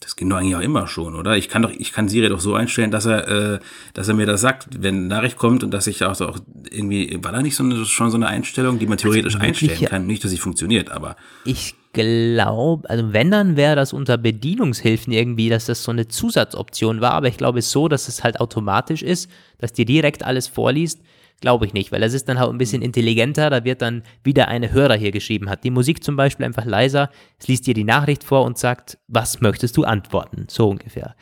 Das 0.00 0.16
ging 0.16 0.28
doch 0.28 0.36
eigentlich 0.36 0.56
auch 0.56 0.60
immer 0.60 0.86
schon, 0.86 1.14
oder? 1.14 1.36
Ich 1.36 1.48
kann 1.48 1.62
doch, 1.62 1.70
ich 1.70 1.92
kann 1.92 2.08
Siri 2.08 2.28
doch 2.28 2.40
so 2.40 2.54
einstellen, 2.54 2.90
dass 2.90 3.06
er, 3.06 3.28
äh, 3.28 3.58
dass 3.94 4.08
er 4.08 4.14
mir 4.14 4.26
das 4.26 4.40
sagt, 4.40 4.82
wenn 4.82 4.96
eine 4.96 5.06
Nachricht 5.06 5.38
kommt 5.38 5.64
und 5.64 5.70
dass 5.70 5.86
ich 5.86 6.04
auch 6.04 6.14
so 6.14 6.28
auch 6.28 6.38
irgendwie, 6.70 7.18
war 7.22 7.32
da 7.32 7.40
nicht 7.40 7.56
so 7.56 7.64
eine, 7.64 7.84
schon 7.86 8.10
so 8.10 8.16
eine 8.16 8.26
Einstellung, 8.26 8.78
die 8.78 8.86
man 8.86 8.98
theoretisch 8.98 9.36
also 9.36 9.46
einstellen 9.46 9.84
kann? 9.86 10.06
Nicht, 10.06 10.22
dass 10.22 10.30
sie 10.30 10.38
funktioniert, 10.38 10.90
aber. 10.90 11.16
Ich 11.44 11.74
glaube, 11.94 12.88
also 12.90 13.12
wenn, 13.14 13.30
dann 13.30 13.56
wäre 13.56 13.76
das 13.76 13.94
unter 13.94 14.18
Bedienungshilfen 14.18 15.12
irgendwie, 15.12 15.48
dass 15.48 15.64
das 15.64 15.82
so 15.82 15.90
eine 15.90 16.08
Zusatzoption 16.08 17.00
war, 17.00 17.12
aber 17.12 17.28
ich 17.28 17.38
glaube 17.38 17.60
es 17.60 17.70
so, 17.70 17.88
dass 17.88 18.08
es 18.08 18.22
halt 18.22 18.38
automatisch 18.40 19.02
ist, 19.02 19.30
dass 19.58 19.72
dir 19.72 19.86
direkt 19.86 20.22
alles 20.24 20.46
vorliest, 20.46 21.00
glaube 21.40 21.66
ich 21.66 21.72
nicht, 21.72 21.92
weil 21.92 22.00
das 22.00 22.12
ist 22.12 22.28
dann 22.28 22.38
halt 22.38 22.50
ein 22.50 22.58
bisschen 22.58 22.82
intelligenter, 22.82 23.48
da 23.48 23.64
wird 23.64 23.80
dann 23.80 24.02
wieder 24.22 24.48
eine 24.48 24.72
Hörer 24.72 24.94
hier 24.94 25.12
geschrieben 25.12 25.48
hat. 25.48 25.64
Die 25.64 25.70
Musik 25.70 26.04
zum 26.04 26.16
Beispiel 26.16 26.44
einfach 26.44 26.64
leiser, 26.64 27.10
es 27.38 27.48
liest 27.48 27.66
dir 27.66 27.74
die 27.74 27.84
Nachricht 27.84 28.24
vor 28.24 28.44
und 28.44 28.58
sagt, 28.58 28.98
was 29.08 29.40
möchtest 29.40 29.76
du 29.76 29.84
antworten, 29.84 30.46
so 30.48 30.68
ungefähr. 30.68 31.16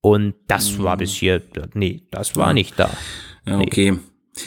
Und 0.00 0.34
das 0.48 0.78
war 0.82 0.96
bis 0.96 1.12
hier, 1.12 1.42
nee, 1.74 2.02
das 2.10 2.36
war 2.36 2.52
nicht 2.52 2.78
da. 2.78 2.90
Ja, 3.46 3.58
okay. 3.58 3.92
Nee. 3.92 3.98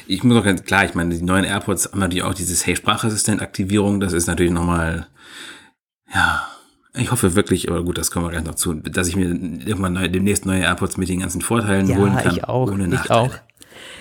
Ich 0.08 0.24
muss 0.24 0.38
auch 0.38 0.44
ganz 0.44 0.64
klar, 0.64 0.86
ich 0.86 0.94
meine, 0.96 1.16
die 1.16 1.24
neuen 1.24 1.46
AirPods 1.46 1.92
haben 1.92 2.00
natürlich 2.00 2.24
auch 2.24 2.34
dieses 2.34 2.66
Hey 2.66 2.76
Sprachassistent-Aktivierung. 2.76 4.00
Das 4.00 4.14
ist 4.14 4.28
natürlich 4.28 4.52
nochmal 4.52 5.08
ja, 6.14 6.48
ich 6.94 7.12
hoffe 7.12 7.36
wirklich, 7.36 7.70
aber 7.70 7.84
gut, 7.84 7.98
das 7.98 8.12
kommen 8.12 8.26
wir 8.26 8.32
gleich 8.32 8.44
noch 8.44 8.56
zu, 8.56 8.74
dass 8.74 9.08
ich 9.08 9.16
mir 9.16 9.28
irgendwann 9.28 9.94
neu, 9.94 10.10
demnächst 10.10 10.46
neue 10.46 10.62
AirPods 10.62 10.98
mit 10.98 11.10
den 11.10 11.20
ganzen 11.20 11.42
Vorteilen 11.42 11.88
ja, 11.88 11.98
holen 11.98 12.16
kann. 12.16 12.36
Ich 12.36 12.44
auch, 12.44 12.72
ohne 12.72 12.94
ich 12.94 13.12
auch. 13.12 13.34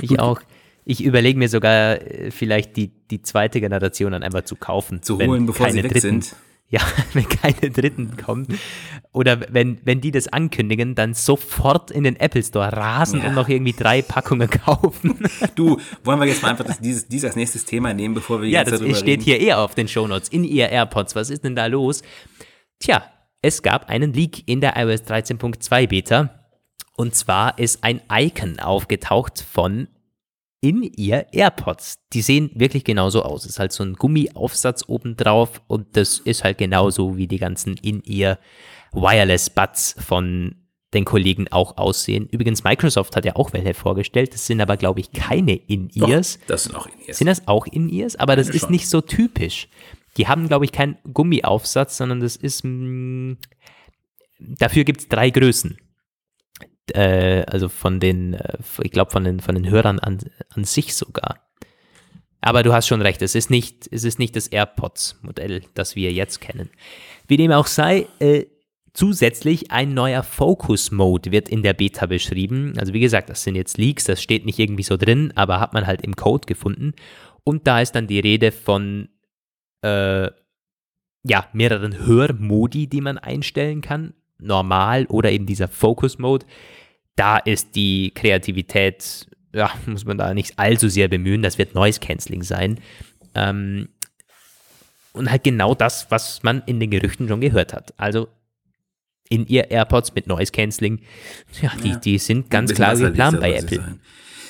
Ich 0.00 0.10
gut. 0.10 0.18
auch. 0.18 0.40
Ich 0.84 1.04
überlege 1.04 1.38
mir 1.38 1.48
sogar 1.48 2.00
äh, 2.00 2.30
vielleicht 2.30 2.76
die, 2.76 2.92
die 3.10 3.20
zweite 3.20 3.60
Generation 3.60 4.12
dann 4.12 4.22
einfach 4.22 4.42
zu 4.42 4.56
kaufen. 4.56 5.02
Zu 5.02 5.18
holen, 5.18 5.46
bevor 5.46 5.70
sie 5.70 5.82
weg 5.82 5.92
dritten, 5.92 6.22
sind. 6.22 6.36
Ja, 6.68 6.80
wenn 7.12 7.28
keine 7.28 7.70
Dritten 7.70 8.16
kommen. 8.16 8.46
Oder 9.12 9.40
wenn, 9.52 9.78
wenn 9.84 10.00
die 10.00 10.10
das 10.10 10.28
ankündigen, 10.28 10.94
dann 10.94 11.14
sofort 11.14 11.90
in 11.90 12.04
den 12.04 12.16
Apple 12.16 12.42
Store 12.42 12.72
rasen 12.72 13.20
ja. 13.20 13.28
und 13.28 13.34
noch 13.34 13.48
irgendwie 13.48 13.72
drei 13.72 14.02
Packungen 14.02 14.50
kaufen. 14.50 15.18
Du, 15.54 15.78
wollen 16.02 16.18
wir 16.18 16.26
jetzt 16.26 16.42
mal 16.42 16.50
einfach 16.50 16.64
das, 16.64 16.80
dieses, 16.80 17.06
dieses 17.06 17.26
als 17.26 17.36
nächstes 17.36 17.64
Thema 17.64 17.94
nehmen, 17.94 18.14
bevor 18.14 18.42
wir 18.42 18.48
jetzt 18.48 18.54
Ja, 18.54 18.64
das 18.64 18.80
darüber 18.80 18.96
steht 18.96 19.20
reden? 19.20 19.22
hier 19.22 19.40
eher 19.40 19.60
auf 19.60 19.74
den 19.74 19.88
Shownotes. 19.88 20.28
In 20.28 20.44
ihr 20.44 20.68
AirPods, 20.68 21.14
was 21.14 21.30
ist 21.30 21.44
denn 21.44 21.54
da 21.54 21.66
los? 21.66 22.02
Tja, 22.80 23.04
es 23.42 23.62
gab 23.62 23.88
einen 23.88 24.12
Leak 24.12 24.42
in 24.46 24.60
der 24.60 24.76
iOS 24.76 25.02
13.2 25.02 25.86
Beta. 25.86 26.40
Und 26.96 27.14
zwar 27.14 27.58
ist 27.58 27.84
ein 27.84 28.00
Icon 28.10 28.58
aufgetaucht 28.58 29.40
von 29.40 29.88
in 30.60 30.82
ihr 30.82 31.26
AirPods. 31.32 31.98
Die 32.12 32.22
sehen 32.22 32.50
wirklich 32.54 32.84
genauso 32.84 33.22
aus. 33.22 33.44
Es 33.44 33.52
ist 33.52 33.58
halt 33.58 33.72
so 33.72 33.84
ein 33.84 33.94
Gummiaufsatz 33.94 34.84
obendrauf 34.88 35.62
und 35.66 35.96
das 35.96 36.18
ist 36.18 36.44
halt 36.44 36.58
genauso 36.58 37.16
wie 37.16 37.26
die 37.26 37.38
ganzen 37.38 37.76
in 37.76 38.02
ihr 38.02 38.38
Wireless 38.92 39.50
Buds 39.50 39.96
von 39.98 40.56
den 40.94 41.04
Kollegen 41.04 41.48
auch 41.48 41.76
aussehen. 41.76 42.28
Übrigens, 42.30 42.64
Microsoft 42.64 43.16
hat 43.16 43.24
ja 43.24 43.36
auch 43.36 43.52
welche 43.52 43.74
vorgestellt. 43.74 44.32
Das 44.32 44.46
sind 44.46 44.60
aber, 44.60 44.76
glaube 44.76 45.00
ich, 45.00 45.12
keine 45.12 45.54
In-Ears. 45.54 46.38
Das 46.46 46.64
sind 46.64 46.74
auch 46.74 46.86
In-Ears. 46.86 47.18
Sind 47.18 47.26
das 47.26 47.46
auch 47.48 47.66
In-Ears? 47.66 48.16
Aber 48.16 48.36
das 48.36 48.48
ist 48.48 48.70
nicht 48.70 48.88
so 48.88 49.00
typisch. 49.00 49.68
Die 50.16 50.28
haben, 50.28 50.48
glaube 50.48 50.64
ich, 50.64 50.72
keinen 50.72 50.96
Gummiaufsatz, 51.12 51.98
sondern 51.98 52.20
das 52.20 52.36
ist. 52.36 52.64
Mh, 52.64 52.70
mm, 52.70 53.38
dafür 54.38 54.84
gibt 54.84 55.00
es 55.00 55.08
drei 55.08 55.30
Größen 55.30 55.76
äh, 56.92 57.44
also 57.46 57.68
von 57.68 58.00
den, 58.00 58.34
äh, 58.34 58.58
ich 58.82 58.90
glaube 58.90 59.10
von 59.10 59.24
den, 59.24 59.40
von 59.40 59.54
den 59.54 59.68
Hörern 59.68 59.98
an, 59.98 60.18
an 60.50 60.64
sich 60.64 60.94
sogar. 60.94 61.46
Aber 62.40 62.62
du 62.62 62.72
hast 62.72 62.86
schon 62.86 63.02
recht, 63.02 63.22
es 63.22 63.34
ist 63.34 63.50
nicht, 63.50 63.88
es 63.90 64.04
ist 64.04 64.18
nicht 64.18 64.36
das 64.36 64.46
AirPods-Modell, 64.46 65.62
das 65.74 65.96
wir 65.96 66.12
jetzt 66.12 66.40
kennen. 66.40 66.70
Wie 67.26 67.36
dem 67.36 67.50
auch 67.50 67.66
sei, 67.66 68.06
äh, 68.20 68.46
zusätzlich 68.92 69.72
ein 69.72 69.94
neuer 69.94 70.22
Focus-Mode 70.22 71.32
wird 71.32 71.48
in 71.48 71.62
der 71.62 71.74
Beta 71.74 72.06
beschrieben. 72.06 72.74
Also 72.78 72.92
wie 72.92 73.00
gesagt, 73.00 73.30
das 73.30 73.42
sind 73.42 73.56
jetzt 73.56 73.78
Leaks, 73.78 74.04
das 74.04 74.22
steht 74.22 74.46
nicht 74.46 74.58
irgendwie 74.58 74.84
so 74.84 74.96
drin, 74.96 75.32
aber 75.34 75.60
hat 75.60 75.72
man 75.72 75.86
halt 75.86 76.02
im 76.02 76.14
Code 76.16 76.46
gefunden. 76.46 76.94
Und 77.44 77.66
da 77.66 77.80
ist 77.80 77.92
dann 77.92 78.06
die 78.06 78.20
Rede 78.20 78.52
von, 78.52 79.08
äh, 79.82 80.30
ja, 81.24 81.48
mehreren 81.52 82.06
Hörmodi, 82.06 82.86
die 82.86 83.00
man 83.00 83.18
einstellen 83.18 83.80
kann. 83.80 84.14
Normal 84.38 85.06
oder 85.06 85.30
eben 85.30 85.46
dieser 85.46 85.68
Focus-Mode. 85.68 86.46
Da 87.14 87.38
ist 87.38 87.74
die 87.74 88.12
Kreativität, 88.14 89.26
ja, 89.54 89.70
muss 89.86 90.04
man 90.04 90.18
da 90.18 90.34
nicht 90.34 90.58
allzu 90.58 90.88
sehr 90.88 91.08
bemühen. 91.08 91.42
Das 91.42 91.58
wird 91.58 91.74
Noise 91.74 92.00
Cancelling 92.00 92.42
sein. 92.42 92.80
Ähm, 93.34 93.88
und 95.12 95.30
halt 95.30 95.44
genau 95.44 95.74
das, 95.74 96.10
was 96.10 96.42
man 96.42 96.62
in 96.66 96.78
den 96.78 96.90
Gerüchten 96.90 97.26
schon 97.26 97.40
gehört 97.40 97.72
hat. 97.72 97.94
Also 97.96 98.28
in 99.28 99.46
ihr 99.46 99.70
AirPods 99.70 100.14
mit 100.14 100.26
Noise 100.26 100.52
Cancelling, 100.52 101.00
ja, 101.60 101.72
die, 101.82 101.90
ja, 101.90 101.96
die 101.96 102.18
sind 102.18 102.50
ganz 102.50 102.72
klar 102.74 102.96
geplant 102.96 103.40
bei 103.40 103.54
Apple. 103.54 103.78
Sein. 103.78 104.00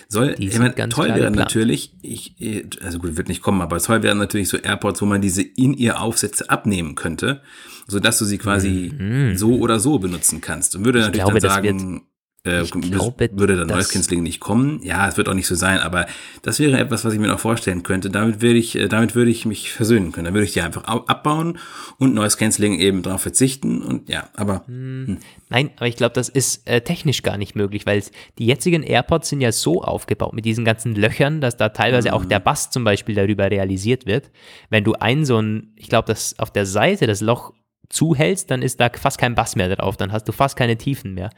Soll, 0.09 0.35
die 0.37 0.47
ich 0.49 0.59
meine, 0.59 0.75
toll 0.89 1.09
wäre 1.15 1.31
natürlich, 1.33 1.93
ich, 2.01 2.37
also 2.83 2.99
gut, 2.99 3.17
wird 3.17 3.29
nicht 3.29 3.43
kommen, 3.43 3.61
aber 3.61 3.79
toll 3.79 4.03
wären 4.03 4.19
natürlich 4.19 4.49
so 4.49 4.57
AirPods, 4.57 5.03
wo 5.03 5.07
man 5.07 5.21
diese 5.21 5.43
in 5.43 5.75
ihr 5.75 6.01
Aufsätze 6.01 6.49
abnehmen 6.49 6.95
könnte, 6.95 7.43
sodass 7.89 8.19
du 8.19 8.25
sie 8.25 8.39
quasi 8.39 8.93
mhm. 8.97 9.37
so 9.37 9.59
oder 9.59 9.81
so 9.81 9.99
benutzen 9.99 10.41
kannst. 10.41 10.77
Und 10.77 10.85
würde 10.85 11.01
natürlich 11.01 11.25
glaube, 11.25 11.41
dann 11.41 11.51
sagen, 11.51 12.03
äh, 12.47 12.65
glaube, 12.65 13.31
würde 13.33 13.57
dann 13.57 13.69
Noise 13.69 13.93
Cancelling 13.93 14.23
nicht 14.23 14.41
kommen. 14.41 14.81
Ja, 14.83 15.09
es 15.09 15.17
wird 15.17 15.29
auch 15.29 15.35
nicht 15.35 15.47
so 15.47 15.55
sein, 15.55 15.79
aber 15.79 16.07
das 16.43 16.59
wäre 16.59 16.79
etwas, 16.79 17.05
was 17.05 17.13
ich 17.13 17.19
mir 17.19 17.29
noch 17.29 17.41
vorstellen 17.41 17.83
könnte. 17.83 18.11
Damit 18.11 18.41
würde 18.41 18.59
ich, 18.59 18.77
äh, 18.77 18.89
damit 18.89 19.15
würde 19.15 19.31
ich 19.31 19.45
mich 19.45 19.73
versöhnen 19.73 20.13
können. 20.13 20.27
Dann 20.27 20.35
würde 20.35 20.45
ich 20.45 20.53
die 20.53 20.61
einfach 20.61 20.85
abbauen 20.85 21.59
und 21.99 22.15
Noise 22.15 22.37
Cancelling 22.37 22.79
eben 22.79 23.03
darauf 23.03 23.23
verzichten 23.23 23.83
und 23.83 24.09
ja, 24.09 24.29
aber. 24.35 24.65
Hm. 24.67 25.07
hm. 25.07 25.19
Nein, 25.49 25.71
aber 25.77 25.87
ich 25.87 25.97
glaube, 25.97 26.15
das 26.15 26.29
ist 26.29 26.67
äh, 26.69 26.81
technisch 26.81 27.23
gar 27.23 27.37
nicht 27.37 27.55
möglich, 27.55 27.87
weil 27.87 28.03
die 28.39 28.47
jetzigen 28.47 28.83
AirPods 28.83 29.29
sind 29.29 29.41
ja 29.41 29.53
so 29.53 29.83
aufgebaut 29.83 30.33
mit 30.33 30.45
diesen 30.45 30.65
ganzen 30.65 30.95
Löchern, 30.95 31.41
dass 31.41 31.57
da 31.57 31.69
teilweise 31.69 32.09
mhm. 32.09 32.15
auch 32.15 32.25
der 32.25 32.41
Bass 32.41 32.71
zum 32.71 32.85
Beispiel 32.85 33.15
darüber 33.15 33.51
realisiert 33.51 34.07
wird. 34.07 34.31
Wenn 34.71 34.85
du 34.85 34.95
ein 34.95 35.25
so 35.25 35.41
ein, 35.41 35.73
ich 35.77 35.89
glaube, 35.89 36.07
dass 36.07 36.39
auf 36.39 36.51
der 36.51 36.67
Seite 36.67 37.07
das 37.07 37.21
Loch 37.21 37.53
zuhältst, 37.89 38.51
dann 38.51 38.63
ist 38.63 38.81
da 38.81 38.91
fast 38.93 39.19
kein 39.19 39.35
Bass 39.35 39.57
mehr 39.57 39.75
drauf, 39.75 39.97
dann 39.97 40.13
hast 40.13 40.27
du 40.29 40.33
fast 40.33 40.57
keine 40.57 40.77
Tiefen 40.77 41.15
mehr. 41.15 41.31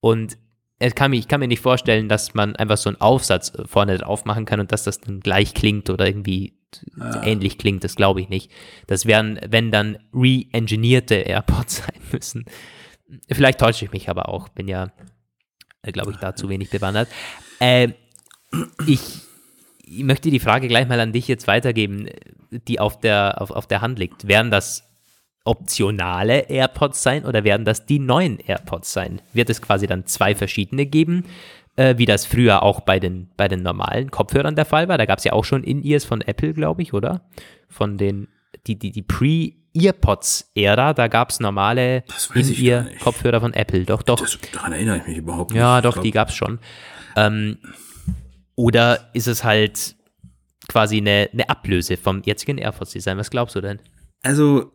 Und 0.00 0.38
es 0.78 0.94
kann 0.94 1.10
mir, 1.10 1.18
ich 1.18 1.28
kann 1.28 1.40
mir 1.40 1.48
nicht 1.48 1.60
vorstellen, 1.60 2.08
dass 2.08 2.34
man 2.34 2.56
einfach 2.56 2.78
so 2.78 2.88
einen 2.88 3.00
Aufsatz 3.00 3.52
vorne 3.66 3.98
drauf 3.98 4.24
machen 4.24 4.46
kann 4.46 4.60
und 4.60 4.72
dass 4.72 4.84
das 4.84 5.00
dann 5.00 5.20
gleich 5.20 5.52
klingt 5.52 5.90
oder 5.90 6.06
irgendwie 6.06 6.54
ja. 6.96 7.22
ähnlich 7.24 7.58
klingt, 7.58 7.84
das 7.84 7.96
glaube 7.96 8.20
ich 8.20 8.28
nicht. 8.28 8.50
Das 8.86 9.04
wären, 9.04 9.38
wenn 9.46 9.70
dann 9.70 9.98
re-engineerte 10.14 11.16
AirPods 11.16 11.76
sein 11.86 12.00
müssen. 12.12 12.44
Vielleicht 13.30 13.60
täusche 13.60 13.84
ich 13.84 13.92
mich 13.92 14.08
aber 14.08 14.28
auch, 14.28 14.48
bin 14.48 14.68
ja, 14.68 14.90
äh, 15.82 15.92
glaube 15.92 16.12
ich, 16.12 16.16
da 16.16 16.34
zu 16.34 16.48
wenig 16.48 16.70
bewandert. 16.70 17.08
Äh, 17.58 17.88
ich, 18.86 19.00
ich 19.84 20.04
möchte 20.04 20.30
die 20.30 20.40
Frage 20.40 20.68
gleich 20.68 20.88
mal 20.88 21.00
an 21.00 21.12
dich 21.12 21.28
jetzt 21.28 21.46
weitergeben, 21.46 22.08
die 22.50 22.80
auf 22.80 23.00
der, 23.00 23.40
auf, 23.40 23.50
auf 23.50 23.66
der 23.66 23.80
Hand 23.80 23.98
liegt. 23.98 24.28
Wären 24.28 24.50
das 24.50 24.89
optionale 25.44 26.48
AirPods 26.48 27.02
sein 27.02 27.24
oder 27.24 27.44
werden 27.44 27.64
das 27.64 27.86
die 27.86 27.98
neuen 27.98 28.38
AirPods 28.38 28.92
sein? 28.92 29.22
Wird 29.32 29.50
es 29.50 29.62
quasi 29.62 29.86
dann 29.86 30.06
zwei 30.06 30.34
verschiedene 30.34 30.86
geben, 30.86 31.24
äh, 31.76 31.96
wie 31.98 32.06
das 32.06 32.26
früher 32.26 32.62
auch 32.62 32.80
bei 32.80 33.00
den, 33.00 33.30
bei 33.36 33.48
den 33.48 33.62
normalen 33.62 34.10
Kopfhörern 34.10 34.56
der 34.56 34.66
Fall 34.66 34.88
war? 34.88 34.98
Da 34.98 35.06
gab 35.06 35.18
es 35.18 35.24
ja 35.24 35.32
auch 35.32 35.44
schon 35.44 35.64
In-Ears 35.64 36.04
von 36.04 36.20
Apple, 36.20 36.52
glaube 36.52 36.82
ich, 36.82 36.92
oder? 36.92 37.22
Von 37.68 37.96
den, 37.96 38.28
die, 38.66 38.78
die, 38.78 38.92
die 38.92 39.02
Pre-Earpods-Ära, 39.02 40.92
da 40.92 41.08
gab 41.08 41.30
es 41.30 41.40
normale 41.40 42.04
In-Ear-Kopfhörer 42.34 43.40
von 43.40 43.54
Apple. 43.54 43.84
Doch, 43.84 44.02
doch. 44.02 44.20
Das, 44.20 44.38
daran 44.52 44.72
erinnere 44.72 44.98
ich 44.98 45.06
mich 45.06 45.16
überhaupt 45.16 45.52
nicht. 45.52 45.58
Ja, 45.58 45.80
doch, 45.80 45.98
die 45.98 46.10
gab 46.10 46.28
es 46.28 46.34
schon. 46.34 46.58
Ähm, 47.16 47.58
oder 48.56 49.08
ist 49.14 49.26
es 49.26 49.42
halt 49.42 49.96
quasi 50.68 50.98
eine, 50.98 51.30
eine 51.32 51.48
Ablöse 51.48 51.96
vom 51.96 52.22
jetzigen 52.22 52.58
AirPods-Design? 52.58 53.16
Was 53.16 53.30
glaubst 53.30 53.56
du 53.56 53.62
denn? 53.62 53.80
Also, 54.22 54.72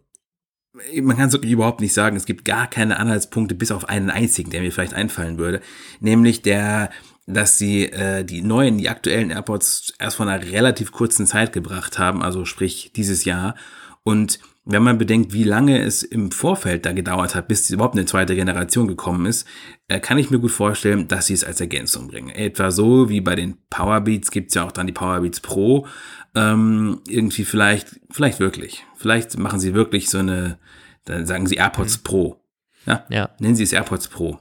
man 1.01 1.17
kann 1.17 1.27
es 1.27 1.33
wirklich 1.33 1.51
überhaupt 1.51 1.81
nicht 1.81 1.93
sagen. 1.93 2.15
Es 2.15 2.25
gibt 2.25 2.45
gar 2.45 2.67
keine 2.67 2.99
Anhaltspunkte, 2.99 3.55
bis 3.55 3.71
auf 3.71 3.89
einen 3.89 4.09
einzigen, 4.09 4.51
der 4.51 4.61
mir 4.61 4.71
vielleicht 4.71 4.93
einfallen 4.93 5.37
würde. 5.37 5.61
Nämlich 5.99 6.41
der, 6.41 6.89
dass 7.27 7.57
sie 7.57 7.85
äh, 7.85 8.23
die 8.23 8.41
neuen, 8.41 8.77
die 8.77 8.89
aktuellen 8.89 9.31
AirPods 9.31 9.93
erst 9.99 10.17
vor 10.17 10.27
einer 10.27 10.43
relativ 10.43 10.91
kurzen 10.91 11.25
Zeit 11.25 11.53
gebracht 11.53 11.97
haben, 11.99 12.21
also 12.21 12.45
sprich 12.45 12.91
dieses 12.95 13.25
Jahr. 13.25 13.55
Und 14.03 14.39
wenn 14.65 14.83
man 14.83 14.97
bedenkt, 14.97 15.31
wie 15.31 15.43
lange 15.43 15.81
es 15.83 16.01
im 16.01 16.31
Vorfeld 16.31 16.85
da 16.85 16.91
gedauert 16.91 17.35
hat, 17.35 17.47
bis 17.47 17.69
überhaupt 17.69 17.95
eine 17.95 18.05
zweite 18.05 18.35
Generation 18.35 18.87
gekommen 18.87 19.27
ist, 19.27 19.47
äh, 19.87 19.99
kann 19.99 20.17
ich 20.17 20.31
mir 20.31 20.39
gut 20.39 20.51
vorstellen, 20.51 21.07
dass 21.07 21.27
sie 21.27 21.35
es 21.35 21.43
als 21.43 21.61
Ergänzung 21.61 22.07
bringen. 22.07 22.29
Etwa 22.29 22.71
so 22.71 23.09
wie 23.09 23.21
bei 23.21 23.35
den 23.35 23.57
Powerbeats 23.69 24.31
gibt 24.31 24.49
es 24.49 24.55
ja 24.55 24.63
auch 24.63 24.71
dann 24.71 24.87
die 24.87 24.93
Powerbeats 24.93 25.39
Pro. 25.39 25.87
Ähm, 26.33 27.01
irgendwie 27.07 27.45
vielleicht, 27.45 27.99
vielleicht 28.09 28.39
wirklich. 28.39 28.83
Vielleicht 28.97 29.37
machen 29.37 29.59
sie 29.59 29.75
wirklich 29.75 30.09
so 30.09 30.17
eine, 30.17 30.57
dann 31.05 31.25
sagen 31.25 31.47
sie 31.47 31.55
AirPods 31.55 31.99
mhm. 31.99 32.03
Pro. 32.03 32.41
Ja? 32.85 33.05
ja. 33.09 33.29
Nennen 33.39 33.55
sie 33.55 33.63
es 33.63 33.73
AirPods 33.73 34.09
Pro. 34.09 34.39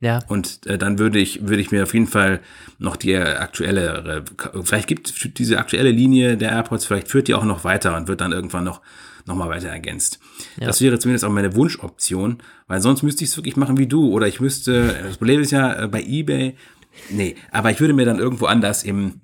Ja. 0.00 0.20
Und 0.28 0.64
äh, 0.66 0.78
dann 0.78 0.98
würde 0.98 1.18
ich, 1.18 1.48
würde 1.48 1.60
ich 1.60 1.72
mir 1.72 1.82
auf 1.82 1.92
jeden 1.92 2.06
Fall 2.06 2.40
noch 2.78 2.96
die 2.96 3.16
aktuelle, 3.16 4.24
vielleicht 4.62 4.86
gibt 4.86 5.38
diese 5.38 5.58
aktuelle 5.58 5.90
Linie 5.90 6.36
der 6.36 6.52
AirPods, 6.52 6.86
vielleicht 6.86 7.08
führt 7.08 7.26
die 7.26 7.34
auch 7.34 7.44
noch 7.44 7.64
weiter 7.64 7.96
und 7.96 8.06
wird 8.06 8.20
dann 8.20 8.30
irgendwann 8.30 8.62
noch, 8.62 8.80
noch 9.26 9.34
mal 9.34 9.48
weiter 9.48 9.68
ergänzt. 9.68 10.20
Ja. 10.60 10.68
Das 10.68 10.80
wäre 10.80 11.00
zumindest 11.00 11.24
auch 11.24 11.30
meine 11.30 11.56
Wunschoption, 11.56 12.38
weil 12.68 12.80
sonst 12.80 13.02
müsste 13.02 13.24
ich 13.24 13.30
es 13.30 13.36
wirklich 13.36 13.56
machen 13.56 13.76
wie 13.76 13.88
du. 13.88 14.12
Oder 14.12 14.28
ich 14.28 14.40
müsste, 14.40 14.94
das 15.02 15.16
Problem 15.16 15.40
ist 15.40 15.50
ja 15.50 15.84
äh, 15.84 15.88
bei 15.88 16.02
eBay, 16.02 16.56
nee, 17.10 17.34
aber 17.50 17.72
ich 17.72 17.80
würde 17.80 17.92
mir 17.92 18.06
dann 18.06 18.20
irgendwo 18.20 18.46
anders 18.46 18.84
im, 18.84 19.20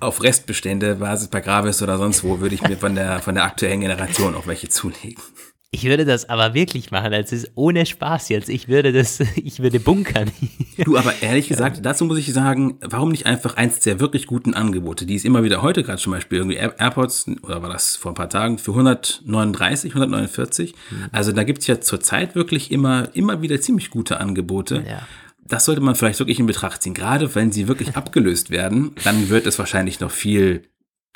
auf 0.00 0.24
Restbestände, 0.24 0.96
Basis 0.96 1.28
bei 1.28 1.40
Gravis 1.40 1.82
oder 1.82 1.98
sonst 1.98 2.24
wo, 2.24 2.40
würde 2.40 2.56
ich 2.56 2.62
mir 2.62 2.76
von 2.76 2.96
der, 2.96 3.20
von 3.20 3.36
der 3.36 3.44
aktuellen 3.44 3.80
Generation 3.80 4.34
auch 4.34 4.48
welche 4.48 4.68
zulegen. 4.68 5.22
Ich 5.72 5.84
würde 5.84 6.04
das 6.04 6.28
aber 6.28 6.52
wirklich 6.52 6.90
machen, 6.90 7.14
als 7.14 7.30
ist 7.30 7.52
ohne 7.54 7.86
Spaß 7.86 8.28
jetzt. 8.30 8.48
Ich 8.48 8.66
würde 8.66 8.92
das, 8.92 9.20
ich 9.36 9.60
würde 9.60 9.78
bunkern. 9.78 10.30
Du, 10.84 10.96
aber 10.96 11.14
ehrlich 11.22 11.46
gesagt, 11.46 11.84
dazu 11.86 12.04
muss 12.06 12.18
ich 12.18 12.32
sagen, 12.32 12.78
warum 12.80 13.10
nicht 13.10 13.26
einfach 13.26 13.56
eins 13.56 13.78
der 13.78 14.00
wirklich 14.00 14.26
guten 14.26 14.54
Angebote, 14.54 15.06
die 15.06 15.14
es 15.14 15.24
immer 15.24 15.44
wieder 15.44 15.62
heute 15.62 15.84
gerade 15.84 16.02
zum 16.02 16.12
Beispiel 16.12 16.38
irgendwie 16.38 16.56
AirPods, 16.56 17.26
oder 17.42 17.62
war 17.62 17.70
das 17.70 17.94
vor 17.94 18.10
ein 18.10 18.16
paar 18.16 18.28
Tagen, 18.28 18.58
für 18.58 18.72
139, 18.72 19.92
149. 19.92 20.74
Mhm. 20.74 21.04
Also 21.12 21.30
da 21.30 21.44
gibt 21.44 21.60
es 21.60 21.68
ja 21.68 21.80
zurzeit 21.80 22.34
wirklich 22.34 22.72
immer, 22.72 23.08
immer 23.14 23.40
wieder 23.40 23.60
ziemlich 23.60 23.90
gute 23.90 24.18
Angebote. 24.18 24.84
Ja. 24.88 25.06
Das 25.46 25.66
sollte 25.66 25.80
man 25.80 25.94
vielleicht 25.94 26.18
wirklich 26.18 26.40
in 26.40 26.46
Betracht 26.46 26.82
ziehen. 26.82 26.94
Gerade 26.94 27.32
wenn 27.36 27.52
sie 27.52 27.68
wirklich 27.68 27.94
abgelöst 27.96 28.50
werden, 28.50 28.96
dann 29.04 29.28
wird 29.28 29.46
es 29.46 29.56
wahrscheinlich 29.60 30.00
noch 30.00 30.10
viel 30.10 30.62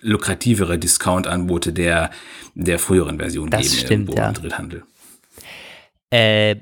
lukrativere 0.00 0.78
Discount-Angebote 0.78 1.72
der, 1.72 2.11
der 2.54 2.78
früheren 2.78 3.18
Version 3.18 3.50
das 3.50 3.62
geben 3.62 3.74
stimmt, 3.74 4.14
ja. 4.14 4.28
im 4.28 4.35
Dritthandel. 4.35 4.85
Äh, 6.11 6.57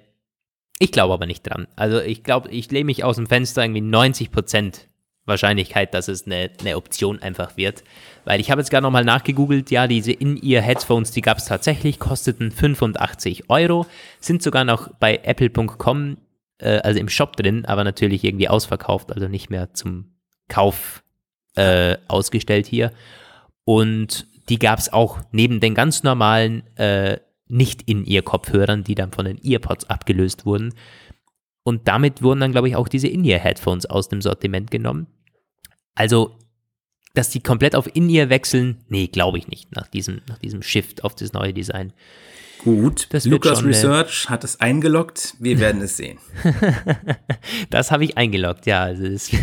ich 0.79 0.93
glaube 0.93 1.15
aber 1.15 1.27
nicht 1.27 1.43
dran. 1.43 1.69
Also 1.77 2.01
ich 2.01 2.25
glaube, 2.25 2.51
ich 2.51 2.71
lehne 2.71 2.87
mich 2.87 3.05
aus 3.05 3.17
dem 3.17 3.27
Fenster 3.27 3.63
irgendwie 3.63 3.83
90% 3.83 4.87
Wahrscheinlichkeit, 5.25 5.95
dass 5.95 6.09
es 6.09 6.27
eine, 6.27 6.51
eine 6.61 6.77
Option 6.77 7.21
einfach 7.21 7.57
wird. 7.57 7.85
Weil 8.25 8.41
ich 8.41 8.51
habe 8.51 8.61
jetzt 8.61 8.71
gerade 8.71 8.83
nochmal 8.83 9.05
nachgegoogelt, 9.05 9.71
ja, 9.71 9.87
diese 9.87 10.13
In-Ear-Headphones, 10.13 11.13
die 11.13 11.21
gab 11.21 11.39
es 11.39 11.45
tatsächlich, 11.45 11.99
kosteten 11.99 12.51
85 12.51 13.49
Euro, 13.49 13.87
sind 14.21 14.43
sogar 14.43 14.65
noch 14.65 14.93
bei 14.99 15.21
apple.com, 15.23 16.19
äh, 16.59 16.79
also 16.79 16.99
im 16.99 17.09
Shop 17.09 17.37
drin, 17.37 17.65
aber 17.65 17.85
natürlich 17.85 18.25
irgendwie 18.25 18.49
ausverkauft, 18.49 19.13
also 19.13 19.29
nicht 19.29 19.51
mehr 19.51 19.75
zum 19.75 20.17
Kauf 20.49 21.02
äh, 21.57 21.97
ausgestellt 22.09 22.67
hier. 22.67 22.93
Und 23.65 24.27
die 24.49 24.59
gab 24.59 24.79
es 24.79 24.93
auch 24.93 25.21
neben 25.31 25.61
den 25.61 25.75
ganz 25.75 26.03
normalen 26.03 26.67
äh, 26.77 27.19
nicht 27.49 27.83
in 27.83 28.05
ihr 28.05 28.23
Kopfhörern, 28.23 28.83
die 28.83 28.95
dann 28.95 29.13
von 29.13 29.27
den 29.27 29.39
Earpods 29.45 29.89
abgelöst 29.91 30.47
wurden. 30.47 30.75
Und 31.65 31.87
damit 31.87 32.23
wurden 32.23 32.41
dann, 32.41 32.53
glaube 32.53 32.69
ich, 32.69 32.77
auch 32.77 32.89
diese 32.89 33.09
In-Ear-Headphones 33.09 33.87
aus 33.87 34.09
dem 34.09 34.21
Sortiment 34.21 34.71
genommen. 34.71 35.07
Also, 35.95 36.39
dass 37.15 37.29
die 37.29 37.41
komplett 37.41 37.77
auf 37.77 37.95
In-Ear 37.95 38.31
wechseln, 38.31 38.85
nee, 38.89 39.07
glaube 39.07 39.39
ich 39.39 39.49
nicht, 39.49 39.71
nach 39.77 39.87
diesem, 39.87 40.23
nach 40.27 40.39
diesem 40.39 40.63
Shift 40.63 41.05
auf 41.05 41.15
das 41.15 41.33
neue 41.33 41.53
Design. 41.53 41.93
Gut, 42.65 43.09
das 43.11 43.25
Lukas 43.25 43.65
Research 43.65 44.29
hat 44.29 44.45
es 44.45 44.61
eingeloggt. 44.61 45.35
Wir 45.41 45.59
werden 45.59 45.83
es 45.83 45.97
sehen. 45.97 46.19
das 47.71 47.91
habe 47.91 48.05
ich 48.05 48.17
eingeloggt, 48.17 48.67
ja. 48.67 48.83
Also 48.83 49.05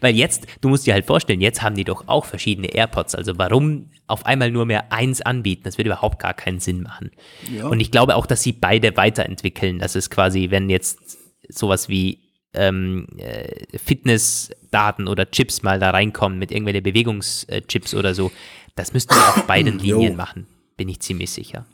Weil 0.00 0.14
jetzt, 0.14 0.46
du 0.60 0.68
musst 0.68 0.86
dir 0.86 0.94
halt 0.94 1.06
vorstellen, 1.06 1.40
jetzt 1.40 1.62
haben 1.62 1.76
die 1.76 1.84
doch 1.84 2.08
auch 2.08 2.24
verschiedene 2.24 2.68
AirPods. 2.68 3.14
Also 3.14 3.38
warum 3.38 3.90
auf 4.06 4.26
einmal 4.26 4.50
nur 4.50 4.66
mehr 4.66 4.92
eins 4.92 5.22
anbieten? 5.22 5.62
Das 5.64 5.78
wird 5.78 5.86
überhaupt 5.86 6.18
gar 6.18 6.34
keinen 6.34 6.60
Sinn 6.60 6.82
machen. 6.82 7.10
Ja. 7.54 7.66
Und 7.66 7.80
ich 7.80 7.90
glaube 7.90 8.16
auch, 8.16 8.26
dass 8.26 8.42
sie 8.42 8.52
beide 8.52 8.96
weiterentwickeln. 8.96 9.78
Das 9.78 9.96
ist 9.96 10.10
quasi, 10.10 10.50
wenn 10.50 10.68
jetzt 10.68 11.18
sowas 11.48 11.88
wie 11.88 12.20
ähm, 12.52 13.06
äh, 13.18 13.78
Fitnessdaten 13.78 15.08
oder 15.08 15.30
Chips 15.30 15.62
mal 15.62 15.78
da 15.78 15.90
reinkommen 15.90 16.38
mit 16.38 16.50
irgendwelchen 16.50 16.82
Bewegungschips 16.82 17.94
oder 17.94 18.14
so, 18.14 18.32
das 18.74 18.92
müssten 18.92 19.14
wir 19.14 19.28
auf 19.28 19.46
beiden 19.46 19.78
Linien 19.80 20.16
machen. 20.16 20.46
Bin 20.76 20.88
ich 20.88 21.00
ziemlich 21.00 21.30
sicher. 21.30 21.64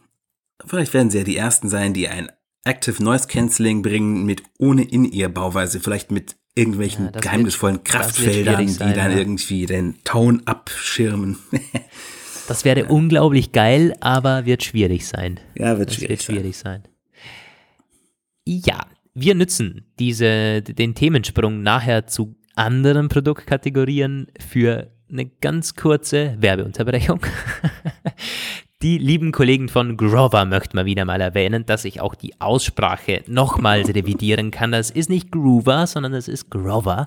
Vielleicht 0.67 0.95
werden 0.95 1.11
sie 1.11 1.19
ja 1.19 1.25
die 1.25 1.37
ersten 1.37 1.69
sein, 1.69 1.93
die 1.93 2.09
ein 2.09 2.31
Active 2.65 3.03
Noise 3.03 3.27
Cancelling 3.29 3.83
bringen 3.83 4.25
mit 4.25 4.43
ohne 4.59 4.83
In-Ear-Bauweise, 4.83 5.81
vielleicht 5.81 6.11
mit 6.11 6.37
irgendwelchen 6.55 7.07
ja, 7.07 7.21
geheimnisvollen 7.21 7.77
wird, 7.77 7.85
Kraftfeldern, 7.87 8.67
die 8.67 8.77
dann 8.77 9.13
ja. 9.13 9.19
irgendwie 9.19 9.67
den 9.67 9.97
Ton 10.05 10.43
abschirmen. 10.47 11.39
Das 12.49 12.65
wäre 12.65 12.87
unglaublich 12.87 13.53
geil, 13.53 13.95
aber 14.01 14.47
wird 14.47 14.65
schwierig 14.65 15.07
sein. 15.07 15.39
Ja, 15.55 15.79
wird 15.79 15.91
Das 15.91 15.97
schwierig. 15.97 16.11
wird 16.11 16.23
schwierig 16.23 16.57
sein. 16.57 16.83
Ja, 18.45 18.85
wir 19.15 19.35
nutzen 19.37 19.87
diese, 19.99 20.61
den 20.61 20.95
Themensprung 20.95 21.63
nachher 21.63 22.09
zu 22.09 22.35
anderen 22.57 23.09
Produktkategorien 23.09 24.27
für 24.39 24.91
eine 25.09 25.27
ganz 25.27 25.77
kurze 25.77 26.37
Werbeunterbrechung. 26.41 27.21
Die 28.83 28.99
lieben 28.99 29.31
Kollegen 29.31 29.69
von 29.69 29.97
Grover 29.97 30.45
möchten 30.45 30.77
wir 30.77 30.85
wieder 30.85 31.05
mal 31.05 31.21
erwähnen, 31.21 31.65
dass 31.65 31.85
ich 31.85 32.01
auch 32.01 32.17
die 32.17 32.41
Aussprache 32.41 33.23
nochmals 33.29 33.89
revidieren 33.91 34.51
kann. 34.51 34.73
Das 34.73 34.91
ist 34.91 35.09
nicht 35.09 35.31
Groover, 35.31 35.87
sondern 35.87 36.11
das 36.11 36.27
ist 36.27 36.51
Grover. 36.51 37.07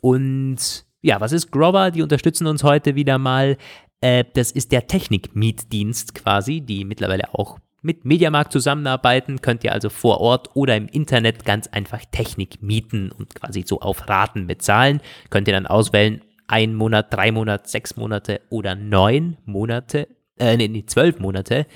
Und 0.00 0.84
ja, 1.00 1.20
was 1.20 1.32
ist 1.32 1.50
Grover? 1.50 1.90
Die 1.90 2.02
unterstützen 2.02 2.46
uns 2.46 2.62
heute 2.62 2.94
wieder 2.94 3.18
mal. 3.18 3.56
Äh, 4.00 4.24
das 4.32 4.52
ist 4.52 4.70
der 4.70 4.86
Technik-Mietdienst 4.86 6.14
quasi, 6.14 6.60
die 6.60 6.84
mittlerweile 6.84 7.34
auch 7.34 7.58
mit 7.80 8.04
Mediamarkt 8.04 8.52
zusammenarbeiten. 8.52 9.42
Könnt 9.42 9.64
ihr 9.64 9.72
also 9.72 9.90
vor 9.90 10.20
Ort 10.20 10.50
oder 10.54 10.76
im 10.76 10.86
Internet 10.86 11.44
ganz 11.44 11.66
einfach 11.66 12.04
Technik 12.12 12.62
mieten 12.62 13.10
und 13.10 13.34
quasi 13.34 13.64
so 13.66 13.80
auf 13.80 14.08
Raten 14.08 14.46
bezahlen. 14.46 15.00
Könnt 15.30 15.48
ihr 15.48 15.54
dann 15.54 15.66
auswählen, 15.66 16.20
ein 16.46 16.76
Monat, 16.76 17.12
drei 17.12 17.32
Monate, 17.32 17.68
sechs 17.68 17.96
Monate 17.96 18.40
oder 18.50 18.76
neun 18.76 19.36
Monate, 19.46 20.06
äh, 20.42 20.56
nee, 20.56 20.68
nee, 20.68 20.84
zwölf 20.86 21.20
Monate 21.20 21.66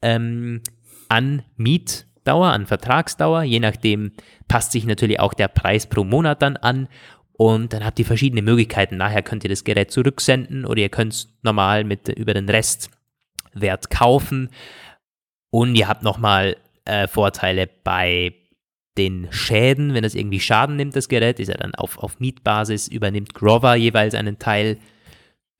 ähm, 0.00 0.60
an 1.08 1.42
Mietdauer, 1.56 2.52
an 2.52 2.66
Vertragsdauer. 2.66 3.42
Je 3.42 3.58
nachdem 3.58 4.12
passt 4.46 4.72
sich 4.72 4.86
natürlich 4.86 5.18
auch 5.18 5.34
der 5.34 5.48
Preis 5.48 5.86
pro 5.86 6.04
Monat 6.04 6.40
dann 6.40 6.56
an. 6.56 6.88
Und 7.32 7.72
dann 7.72 7.84
habt 7.84 7.98
ihr 7.98 8.04
verschiedene 8.04 8.42
Möglichkeiten. 8.42 8.96
Nachher 8.96 9.22
könnt 9.22 9.42
ihr 9.42 9.50
das 9.50 9.64
Gerät 9.64 9.90
zurücksenden 9.90 10.64
oder 10.64 10.80
ihr 10.80 10.88
könnt 10.88 11.12
es 11.12 11.28
normal 11.42 11.82
mit 11.82 12.08
über 12.08 12.34
den 12.34 12.48
Restwert 12.48 13.90
kaufen. 13.90 14.50
Und 15.50 15.74
ihr 15.74 15.88
habt 15.88 16.04
nochmal 16.04 16.56
äh, 16.84 17.08
Vorteile 17.08 17.68
bei 17.82 18.34
den 18.98 19.28
Schäden, 19.32 19.94
wenn 19.94 20.04
es 20.04 20.14
irgendwie 20.14 20.38
Schaden 20.38 20.76
nimmt, 20.76 20.94
das 20.94 21.08
Gerät, 21.08 21.40
ist 21.40 21.48
ja 21.48 21.56
dann 21.56 21.74
auf, 21.74 21.98
auf 21.98 22.20
Mietbasis, 22.20 22.88
übernimmt 22.88 23.34
Grover 23.34 23.74
jeweils 23.74 24.14
einen 24.14 24.38
Teil. 24.38 24.78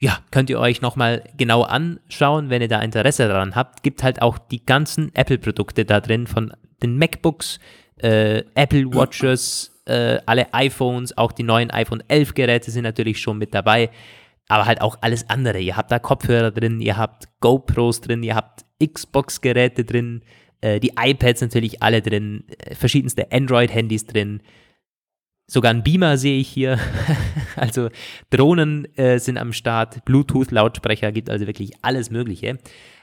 Ja, 0.03 0.19
könnt 0.33 0.51
ihr 0.51 0.59
euch 0.59 0.81
nochmal 0.83 1.23
genau 1.37 1.63
anschauen, 1.63 2.51
wenn 2.51 2.61
ihr 2.61 2.67
da 2.67 2.81
Interesse 2.81 3.29
daran 3.29 3.55
habt. 3.55 3.85
Gibt 3.85 4.03
halt 4.03 4.21
auch 4.21 4.37
die 4.37 4.67
ganzen 4.67 5.15
Apple-Produkte 5.15 5.85
da 5.85 6.01
drin, 6.01 6.27
von 6.27 6.53
den 6.83 6.99
MacBooks, 6.99 7.61
äh, 7.99 8.43
Apple 8.57 8.93
Watches, 8.93 9.81
äh, 9.87 10.19
alle 10.27 10.53
iPhones, 10.55 11.17
auch 11.17 11.31
die 11.31 11.45
neuen 11.45 11.71
iPhone 11.71 12.03
11 12.09 12.35
Geräte 12.35 12.73
sind 12.73 12.83
natürlich 12.83 13.21
schon 13.21 13.39
mit 13.39 13.55
dabei, 13.55 13.91
aber 14.49 14.67
halt 14.67 14.81
auch 14.81 14.99
alles 15.03 15.31
andere. 15.31 15.61
Ihr 15.61 15.77
habt 15.77 15.93
da 15.93 16.01
Kopfhörer 16.01 16.51
drin, 16.51 16.81
ihr 16.81 16.97
habt 16.97 17.29
GoPros 17.39 18.01
drin, 18.01 18.25
ihr 18.25 18.35
habt 18.35 18.65
Xbox-Geräte 18.85 19.85
drin, 19.85 20.23
äh, 20.63 20.81
die 20.81 20.95
iPads 20.99 21.43
natürlich 21.43 21.81
alle 21.81 22.03
drin, 22.03 22.43
äh, 22.59 22.75
verschiedenste 22.75 23.31
Android-Handys 23.31 24.07
drin. 24.07 24.43
Sogar 25.47 25.73
ein 25.73 25.83
Beamer 25.83 26.17
sehe 26.17 26.39
ich 26.39 26.49
hier. 26.49 26.79
also 27.57 27.89
Drohnen 28.31 28.87
äh, 28.97 29.19
sind 29.19 29.39
am 29.39 29.53
Start, 29.53 30.05
Bluetooth-Lautsprecher, 30.05 31.13
gibt 31.13 31.31
also 31.31 31.47
wirklich 31.47 31.73
alles 31.83 32.11
Mögliche. 32.11 32.59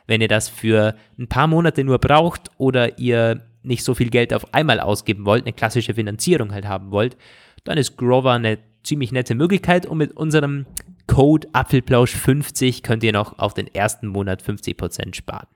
Wenn 0.08 0.22
ihr 0.22 0.28
das 0.28 0.50
für 0.50 0.96
ein 1.18 1.28
paar 1.28 1.48
Monate 1.48 1.84
nur 1.84 2.00
braucht 2.00 2.50
oder 2.58 2.98
ihr 2.98 3.46
nicht 3.62 3.84
so 3.84 3.94
viel 3.94 4.10
Geld 4.10 4.34
auf 4.34 4.54
einmal 4.54 4.80
ausgeben 4.80 5.26
wollt, 5.26 5.44
eine 5.44 5.54
klassische 5.54 5.94
Finanzierung 5.94 6.52
halt 6.52 6.68
haben 6.68 6.92
wollt, 6.92 7.18
dann 7.66 7.78
ist 7.78 7.98
Grover 7.98 8.32
eine 8.32 8.60
ziemlich 8.84 9.12
nette 9.12 9.36
Möglichkeit 9.36 9.86
und 9.86 9.98
mit 9.98 10.16
unserem 10.16 10.66
Code 11.08 11.48
Apfelplausch50 11.50 12.84
könnt 12.84 13.04
ihr 13.04 13.14
noch 13.14 13.38
auf 13.40 13.54
den 13.54 13.68
ersten 13.68 14.08
Monat 14.08 14.42
50% 14.42 15.16
sparen. 15.16 15.48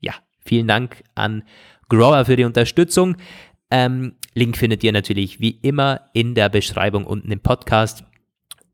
Ja, 0.00 0.14
vielen 0.44 0.68
Dank 0.68 1.02
an 1.14 1.42
Grover 1.88 2.24
für 2.24 2.36
die 2.36 2.44
Unterstützung. 2.44 3.16
Ähm, 3.70 4.14
Link 4.34 4.56
findet 4.56 4.84
ihr 4.84 4.92
natürlich 4.92 5.40
wie 5.40 5.50
immer 5.62 6.08
in 6.12 6.34
der 6.34 6.48
Beschreibung 6.48 7.04
unten 7.04 7.30
im 7.32 7.40
Podcast 7.40 8.04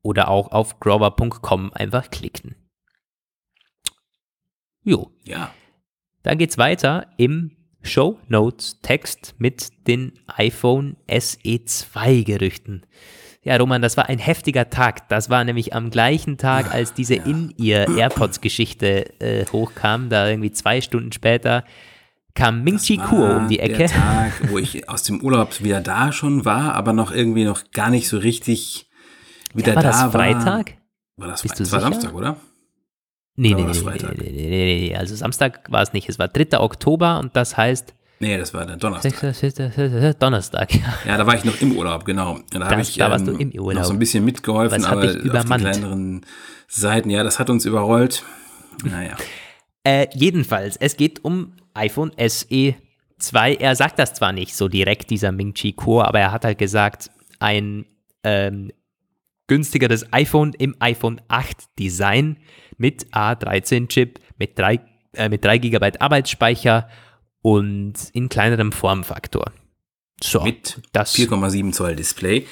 oder 0.03 0.29
auch 0.29 0.51
auf 0.53 0.81
grover.com 0.81 1.73
einfach 1.73 2.11
klicken. 2.11 2.57
Jo, 4.85 5.13
Ja. 5.25 5.53
dann 6.23 6.39
geht's 6.39 6.59
weiter 6.59 7.07
im 7.17 7.53
Show 7.83 8.19
Notes 8.29 8.81
Text 8.83 9.35
mit 9.39 9.87
den 9.87 10.13
iPhone 10.27 10.97
SE2 11.09 12.25
Gerüchten. 12.25 12.87
Ja, 13.45 13.57
Roman, 13.57 13.83
das 13.83 13.97
war 13.97 14.09
ein 14.09 14.19
heftiger 14.21 14.71
Tag. 14.71 15.09
Das 15.09 15.29
war 15.29 15.43
nämlich 15.43 15.75
am 15.75 15.91
gleichen 15.91 16.39
Tag, 16.39 16.73
als 16.73 16.95
diese 16.95 17.17
In-Ear 17.17 17.89
AirPods 17.97 18.41
Geschichte 18.41 19.19
äh, 19.21 19.45
hochkam. 19.47 20.11
Da 20.11 20.29
irgendwie 20.29 20.53
zwei 20.53 20.81
Stunden 20.81 21.11
später 21.11 21.65
kam 22.35 22.63
Ming 22.65 22.79
Chi 22.79 22.97
Kuo 22.97 23.37
um 23.37 23.49
die 23.49 23.59
Ecke. 23.61 23.77
Der 23.79 23.89
Tag, 23.89 24.33
wo 24.51 24.59
ich 24.59 24.89
aus 24.89 25.03
dem 25.03 25.21
Urlaub 25.21 25.63
wieder 25.63 25.81
da 25.81 26.13
schon 26.13 26.45
war, 26.45 26.75
aber 26.75 26.93
noch 26.93 27.13
irgendwie 27.13 27.45
noch 27.45 27.71
gar 27.73 27.91
nicht 27.91 28.09
so 28.09 28.19
richtig 28.19 28.89
wieder 29.55 29.75
war 29.75 29.83
da 29.83 29.89
das 29.89 30.01
war. 30.03 30.13
Freitag? 30.13 30.75
War 31.17 31.29
das, 31.29 31.43
Bist 31.43 31.55
Fre- 31.55 31.59
du 31.59 31.63
das 31.65 31.73
war? 31.73 31.81
Samstag, 31.81 32.15
oder? 32.15 32.37
Nee, 33.37 33.55
Oder 33.55 33.65
nee, 33.65 33.69
nee, 33.73 33.75
Freitag? 33.79 34.19
nee, 34.19 34.31
nee, 34.31 34.49
nee, 34.51 34.89
nee. 34.91 34.97
Also 34.97 35.15
Samstag 35.17 35.71
war 35.71 35.83
es 35.83 35.93
nicht. 35.95 36.09
Es 36.09 36.19
war 36.19 36.29
3. 36.29 36.59
Oktober 36.61 37.19
und 37.19 37.35
das 37.37 37.57
heißt 37.57 37.95
Nee, 38.21 38.39
das 38.39 38.55
war 38.55 38.65
der 38.65 38.77
Donnerstag. 38.77 39.35
6. 39.35 40.17
Donnerstag. 40.21 40.73
Ja. 40.75 40.81
Ja, 41.07 41.17
da 41.17 41.27
war 41.27 41.35
ich 41.35 41.45
noch 41.45 41.61
im 41.61 41.73
Urlaub, 41.77 42.05
genau. 42.05 42.39
Da 42.51 42.71
habe 42.71 42.81
ich 42.83 42.95
da 42.97 43.11
warst 43.11 43.27
ähm, 43.27 43.35
du 43.35 43.41
im 43.41 43.51
Urlaub. 43.61 43.81
noch 43.81 43.85
so 43.85 43.93
ein 43.93 43.99
bisschen 43.99 44.25
mitgeholfen, 44.25 44.85
aber 44.85 45.05
auf 45.07 45.13
die 45.17 45.29
kleineren 45.29 46.25
Seiten, 46.69 47.11
ja, 47.11 47.25
das 47.25 47.39
hat 47.41 47.51
uns 47.51 47.65
überrollt. 47.67 48.23
Naja. 48.85 49.17
Äh, 49.85 50.07
jedenfalls, 50.15 50.77
es 50.77 50.97
geht 50.97 51.25
um 51.25 51.55
iPhone 51.75 52.13
SE 52.19 52.75
2. 53.19 53.55
Er 53.55 53.77
sagt 53.77 53.99
das 53.99 54.15
zwar 54.15 54.33
nicht 54.33 54.55
so 54.55 54.69
direkt, 54.69 55.11
dieser 55.11 55.33
Ming 55.33 55.55
Chi 55.55 55.73
Kuo, 55.73 56.03
aber 56.03 56.21
er 56.21 56.33
hat 56.33 56.45
halt 56.45 56.59
gesagt, 56.59 57.11
ein 57.41 57.87
ähm, 58.23 58.73
günstigeres 59.47 60.13
iPhone 60.13 60.53
im 60.55 60.77
iPhone 60.79 61.21
8 61.29 61.79
Design 61.79 62.39
mit 62.79 63.07
A13-Chip, 63.13 64.21
mit 64.39 64.59
3, 64.59 64.81
äh, 65.15 65.29
mit 65.29 65.45
3 65.45 65.59
GB 65.59 65.99
Arbeitsspeicher 65.99 66.89
und 67.43 67.95
in 68.13 68.29
kleinerem 68.29 68.73
Formfaktor. 68.73 69.53
So, 70.23 70.43
Mit 70.43 70.81
das, 70.93 71.17
4,7 71.17 71.73
Zoll 71.73 71.97
Display. 71.97 72.47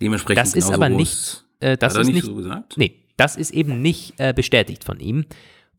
Dementsprechend 0.00 0.46
das 0.46 0.54
ist 0.54 0.70
aber 0.70 0.88
nicht, 0.88 1.44
äh, 1.60 1.76
das 1.76 1.92
Hat 1.92 1.98
er 1.98 2.00
ist 2.00 2.06
nicht, 2.06 2.14
nicht 2.14 2.24
so 2.24 2.34
gesagt? 2.34 2.76
Nee, 2.78 3.04
das 3.16 3.36
ist 3.36 3.50
eben 3.50 3.82
nicht 3.82 4.14
äh, 4.18 4.32
bestätigt 4.32 4.84
von 4.84 4.98
ihm. 4.98 5.26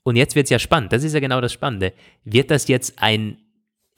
Und 0.03 0.15
jetzt 0.15 0.35
wird 0.35 0.45
es 0.45 0.49
ja 0.49 0.59
spannend. 0.59 0.91
Das 0.93 1.03
ist 1.03 1.13
ja 1.13 1.19
genau 1.19 1.41
das 1.41 1.53
Spannende. 1.53 1.93
Wird 2.23 2.51
das 2.51 2.67
jetzt 2.67 3.01
ein 3.01 3.37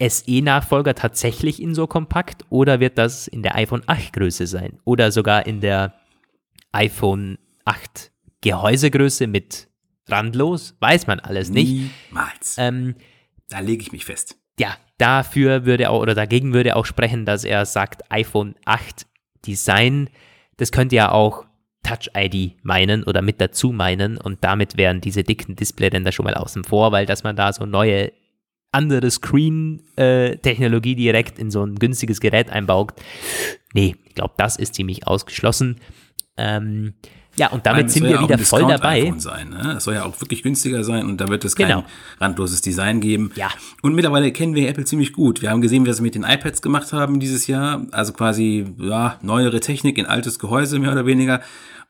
SE-Nachfolger 0.02 0.96
tatsächlich 0.96 1.62
in 1.62 1.76
so 1.76 1.88
kompakt 1.88 2.46
oder 2.50 2.80
wird 2.80 2.98
das 2.98 3.28
in 3.28 3.44
der 3.44 3.56
iPhone 3.56 3.84
8 3.86 4.12
Größe 4.14 4.48
sein? 4.48 4.80
Oder 4.84 5.12
sogar 5.12 5.46
in 5.46 5.62
der 5.62 5.94
iPhone 6.72 7.38
8 7.66 8.12
Gehäusegröße 8.42 9.28
mit 9.28 9.70
randlos? 10.08 10.76
Weiß 10.80 11.08
man 11.08 11.20
alles 11.20 11.50
nicht. 11.50 11.92
Niemals. 12.10 12.56
Ähm, 12.58 12.96
da 13.50 13.60
lege 13.60 13.82
ich 13.82 13.92
mich 13.92 14.06
fest. 14.06 14.38
ja, 14.60 14.76
dafür 14.98 15.66
würde 15.66 15.90
auch, 15.90 16.02
oder 16.02 16.16
dagegen 16.16 16.54
würde 16.54 16.76
auch 16.76 16.86
sprechen, 16.86 17.26
dass 17.26 17.44
er 17.44 17.66
sagt, 17.66 18.12
iPhone 18.12 18.56
8 18.66 19.06
Design, 19.46 20.10
das 20.58 20.72
könnte 20.72 20.96
ja 20.96 21.12
auch 21.12 21.46
Touch 21.84 22.10
ID 22.16 22.54
meinen 22.64 23.04
oder 23.04 23.22
mit 23.22 23.40
dazu 23.42 23.72
meinen 23.72 24.18
und 24.18 24.44
damit 24.44 24.78
wären 24.78 25.02
diese 25.02 25.24
dicken 25.24 25.56
Displayränder 25.56 26.12
schon 26.12 26.26
mal 26.26 26.34
außen 26.36 26.64
vor, 26.64 26.92
weil 26.92 27.06
dass 27.06 27.24
man 27.24 27.36
da 27.36 27.52
so 27.54 27.66
neue 27.66 28.12
andere 28.72 29.12
Screen-Technologie 29.12 30.96
direkt 30.96 31.38
in 31.38 31.52
so 31.52 31.64
ein 31.64 31.76
günstiges 31.76 32.20
Gerät 32.20 32.50
einbaut, 32.50 32.94
nee, 33.74 33.96
ich 34.06 34.16
glaube, 34.16 34.34
das 34.38 34.56
ist 34.58 34.76
ziemlich 34.76 35.08
ausgeschlossen. 35.08 35.80
Ähm, 36.38 36.94
ja, 37.36 37.50
und 37.50 37.66
damit 37.66 37.90
sind 37.90 38.04
wir 38.04 38.12
ja 38.12 38.22
wieder 38.22 38.38
voll 38.38 38.68
dabei. 38.68 39.12
Sein, 39.18 39.50
ne? 39.50 39.74
Es 39.78 39.86
soll 39.86 39.96
ja 39.96 40.06
auch 40.06 40.20
wirklich 40.22 40.44
günstiger 40.44 40.84
sein 40.84 41.08
und 41.08 41.20
da 41.20 41.28
wird 41.30 41.44
es 41.46 41.56
kein 41.56 41.68
Genau. 41.68 41.84
randloses 42.20 42.62
Design 42.62 43.02
geben. 43.02 43.32
Ja. 43.36 43.50
Und 43.82 43.96
mittlerweile 43.96 44.32
kennen 44.32 44.54
wir 44.54 44.70
Apple 44.70 44.86
ziemlich 44.86 45.14
gut. 45.14 45.42
Wir 45.42 45.50
haben 45.50 45.62
gesehen, 45.62 45.86
wie 45.86 45.94
sie 45.94 46.04
mit 46.04 46.14
den 46.14 46.24
iPads 46.24 46.62
gemacht 46.62 46.94
haben 46.94 47.20
dieses 47.20 47.48
Jahr. 47.48 47.88
Also 47.92 48.14
quasi 48.14 48.66
ja, 48.78 49.18
neuere 49.24 49.60
Technik 49.62 49.98
in 49.98 50.06
altes 50.06 50.38
Gehäuse, 50.38 50.78
mehr 50.78 50.92
oder 50.92 51.08
weniger. 51.08 51.42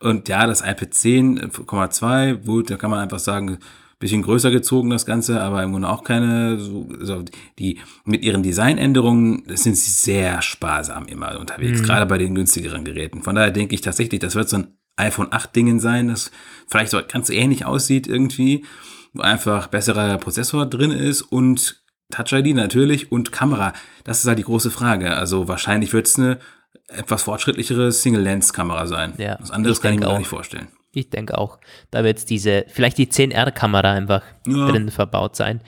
Und 0.04 0.28
ja, 0.30 0.46
das 0.46 0.62
iPad 0.62 0.92
10,2, 0.94 2.34
gut, 2.46 2.70
da 2.70 2.78
kann 2.78 2.92
man 2.92 3.00
einfach 3.00 3.20
sagen, 3.20 3.58
bisschen 4.00 4.22
größer 4.22 4.52
gezogen 4.52 4.90
das 4.90 5.06
Ganze, 5.06 5.42
aber 5.42 5.64
im 5.64 5.72
Grunde 5.72 5.88
auch 5.88 6.04
keine, 6.04 6.60
so, 6.60 6.90
also 7.00 7.24
die 7.58 7.80
mit 8.04 8.22
ihren 8.22 8.44
Designänderungen 8.44 9.44
sind 9.48 9.78
sie 9.78 9.92
sehr 9.92 10.42
sparsam 10.42 11.06
immer 11.06 11.40
unterwegs, 11.40 11.80
Mhm. 11.80 11.86
gerade 11.86 12.06
bei 12.06 12.18
den 12.18 12.36
günstigeren 12.36 12.84
Geräten. 12.84 13.24
Von 13.24 13.36
daher 13.36 13.52
denke 13.52 13.74
ich 13.76 13.82
tatsächlich, 13.82 14.20
das 14.20 14.36
wird 14.36 14.50
so 14.50 14.58
ein 14.58 14.78
iPhone 14.98 15.30
8 15.32 15.56
Dingen 15.56 15.80
sein, 15.80 16.10
das 16.10 16.32
vielleicht 16.68 16.92
so 16.92 17.00
ganz 17.08 17.30
ähnlich 17.30 17.66
aussieht 17.66 18.06
irgendwie, 18.06 18.66
wo 19.14 19.22
einfach 19.22 19.68
besserer 19.68 20.18
Prozessor 20.18 20.66
drin 20.66 20.92
ist 20.92 21.22
und 21.22 21.82
Touch 22.12 22.34
ID 22.34 22.56
natürlich 22.56 23.10
und 23.12 23.32
Kamera. 23.32 23.72
Das 24.04 24.20
ist 24.20 24.28
halt 24.28 24.38
die 24.38 24.44
große 24.44 24.70
Frage. 24.70 25.16
Also 25.16 25.48
wahrscheinlich 25.48 25.94
wird 25.94 26.08
es 26.08 26.20
eine 26.20 26.40
etwas 26.88 27.24
fortschrittlichere 27.24 27.92
Single-Lens-Kamera 27.92 28.88
sein. 28.88 29.14
Ja, 29.18 29.38
Was 29.40 29.52
anderes 29.52 29.78
ich 29.78 29.82
kann 29.84 29.94
ich 29.94 30.00
mir 30.00 30.08
auch. 30.10 30.18
nicht 30.18 30.28
vorstellen. 30.28 30.68
Ich 30.92 31.10
denke 31.10 31.38
auch. 31.38 31.60
Da 31.92 32.04
wird 32.04 32.30
diese, 32.30 32.66
vielleicht 32.68 32.98
die 32.98 33.08
10R-Kamera 33.08 33.94
einfach 33.94 34.24
Ja. 34.46 34.68
drin 34.70 34.92
verbaut 34.92 35.36
sein. 35.36 35.62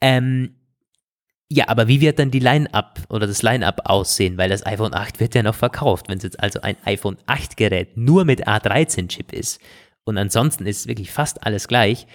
Ähm, 0.00 0.56
ja, 1.50 1.68
aber 1.68 1.88
wie 1.88 2.00
wird 2.00 2.18
dann 2.18 2.30
die 2.30 2.40
Line-Up 2.40 3.00
oder 3.08 3.26
das 3.26 3.42
Line-Up 3.42 3.82
aussehen? 3.84 4.36
Weil 4.36 4.48
das 4.50 4.66
iPhone 4.66 4.92
8 4.94 5.20
wird 5.20 5.34
ja 5.34 5.42
noch 5.42 5.54
verkauft. 5.54 6.08
Wenn 6.08 6.18
es 6.18 6.24
jetzt 6.24 6.40
also 6.40 6.60
ein 6.60 6.76
iPhone 6.84 7.16
8-Gerät 7.26 7.96
nur 7.96 8.24
mit 8.24 8.46
A13-Chip 8.46 9.32
ist 9.32 9.60
und 10.04 10.18
ansonsten 10.18 10.66
ist 10.66 10.88
wirklich 10.88 11.10
fast 11.10 11.46
alles 11.46 11.68
gleich, 11.68 12.06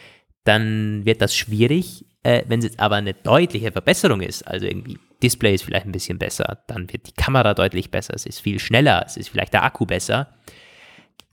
dann 0.44 1.06
wird 1.06 1.22
das 1.22 1.36
schwierig. 1.36 2.06
Äh, 2.24 2.44
wenn 2.48 2.60
es 2.60 2.66
jetzt 2.66 2.80
aber 2.80 2.96
eine 2.98 3.14
deutliche 3.14 3.72
Verbesserung 3.72 4.22
ist, 4.22 4.46
also 4.48 4.66
irgendwie 4.66 5.00
Display 5.24 5.54
ist 5.56 5.64
vielleicht 5.64 5.86
ein 5.86 5.92
bisschen 5.92 6.18
besser, 6.20 6.64
dann 6.68 6.92
wird 6.92 7.08
die 7.08 7.14
Kamera 7.14 7.54
deutlich 7.54 7.92
besser, 7.92 8.14
es 8.16 8.26
ist 8.26 8.40
viel 8.40 8.60
schneller, 8.60 9.04
es 9.06 9.18
ist 9.18 9.30
vielleicht 9.30 9.54
der 9.54 9.64
Akku 9.64 9.86
besser, 9.86 10.34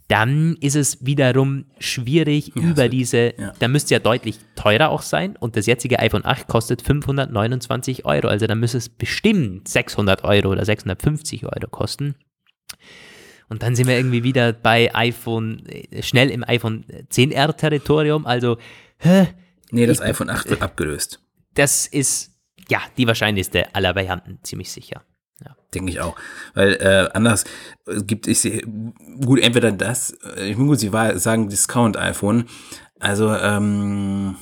dann 0.09 0.57
ist 0.61 0.76
es 0.76 1.05
wiederum 1.05 1.66
schwierig 1.78 2.53
Ja, 2.55 2.62
über 2.62 2.89
diese, 2.89 3.34
ja. 3.39 3.53
da 3.59 3.66
müsste 3.68 3.95
ja 3.95 3.99
deutlich 3.99 4.39
teurer 4.55 4.91
auch 4.91 5.03
sein 5.03 5.37
und 5.37 5.57
das 5.57 5.66
jetzige 5.66 5.99
iPhone 5.99 6.24
8 6.24 6.47
kostet 6.47 6.82
529 6.82 8.05
Euro, 8.05 8.28
also 8.28 8.47
dann 8.47 8.61
müsste 8.61 8.78
es 8.78 8.89
bestimmt 8.89 9.66
600 9.68 10.22
Euro 10.24 10.51
oder 10.53 10.64
650 10.64 11.45
Euro 11.45 11.68
kosten. 11.70 12.14
Und 13.49 13.62
dann 13.62 13.76
sind 13.76 13.87
wir 13.87 13.97
irgendwie 13.97 14.24
wieder 14.24 14.53
bei 14.53 14.93
iPhone, 14.95 15.64
äh, 15.66 16.03
schnell 16.03 16.30
im 16.30 16.43
iPhone 16.45 16.84
10R 17.11 17.57
Territorium, 17.57 18.26
also 18.26 18.59
hä, 18.99 19.28
Nee, 19.72 19.87
das 19.87 20.01
iPhone 20.01 20.30
8 20.30 20.49
wird 20.51 20.62
abgelöst. 20.62 21.20
das 21.55 21.87
ist 21.89 22.32
ja 22.68 22.80
die 22.96 23.06
wahrscheinlichste 23.06 23.74
aller 23.74 23.94
Varianten, 23.94 24.38
ziemlich 24.42 24.70
sicher. 24.70 25.02
Denke 25.74 25.90
ich 25.90 26.00
auch. 26.00 26.16
Weil 26.54 26.74
äh, 26.74 27.08
anders 27.12 27.44
äh, 27.86 28.02
gibt 28.02 28.26
es 28.26 28.48
gut 29.24 29.40
entweder 29.40 29.72
das, 29.72 30.16
äh, 30.36 30.50
ich 30.50 30.56
muss 30.56 30.68
gut, 30.68 30.78
Sie 30.80 31.18
sagen 31.18 31.48
Discount-iPhone. 31.48 32.46
Also 32.98 33.34
ähm, 33.34 34.36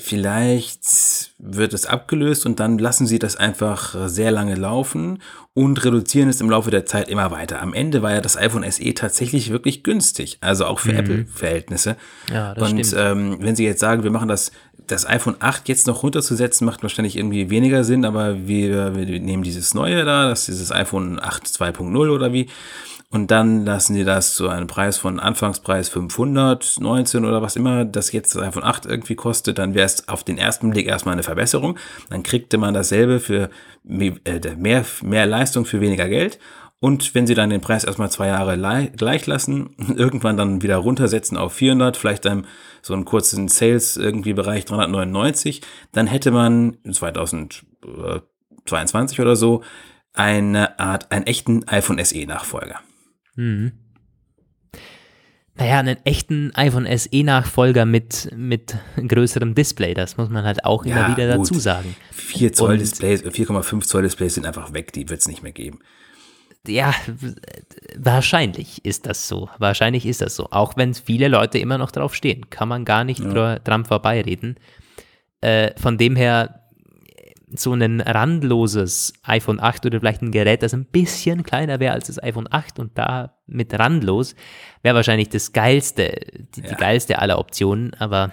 vielleicht 0.00 1.30
wird 1.38 1.74
es 1.74 1.86
abgelöst 1.86 2.46
und 2.46 2.60
dann 2.60 2.78
lassen 2.78 3.06
Sie 3.06 3.18
das 3.18 3.36
einfach 3.36 3.94
sehr 4.08 4.30
lange 4.30 4.54
laufen 4.54 5.20
und 5.54 5.84
reduzieren 5.84 6.28
es 6.28 6.40
im 6.40 6.50
Laufe 6.50 6.70
der 6.70 6.86
Zeit 6.86 7.08
immer 7.08 7.30
weiter. 7.30 7.60
Am 7.60 7.74
Ende 7.74 8.02
war 8.02 8.12
ja 8.12 8.20
das 8.20 8.36
iPhone 8.36 8.68
SE 8.70 8.94
tatsächlich 8.94 9.50
wirklich 9.50 9.82
günstig, 9.82 10.38
also 10.40 10.66
auch 10.66 10.78
für 10.78 10.92
Apple-Verhältnisse. 10.92 11.96
Ja, 12.32 12.54
das 12.54 12.70
Und 12.72 12.86
stimmt. 12.86 13.02
ähm, 13.02 13.36
wenn 13.40 13.56
Sie 13.56 13.64
jetzt 13.64 13.80
sagen, 13.80 14.02
wir 14.02 14.10
machen 14.10 14.28
das, 14.28 14.52
das 14.86 15.06
iPhone 15.06 15.36
8 15.40 15.68
jetzt 15.68 15.86
noch 15.86 16.02
runterzusetzen, 16.02 16.64
macht 16.64 16.82
wahrscheinlich 16.82 17.16
irgendwie 17.16 17.50
weniger 17.50 17.84
Sinn, 17.84 18.04
aber 18.04 18.46
wir, 18.46 18.96
wir 18.96 19.20
nehmen 19.20 19.42
dieses 19.42 19.74
neue 19.74 20.04
da, 20.04 20.28
das 20.28 20.40
ist 20.40 20.48
dieses 20.48 20.72
iPhone 20.72 21.20
8 21.20 21.46
2.0 21.46 22.10
oder 22.10 22.32
wie, 22.32 22.48
und 23.12 23.32
dann 23.32 23.64
lassen 23.64 23.94
Sie 23.94 24.04
das 24.04 24.34
zu 24.34 24.48
einem 24.48 24.68
Preis 24.68 24.96
von 24.96 25.18
Anfangspreis 25.18 25.88
519 25.88 27.24
oder 27.24 27.42
was 27.42 27.56
immer 27.56 27.84
das 27.84 28.12
jetzt 28.12 28.36
iPhone 28.38 28.62
8 28.62 28.86
irgendwie 28.86 29.16
kostet, 29.16 29.58
dann 29.58 29.74
wäre 29.74 29.86
es 29.86 30.06
auf 30.08 30.22
den 30.22 30.38
ersten 30.38 30.70
Blick 30.70 30.86
erstmal 30.86 31.14
eine 31.14 31.24
Verbesserung. 31.24 31.76
Dann 32.08 32.22
kriegte 32.22 32.56
man 32.56 32.72
dasselbe 32.72 33.18
für 33.18 33.50
me- 33.82 34.20
äh, 34.24 34.54
mehr, 34.56 34.84
mehr 35.02 35.26
Leistung 35.26 35.64
für 35.64 35.80
weniger 35.80 36.08
Geld. 36.08 36.38
Und 36.78 37.12
wenn 37.14 37.26
sie 37.26 37.34
dann 37.34 37.50
den 37.50 37.60
Preis 37.60 37.82
erstmal 37.82 38.12
zwei 38.12 38.28
Jahre 38.28 38.54
lei- 38.54 38.92
gleich 38.96 39.26
lassen, 39.26 39.74
irgendwann 39.96 40.36
dann 40.36 40.62
wieder 40.62 40.76
runtersetzen 40.76 41.36
auf 41.36 41.52
400, 41.54 41.96
vielleicht 41.96 42.24
dann 42.24 42.46
so 42.80 42.94
einen 42.94 43.04
kurzen 43.04 43.48
Sales 43.48 43.96
irgendwie 43.96 44.34
Bereich 44.34 44.66
399, 44.66 45.62
dann 45.92 46.06
hätte 46.06 46.30
man 46.30 46.76
2022 46.90 49.20
oder 49.20 49.34
so 49.34 49.64
eine 50.14 50.78
Art, 50.78 51.10
einen 51.10 51.26
echten 51.26 51.66
iPhone 51.66 51.98
SE 52.04 52.24
Nachfolger. 52.24 52.78
Mhm. 53.36 53.72
Naja, 55.56 55.78
einen 55.80 55.98
echten 56.06 56.52
iPhone 56.54 56.86
SE-Nachfolger 56.86 57.84
mit, 57.84 58.30
mit 58.34 58.76
größerem 58.96 59.54
Display, 59.54 59.92
das 59.92 60.16
muss 60.16 60.30
man 60.30 60.44
halt 60.44 60.64
auch 60.64 60.84
immer 60.84 61.08
Ja, 61.08 61.16
wieder 61.16 61.36
gut. 61.36 61.46
dazu 61.50 61.60
sagen. 61.60 61.94
4 62.12 62.52
Zoll 62.54 62.72
Und- 62.72 62.78
Displays, 62.80 63.22
4,5 63.24 63.86
Zoll 63.86 64.02
Displays 64.02 64.34
sind 64.34 64.46
einfach 64.46 64.72
weg, 64.72 64.92
die 64.92 65.08
wird 65.10 65.20
es 65.20 65.28
nicht 65.28 65.42
mehr 65.42 65.52
geben. 65.52 65.80
Ja, 66.66 66.94
wahrscheinlich 67.96 68.84
ist 68.84 69.06
das 69.06 69.28
so. 69.28 69.48
Wahrscheinlich 69.58 70.04
ist 70.06 70.20
das 70.20 70.36
so. 70.36 70.48
Auch 70.50 70.76
wenn 70.76 70.92
viele 70.94 71.28
Leute 71.28 71.58
immer 71.58 71.78
noch 71.78 71.90
drauf 71.90 72.14
stehen. 72.14 72.50
Kann 72.50 72.68
man 72.68 72.84
gar 72.84 73.02
nicht 73.04 73.20
dra- 73.22 73.58
dran 73.60 73.86
vorbeireden. 73.86 74.56
Äh, 75.40 75.72
von 75.80 75.96
dem 75.96 76.16
her, 76.16 76.59
so 77.54 77.72
ein 77.72 78.00
randloses 78.00 79.12
iPhone 79.24 79.60
8 79.60 79.84
oder 79.86 79.98
vielleicht 80.00 80.22
ein 80.22 80.30
Gerät, 80.30 80.62
das 80.62 80.72
ein 80.74 80.84
bisschen 80.84 81.42
kleiner 81.42 81.80
wäre 81.80 81.92
als 81.94 82.06
das 82.06 82.22
iPhone 82.22 82.46
8 82.50 82.78
und 82.78 82.96
da 82.96 83.34
mit 83.46 83.76
randlos, 83.78 84.34
wäre 84.82 84.94
wahrscheinlich 84.94 85.28
das 85.30 85.52
geilste, 85.52 86.12
die, 86.54 86.62
die 86.62 86.68
Ja. 86.68 86.74
geilste 86.76 87.18
aller 87.18 87.38
Optionen, 87.38 87.92
aber 87.98 88.32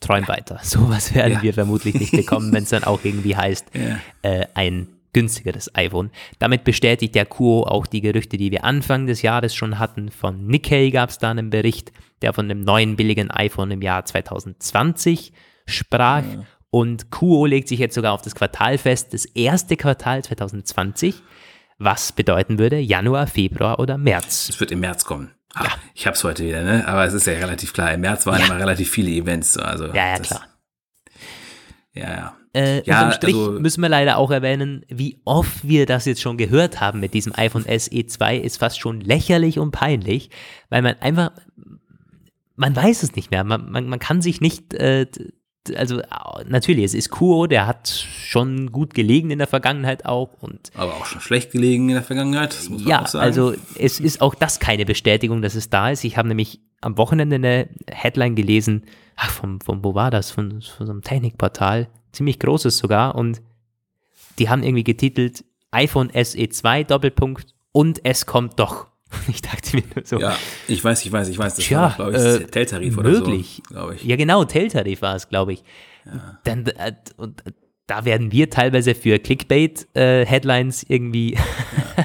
träum 0.00 0.26
weiter. 0.28 0.58
Sowas 0.62 1.14
werden 1.14 1.34
Ja. 1.34 1.42
wir 1.42 1.54
vermutlich 1.54 1.94
nicht 1.94 2.12
bekommen, 2.12 2.52
wenn 2.52 2.64
es 2.64 2.70
dann 2.70 2.84
auch 2.84 3.00
irgendwie 3.04 3.36
heißt, 3.36 3.66
Ja. 3.74 3.98
äh, 4.22 4.46
ein 4.54 4.88
günstigeres 5.12 5.74
iPhone. 5.74 6.10
Damit 6.38 6.62
bestätigt 6.64 7.14
der 7.16 7.26
Kuo 7.26 7.64
auch 7.64 7.86
die 7.86 8.00
Gerüchte, 8.00 8.36
die 8.36 8.50
wir 8.52 8.64
Anfang 8.64 9.06
des 9.06 9.22
Jahres 9.22 9.54
schon 9.54 9.78
hatten. 9.78 10.10
Von 10.10 10.46
Nikkei 10.46 10.90
gab 10.90 11.10
es 11.10 11.18
da 11.18 11.30
einen 11.30 11.50
Bericht, 11.50 11.92
der 12.22 12.32
von 12.32 12.48
dem 12.48 12.62
neuen 12.62 12.94
billigen 12.96 13.30
iPhone 13.30 13.70
im 13.72 13.82
Jahr 13.82 14.04
2020 14.04 15.32
sprach. 15.66 16.22
Und 16.70 17.10
Kuo 17.10 17.46
legt 17.46 17.68
sich 17.68 17.80
jetzt 17.80 17.94
sogar 17.94 18.12
auf 18.12 18.22
das 18.22 18.34
Quartal 18.34 18.78
fest, 18.78 19.12
das 19.12 19.24
erste 19.24 19.76
Quartal 19.76 20.22
2020, 20.22 21.22
was 21.78 22.12
bedeuten 22.12 22.58
würde 22.58 22.78
Januar, 22.78 23.26
Februar 23.26 23.80
oder 23.80 23.98
März. 23.98 24.48
Es 24.50 24.60
wird 24.60 24.70
im 24.70 24.80
März 24.80 25.04
kommen. 25.04 25.30
Ha, 25.56 25.66
Ich 25.94 26.06
hab's 26.06 26.22
heute 26.22 26.44
wieder, 26.44 26.62
ne? 26.62 26.86
Aber 26.86 27.04
es 27.04 27.12
ist 27.12 27.26
ja 27.26 27.32
relativ 27.32 27.72
klar. 27.72 27.92
Im 27.92 28.02
März 28.02 28.24
waren 28.26 28.38
Ja. 28.40 28.46
immer 28.46 28.58
relativ 28.60 28.88
viele 28.90 29.10
Events. 29.10 29.54
so, 29.54 29.60
Also 29.60 29.86
Ja, 29.86 29.94
ja, 30.12 30.18
das- 30.18 30.28
klar. 30.28 30.46
Ja, 31.92 32.08
ja. 32.10 32.36
Äh, 32.52 32.82
Ja, 32.86 32.98
unterm 33.02 33.12
Strich 33.12 33.34
also- 33.34 33.52
müssen 33.60 33.80
wir 33.80 33.88
leider 33.88 34.16
auch 34.18 34.30
erwähnen, 34.30 34.84
wie 34.88 35.20
oft 35.24 35.66
wir 35.66 35.86
das 35.86 36.04
jetzt 36.04 36.20
schon 36.20 36.36
gehört 36.36 36.80
haben 36.80 37.00
mit 37.00 37.14
diesem 37.14 37.32
iPhone 37.36 37.64
SE 37.66 38.06
2, 38.06 38.36
ist 38.36 38.58
fast 38.58 38.78
schon 38.78 39.00
lächerlich 39.00 39.58
und 39.58 39.72
peinlich, 39.72 40.30
weil 40.68 40.82
man 40.82 40.94
einfach, 41.00 41.32
man 42.54 42.74
weiß 42.76 43.02
es 43.02 43.16
nicht 43.16 43.30
mehr, 43.32 43.42
man, 43.42 43.70
man, 43.70 43.88
man 43.88 43.98
kann 43.98 44.20
sich 44.22 44.40
nicht, 44.40 44.74
äh, 44.74 45.06
also 45.76 46.00
au- 46.10 46.42
natürlich, 46.46 46.84
es 46.84 46.94
ist 46.94 47.10
Kuo, 47.10 47.46
der 47.46 47.66
hat 47.66 47.88
schon 47.88 48.72
gut 48.72 48.94
gelegen 48.94 49.30
in 49.30 49.38
der 49.38 49.46
Vergangenheit 49.46 50.06
auch 50.06 50.32
und 50.40 50.70
Aber 50.74 50.94
auch 50.94 51.04
schon 51.06 51.20
schlecht 51.20 51.52
gelegen 51.52 51.88
in 51.88 51.94
der 51.96 52.02
Vergangenheit, 52.02 52.52
das 52.54 52.68
muss 52.68 52.80
man 52.80 52.88
ja, 52.88 53.02
auch 53.02 53.06
sagen. 53.06 53.24
also 53.24 53.54
es 53.78 54.00
ist 54.00 54.20
auch 54.22 54.34
das 54.34 54.58
keine 54.60 54.86
Bestätigung, 54.86 55.42
dass 55.42 55.54
es 55.54 55.68
da 55.70 55.90
ist. 55.90 56.04
Ich 56.04 56.16
habe 56.16 56.28
nämlich 56.28 56.60
am 56.80 56.96
Wochenende 56.96 57.36
eine 57.36 57.68
Headline 57.90 58.34
gelesen, 58.36 58.84
ach, 59.16 59.30
von, 59.30 59.60
von 59.60 59.84
wo 59.84 59.94
war 59.94 60.10
das? 60.10 60.30
Von, 60.30 60.62
von 60.62 60.86
so 60.86 60.92
einem 60.92 61.02
Technikportal, 61.02 61.88
ziemlich 62.12 62.38
großes 62.38 62.78
sogar. 62.78 63.14
Und 63.14 63.42
die 64.38 64.48
haben 64.48 64.62
irgendwie 64.62 64.84
getitelt 64.84 65.44
iPhone 65.72 66.10
SE 66.14 66.48
2 66.48 66.84
Doppelpunkt 66.84 67.54
und 67.72 68.00
es 68.04 68.24
kommt 68.26 68.58
doch. 68.58 68.86
Ich 69.28 69.42
dachte 69.42 69.76
mir 69.76 69.82
nur 69.94 70.04
so, 70.04 70.20
ja, 70.20 70.36
ich 70.68 70.82
weiß, 70.82 71.04
ich 71.04 71.12
weiß, 71.12 71.28
ich 71.28 71.38
weiß. 71.38 71.56
Das 71.56 71.64
Tja, 71.64 71.80
war, 71.82 71.94
glaube 71.94 72.12
ich, 72.12 72.42
äh, 72.42 72.46
Teltarif 72.46 72.96
oder 72.96 73.10
möglich. 73.10 73.62
so, 73.68 73.74
glaube 73.74 73.94
ich. 73.96 74.04
Ja, 74.04 74.16
genau, 74.16 74.44
Teltarif 74.44 75.02
war 75.02 75.16
es, 75.16 75.28
glaube 75.28 75.52
ich. 75.52 75.64
Dann, 76.44 76.66
äh, 76.66 76.94
und 77.16 77.44
äh, 77.46 77.52
da 77.86 78.04
werden 78.04 78.30
wir 78.32 78.50
teilweise 78.50 78.94
für 78.94 79.18
Clickbait-Headlines 79.18 80.84
irgendwie 80.88 81.36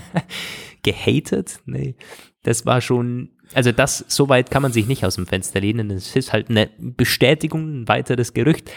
gehatet. 0.83 1.59
Nee, 1.65 1.95
das 2.43 2.65
war 2.65 2.81
schon, 2.81 3.29
also 3.53 3.71
das, 3.71 4.03
so 4.07 4.29
weit 4.29 4.49
kann 4.49 4.61
man 4.63 4.73
sich 4.73 4.87
nicht 4.87 5.05
aus 5.05 5.15
dem 5.15 5.27
Fenster 5.27 5.61
lehnen. 5.61 5.91
Es 5.91 6.15
ist 6.15 6.33
halt 6.33 6.49
eine 6.49 6.69
Bestätigung, 6.79 7.81
ein 7.81 7.87
weiteres 7.87 8.33
Gerücht. 8.33 8.71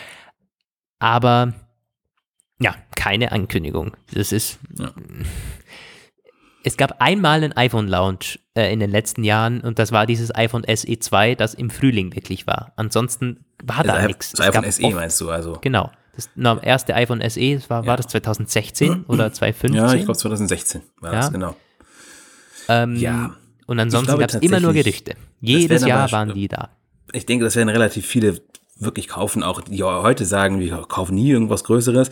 Aber 0.99 1.55
ja, 2.61 2.75
keine 2.95 3.33
Ankündigung. 3.33 3.97
Das 4.13 4.33
ist. 4.33 4.59
Ja. 4.79 4.93
Es 6.69 6.77
gab 6.77 7.01
einmal 7.01 7.43
einen 7.43 7.57
iPhone-Launch 7.57 8.41
äh, 8.55 8.71
in 8.71 8.79
den 8.81 8.91
letzten 8.91 9.25
Jahren 9.25 9.63
und 9.63 9.79
das 9.79 9.91
war 9.91 10.05
dieses 10.05 10.35
iPhone 10.35 10.65
SE 10.77 10.99
2, 10.99 11.35
das 11.35 11.55
im 11.55 11.71
Frühling 11.71 12.15
wirklich 12.15 12.47
war. 12.47 12.73
Ansonsten 12.77 13.47
war 13.65 13.83
da 13.85 13.95
Das, 13.95 14.07
nichts. 14.07 14.33
das 14.33 14.47
iPhone 14.49 14.71
SE 14.71 14.91
meinst 14.91 15.19
du 15.23 15.31
also? 15.31 15.57
Genau. 15.63 15.91
Das 16.15 16.29
na, 16.35 16.63
erste 16.63 16.95
iPhone 16.95 17.23
SE, 17.31 17.55
das 17.55 17.71
war, 17.71 17.87
war 17.87 17.97
das 17.97 18.09
2016 18.09 19.05
oder 19.07 19.33
2015? 19.33 19.73
Ja, 19.75 19.95
ich 19.95 20.05
glaube 20.05 20.19
2016 20.19 20.83
war 21.01 21.13
Ja. 21.15 21.21
das, 21.21 21.33
genau. 21.33 21.57
ähm, 22.69 22.97
ja. 22.97 23.35
Und 23.67 23.81
ansonsten 23.81 24.19
gab 24.19 24.29
es 24.29 24.35
immer 24.37 24.61
nur 24.61 24.75
Gerüchte. 24.75 25.15
Jedes 25.41 25.87
Jahr 25.87 26.13
waren 26.13 26.35
die 26.35 26.49
da. 26.49 26.69
Ich 27.15 27.25
denke, 27.25 27.47
das 27.47 27.57
werden 27.57 27.71
relativ 27.71 28.05
viele 28.07 28.43
wirklich 28.79 29.09
kaufen, 29.09 29.43
auch 29.43 29.61
die 29.61 29.83
heute 29.83 30.25
sagen, 30.25 30.61
wir 30.61 30.77
kaufen 30.89 31.15
nie 31.15 31.31
irgendwas 31.31 31.65
Größeres. 31.65 32.11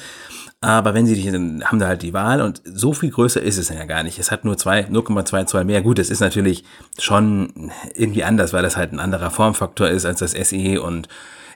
Aber 0.61 0.95
wenn 0.95 1.07
sie 1.07 1.15
dich, 1.15 1.31
dann 1.31 1.63
haben 1.65 1.79
da 1.79 1.87
halt 1.87 2.03
die 2.03 2.15
Wahl 2.15 2.41
und 2.41 2.63
so 2.65 2.95
viel 2.95 3.11
größer 3.11 3.43
ist 3.43 3.59
es 3.59 3.69
ja 3.69 3.85
gar 3.85 4.03
nicht. 4.03 4.19
Es 4.19 4.31
hat 4.31 4.45
nur 4.45 4.57
zwei, 4.57 4.87
0,2 4.87 5.47
Zoll 5.47 5.65
mehr. 5.65 5.83
Gut, 5.83 5.99
das 5.99 6.09
ist 6.09 6.21
natürlich 6.21 6.65
schon 6.99 7.71
irgendwie 7.95 8.25
anders, 8.25 8.53
weil 8.53 8.63
das 8.63 8.77
halt 8.77 8.93
ein 8.93 9.01
anderer 9.01 9.31
Formfaktor 9.31 9.89
ist 9.89 10.07
als 10.07 10.21
das 10.21 10.33
SE 10.33 10.81
und 10.81 11.09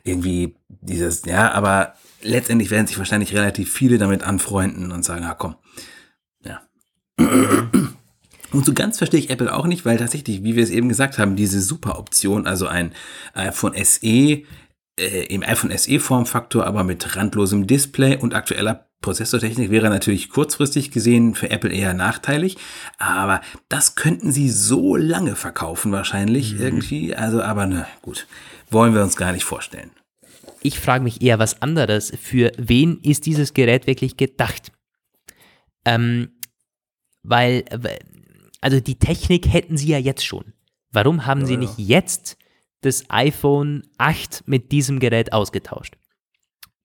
irgendwie 0.05 0.57
dieses, 0.69 1.25
ja, 1.25 1.51
aber 1.53 1.95
letztendlich 2.23 2.71
werden 2.71 2.87
sich 2.87 2.99
wahrscheinlich 2.99 3.35
relativ 3.35 3.73
viele 3.73 3.99
damit 3.99 4.23
anfreunden 4.23 4.93
und 4.93 5.05
sagen, 5.05 5.25
ah 5.25 5.35
komm, 5.35 5.57
ja. 6.45 6.61
Und 8.53 8.67
so 8.67 8.75
ganz 8.75 8.99
verstehe 8.99 9.21
ich 9.21 9.31
Apple 9.31 9.55
auch 9.55 9.67
nicht, 9.67 9.85
weil 9.85 9.97
tatsächlich, 9.97 10.43
wie 10.43 10.57
wir 10.57 10.63
es 10.63 10.71
eben 10.71 10.89
gesagt 10.89 11.19
haben, 11.19 11.37
diese 11.37 11.61
Super-Option, 11.61 12.47
also 12.47 12.67
ein 12.67 12.93
iPhone 13.35 13.75
SE 13.83 14.43
äh, 15.01 15.25
im 15.25 15.43
iPhone 15.43 15.77
SE 15.77 15.99
Formfaktor, 15.99 16.67
aber 16.67 16.85
mit 16.85 17.17
randlosem 17.17 17.67
Display 17.67 18.17
und 18.17 18.35
aktueller 18.35 18.87
Prozessortechnik 19.01 19.71
wäre 19.71 19.89
natürlich 19.89 20.29
kurzfristig 20.29 20.91
gesehen 20.91 21.35
für 21.35 21.51
Apple 21.51 21.73
eher 21.73 21.95
nachteilig, 21.95 22.59
aber 22.99 23.41
das 23.69 23.95
könnten 23.95 24.31
sie 24.31 24.51
so 24.51 24.95
lange 24.95 25.37
verkaufen 25.37 25.91
wahrscheinlich 25.91 26.55
mhm. 26.55 26.61
irgendwie, 26.61 27.15
also 27.15 27.43
aber 27.43 27.67
ne, 27.67 27.87
gut, 28.03 28.27
wollen 28.71 28.95
wir 28.95 29.03
uns 29.03 29.17
gar 29.17 29.33
nicht 29.33 29.45
vorstellen. 29.45 29.91
Ich 30.63 30.79
frage 30.79 31.03
mich 31.03 31.23
eher 31.23 31.39
was 31.39 31.63
anderes. 31.63 32.13
Für 32.21 32.53
wen 32.59 33.01
ist 33.03 33.25
dieses 33.25 33.55
Gerät 33.55 33.87
wirklich 33.87 34.19
gedacht? 34.19 34.71
Ähm, 35.87 36.33
weil, 37.23 37.65
also 38.61 38.81
die 38.81 38.99
Technik 38.99 39.51
hätten 39.51 39.79
sie 39.79 39.89
ja 39.89 39.99
jetzt 39.99 40.25
schon. 40.25 40.53
Warum 40.93 41.25
haben 41.25 41.43
ja, 41.43 41.47
sie 41.47 41.57
nicht 41.57 41.79
jetzt 41.79 42.37
das 42.81 43.05
iPhone 43.09 43.83
8 43.99 44.45
mit 44.47 44.73
diesem 44.73 45.01
Gerät 45.01 45.33
ausgetauscht? 45.33 45.97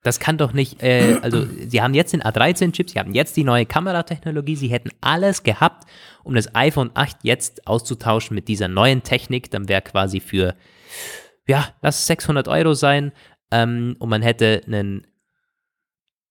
Das 0.03 0.19
kann 0.19 0.37
doch 0.37 0.53
nicht, 0.53 0.83
äh, 0.83 1.17
also 1.21 1.45
sie 1.45 1.81
haben 1.81 1.93
jetzt 1.93 2.13
den 2.13 2.21
A13-Chip, 2.21 2.89
sie 2.89 2.99
haben 2.99 3.13
jetzt 3.13 3.35
die 3.35 3.43
neue 3.43 3.65
Kameratechnologie, 3.65 4.55
sie 4.55 4.67
hätten 4.67 4.91
alles 5.01 5.43
gehabt, 5.43 5.87
um 6.23 6.35
das 6.35 6.53
iPhone 6.55 6.91
8 6.93 7.17
jetzt 7.23 7.67
auszutauschen 7.67 8.35
mit 8.35 8.47
dieser 8.47 8.67
neuen 8.67 9.03
Technik. 9.03 9.49
Dann 9.51 9.67
wäre 9.67 9.81
quasi 9.81 10.19
für, 10.19 10.55
ja, 11.47 11.73
lass 11.81 11.99
es 11.99 12.07
600 12.07 12.47
Euro 12.47 12.73
sein 12.73 13.11
ähm, 13.51 13.95
und 13.99 14.09
man 14.09 14.21
hätte 14.21 14.61
ein 14.67 15.07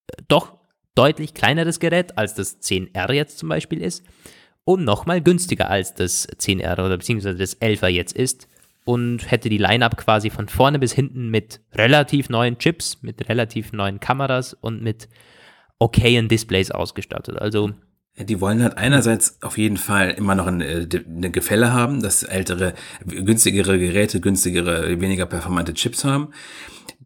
äh, 0.07 0.23
doch 0.29 0.55
deutlich 0.95 1.35
kleineres 1.35 1.81
Gerät, 1.81 2.17
als 2.17 2.35
das 2.35 2.61
10R 2.63 3.13
jetzt 3.13 3.39
zum 3.39 3.49
Beispiel 3.49 3.83
ist 3.83 4.05
und 4.65 4.85
nochmal 4.85 5.21
günstiger 5.21 5.69
als 5.69 5.95
das 5.95 6.29
10R 6.29 6.73
oder 6.75 6.97
beziehungsweise 6.97 7.37
das 7.37 7.61
11er 7.61 7.89
jetzt 7.89 8.13
ist 8.13 8.49
und 8.85 9.31
hätte 9.31 9.49
die 9.49 9.59
Line-up 9.59 9.97
quasi 9.97 10.31
von 10.31 10.49
vorne 10.49 10.79
bis 10.79 10.93
hinten 10.93 11.31
mit 11.31 11.61
relativ 11.75 12.29
neuen 12.29 12.59
Chips, 12.59 13.03
mit 13.03 13.29
relativ 13.29 13.73
neuen 13.73 14.01
Kameras 14.01 14.55
und 14.55 14.83
mit 14.83 15.09
okayen 15.79 16.29
Displays 16.29 16.71
ausgestattet. 16.71 17.39
Also 17.39 17.71
die 18.17 18.41
wollen 18.41 18.63
halt 18.63 18.79
einerseits 18.79 19.43
auf 19.43 19.59
jeden 19.59 19.77
Fall 19.77 20.11
immer 20.11 20.37
noch 20.37 20.47
eine, 20.47 20.87
eine 21.09 21.31
Gefälle 21.31 21.73
haben, 21.73 22.01
dass 22.01 22.23
ältere, 22.23 22.75
günstigere 23.05 23.77
Geräte, 23.79 24.21
günstigere, 24.21 25.01
weniger 25.01 25.27
performante 25.27 25.75
Chips 25.75 26.05
haben 26.05 26.29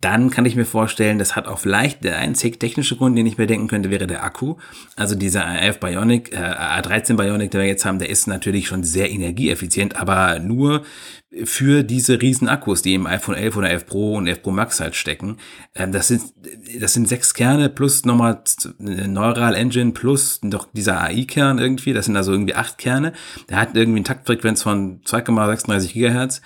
dann 0.00 0.30
kann 0.30 0.44
ich 0.44 0.56
mir 0.56 0.64
vorstellen, 0.64 1.18
das 1.18 1.34
hat 1.34 1.48
auch 1.48 1.58
vielleicht 1.58 2.04
der 2.04 2.18
einzig 2.18 2.60
technische 2.60 2.96
Grund, 2.96 3.16
den 3.16 3.26
ich 3.26 3.38
mir 3.38 3.46
denken 3.46 3.68
könnte, 3.68 3.90
wäre 3.90 4.06
der 4.06 4.24
Akku. 4.24 4.56
Also 4.96 5.14
dieser 5.14 5.46
A11 5.46 5.78
Bionic, 5.78 6.32
äh, 6.32 6.36
A13 6.36 7.16
Bionic, 7.16 7.50
den 7.50 7.60
wir 7.60 7.68
jetzt 7.68 7.84
haben, 7.84 7.98
der 7.98 8.08
ist 8.08 8.26
natürlich 8.26 8.68
schon 8.68 8.84
sehr 8.84 9.10
energieeffizient, 9.10 9.96
aber 9.96 10.38
nur 10.38 10.82
für 11.44 11.82
diese 11.82 12.22
riesen 12.22 12.48
Akkus, 12.48 12.80
die 12.80 12.94
im 12.94 13.06
iPhone 13.06 13.34
11 13.34 13.56
oder 13.56 13.68
11 13.68 13.86
Pro 13.86 14.14
und 14.14 14.26
11 14.26 14.42
Pro 14.42 14.50
Max 14.50 14.80
halt 14.80 14.94
stecken. 14.94 15.36
Ähm, 15.74 15.92
das 15.92 16.08
sind, 16.08 16.22
das 16.80 16.94
sind 16.94 17.06
sechs 17.06 17.34
Kerne 17.34 17.68
plus 17.68 18.04
nochmal 18.04 18.42
eine 18.80 19.08
Neural 19.08 19.54
Engine 19.54 19.92
plus 19.92 20.40
noch 20.42 20.68
dieser 20.72 21.00
AI-Kern 21.02 21.58
irgendwie. 21.58 21.92
Das 21.92 22.06
sind 22.06 22.16
also 22.16 22.32
irgendwie 22.32 22.54
acht 22.54 22.78
Kerne. 22.78 23.12
Der 23.50 23.60
hat 23.60 23.76
irgendwie 23.76 23.98
eine 23.98 24.04
Taktfrequenz 24.04 24.62
von 24.62 25.02
2,36 25.02 25.92
Gigahertz. 25.92 26.40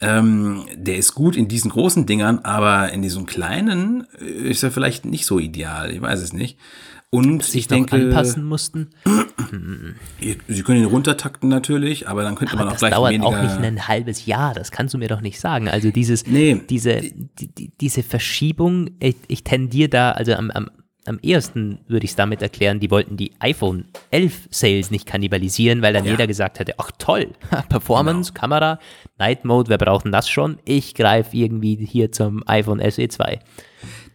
Ähm, 0.00 0.64
der 0.74 0.96
ist 0.96 1.14
gut 1.14 1.36
in 1.36 1.46
diesen 1.46 1.70
großen 1.70 2.04
Dingern, 2.04 2.40
aber 2.40 2.92
in 2.94 3.02
diesen 3.02 3.26
kleinen 3.26 4.06
ist 4.20 4.62
er 4.62 4.70
vielleicht 4.70 5.04
nicht 5.04 5.26
so 5.26 5.38
ideal. 5.38 5.90
Ich 5.90 6.00
weiß 6.00 6.20
es 6.20 6.32
nicht. 6.32 6.58
Und 7.10 7.44
sich 7.44 7.62
ich 7.62 7.68
denke, 7.68 7.94
anpassen 7.94 8.44
mussten. 8.44 8.90
Sie 10.48 10.62
können 10.62 10.80
ihn 10.80 10.86
runtertakten 10.86 11.48
natürlich, 11.48 12.08
aber 12.08 12.24
dann 12.24 12.34
könnte 12.34 12.54
aber 12.54 12.64
man 12.64 12.68
auch 12.68 12.72
das 12.72 12.80
gleich 12.80 12.94
dauert 12.94 13.12
weniger. 13.12 13.28
auch 13.28 13.40
nicht 13.40 13.56
ein 13.56 13.86
halbes 13.86 14.26
Jahr. 14.26 14.52
Das 14.54 14.72
kannst 14.72 14.94
du 14.94 14.98
mir 14.98 15.06
doch 15.06 15.20
nicht 15.20 15.38
sagen. 15.38 15.68
Also 15.68 15.90
dieses, 15.92 16.26
nee. 16.26 16.60
diese, 16.68 17.02
die, 17.02 17.70
diese 17.80 18.02
Verschiebung. 18.02 18.90
Ich, 18.98 19.16
ich 19.28 19.44
tendiere 19.44 19.88
da, 19.88 20.10
also 20.10 20.32
am, 20.34 20.50
am 20.50 20.70
am 21.06 21.18
ehesten 21.22 21.80
würde 21.88 22.04
ich 22.04 22.10
es 22.10 22.16
damit 22.16 22.42
erklären, 22.42 22.80
die 22.80 22.90
wollten 22.90 23.16
die 23.16 23.32
iPhone 23.40 23.86
11 24.10 24.48
Sales 24.50 24.90
nicht 24.90 25.06
kannibalisieren, 25.06 25.82
weil 25.82 25.92
dann 25.92 26.04
ja. 26.04 26.12
jeder 26.12 26.26
gesagt 26.26 26.58
hätte, 26.58 26.74
ach 26.78 26.90
toll, 26.98 27.28
Performance, 27.68 28.32
genau. 28.32 28.40
Kamera, 28.40 28.78
Night 29.18 29.44
Mode, 29.44 29.68
wer 29.68 29.78
braucht 29.78 30.04
denn 30.04 30.12
das 30.12 30.28
schon? 30.28 30.58
Ich 30.64 30.94
greife 30.94 31.36
irgendwie 31.36 31.76
hier 31.76 32.12
zum 32.12 32.42
iPhone 32.46 32.80
SE 32.90 33.08
2. 33.08 33.40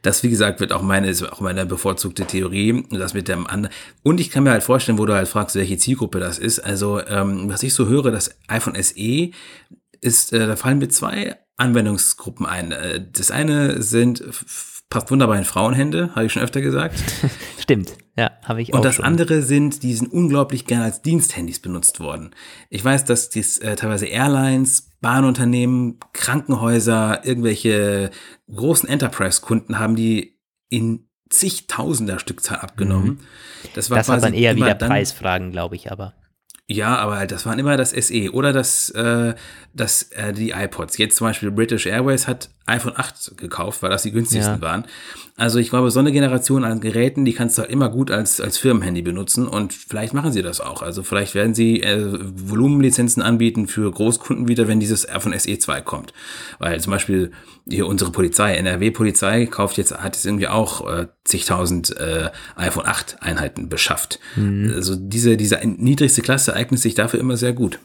Das, 0.01 0.23
wie 0.23 0.29
gesagt, 0.29 0.61
wird 0.61 0.71
auch 0.71 0.81
meine, 0.81 1.09
ist 1.09 1.23
auch 1.23 1.41
meine 1.41 1.65
bevorzugte 1.65 2.25
Theorie. 2.25 2.85
Das 2.89 3.13
mit 3.13 3.27
dem 3.27 3.47
anderen. 3.47 3.75
Und 4.01 4.21
ich 4.21 4.29
kann 4.29 4.43
mir 4.43 4.51
halt 4.51 4.63
vorstellen, 4.63 4.97
wo 4.97 5.05
du 5.05 5.13
halt 5.13 5.27
fragst, 5.27 5.55
welche 5.55 5.77
Zielgruppe 5.77 6.19
das 6.19 6.39
ist. 6.39 6.59
Also, 6.59 7.05
ähm, 7.05 7.49
was 7.49 7.63
ich 7.63 7.73
so 7.73 7.87
höre, 7.87 8.09
das 8.09 8.37
iPhone 8.47 8.81
SE 8.81 9.31
ist, 9.99 10.31
äh, 10.31 10.47
da 10.47 10.55
fallen 10.55 10.77
mir 10.77 10.87
zwei 10.87 11.35
Anwendungsgruppen 11.57 12.45
ein. 12.45 12.71
Äh, 12.71 13.05
das 13.11 13.29
eine 13.29 13.81
sind 13.81 14.23
passt 14.89 15.11
wunderbar 15.11 15.37
in 15.37 15.45
Frauenhände, 15.45 16.15
habe 16.15 16.25
ich 16.25 16.33
schon 16.33 16.41
öfter 16.41 16.61
gesagt. 16.61 17.01
Stimmt, 17.59 17.93
ja, 18.17 18.31
habe 18.43 18.61
ich 18.61 18.73
auch. 18.73 18.77
Und 18.77 18.85
das 18.85 18.95
schon. 18.95 19.05
andere 19.05 19.43
sind, 19.43 19.83
die 19.83 19.93
sind 19.93 20.11
unglaublich 20.11 20.65
gern 20.65 20.81
als 20.81 21.01
Diensthandys 21.01 21.59
benutzt 21.59 21.99
worden. 21.99 22.31
Ich 22.69 22.83
weiß, 22.83 23.05
dass 23.05 23.29
dies 23.29 23.59
äh, 23.59 23.75
teilweise 23.75 24.07
Airlines, 24.07 24.89
Bahnunternehmen, 25.01 25.99
Krankenhäuser, 26.13 27.23
irgendwelche 27.23 28.09
großen 28.51 28.89
Enterprise-Kunden 28.89 29.77
haben 29.79 29.95
die 29.95 30.39
in 30.69 31.07
zigtausender 31.29 32.17
Stückzahl 32.17 32.57
abgenommen. 32.57 33.07
Mhm. 33.09 33.19
Das, 33.75 33.91
war 33.91 33.97
das 33.97 34.09
hat 34.09 34.23
dann 34.23 34.33
eher 34.33 34.55
wieder 34.55 34.73
Preisfragen, 34.73 35.51
glaube 35.51 35.75
ich, 35.75 35.91
aber. 35.91 36.15
Ja, 36.71 36.97
aber 36.97 37.25
das 37.25 37.45
waren 37.45 37.57
immer 37.57 37.77
das 37.77 37.91
SE 37.91 38.31
oder 38.31 38.53
das, 38.53 38.89
äh, 38.91 39.33
das, 39.73 40.03
äh, 40.11 40.33
die 40.33 40.51
iPods. 40.51 40.97
Jetzt 40.97 41.17
zum 41.17 41.25
Beispiel 41.25 41.49
British 41.49 41.87
Airways 41.87 42.27
hat 42.27 42.49
iPhone 42.69 42.93
8 42.95 43.37
gekauft, 43.37 43.81
weil 43.81 43.89
das 43.89 44.03
die 44.03 44.11
günstigsten 44.11 44.55
ja. 44.55 44.61
waren. 44.61 44.85
Also 45.35 45.59
ich 45.59 45.69
glaube, 45.69 45.89
so 45.91 45.99
eine 45.99 46.11
Generation 46.11 46.63
an 46.63 46.81
Geräten, 46.81 47.25
die 47.25 47.33
kannst 47.33 47.57
du 47.57 47.61
halt 47.61 47.71
immer 47.71 47.89
gut 47.89 48.11
als, 48.11 48.41
als 48.41 48.57
Firmenhandy 48.57 49.01
benutzen 49.01 49.47
und 49.47 49.73
vielleicht 49.73 50.13
machen 50.13 50.31
sie 50.31 50.41
das 50.41 50.59
auch. 50.61 50.81
Also 50.81 51.03
vielleicht 51.03 51.35
werden 51.35 51.53
sie 51.53 51.81
äh, 51.81 52.17
Volumenlizenzen 52.19 53.23
anbieten 53.23 53.67
für 53.67 53.89
Großkunden 53.91 54.47
wieder, 54.47 54.67
wenn 54.67 54.79
dieses 54.79 55.07
iPhone 55.07 55.37
SE 55.37 55.57
2 55.57 55.81
kommt. 55.81 56.13
Weil 56.59 56.79
zum 56.81 56.91
Beispiel 56.91 57.31
hier 57.69 57.87
unsere 57.87 58.11
Polizei, 58.11 58.55
NRW-Polizei, 58.55 59.45
kauft 59.45 59.77
jetzt, 59.77 59.97
hat 59.97 60.15
jetzt 60.15 60.25
irgendwie 60.25 60.47
auch 60.47 60.89
äh, 60.89 61.07
zigtausend 61.23 61.95
äh, 61.97 62.29
iPhone 62.55 62.85
8 62.85 63.17
Einheiten 63.21 63.69
beschafft. 63.69 64.19
Mhm. 64.35 64.73
Also 64.75 64.95
diese, 64.95 65.37
diese 65.37 65.59
niedrigste 65.65 66.21
Klasse 66.21 66.53
eignet 66.53 66.81
sich 66.81 66.95
dafür 66.95 67.19
immer 67.19 67.37
sehr 67.37 67.53
gut. 67.53 67.79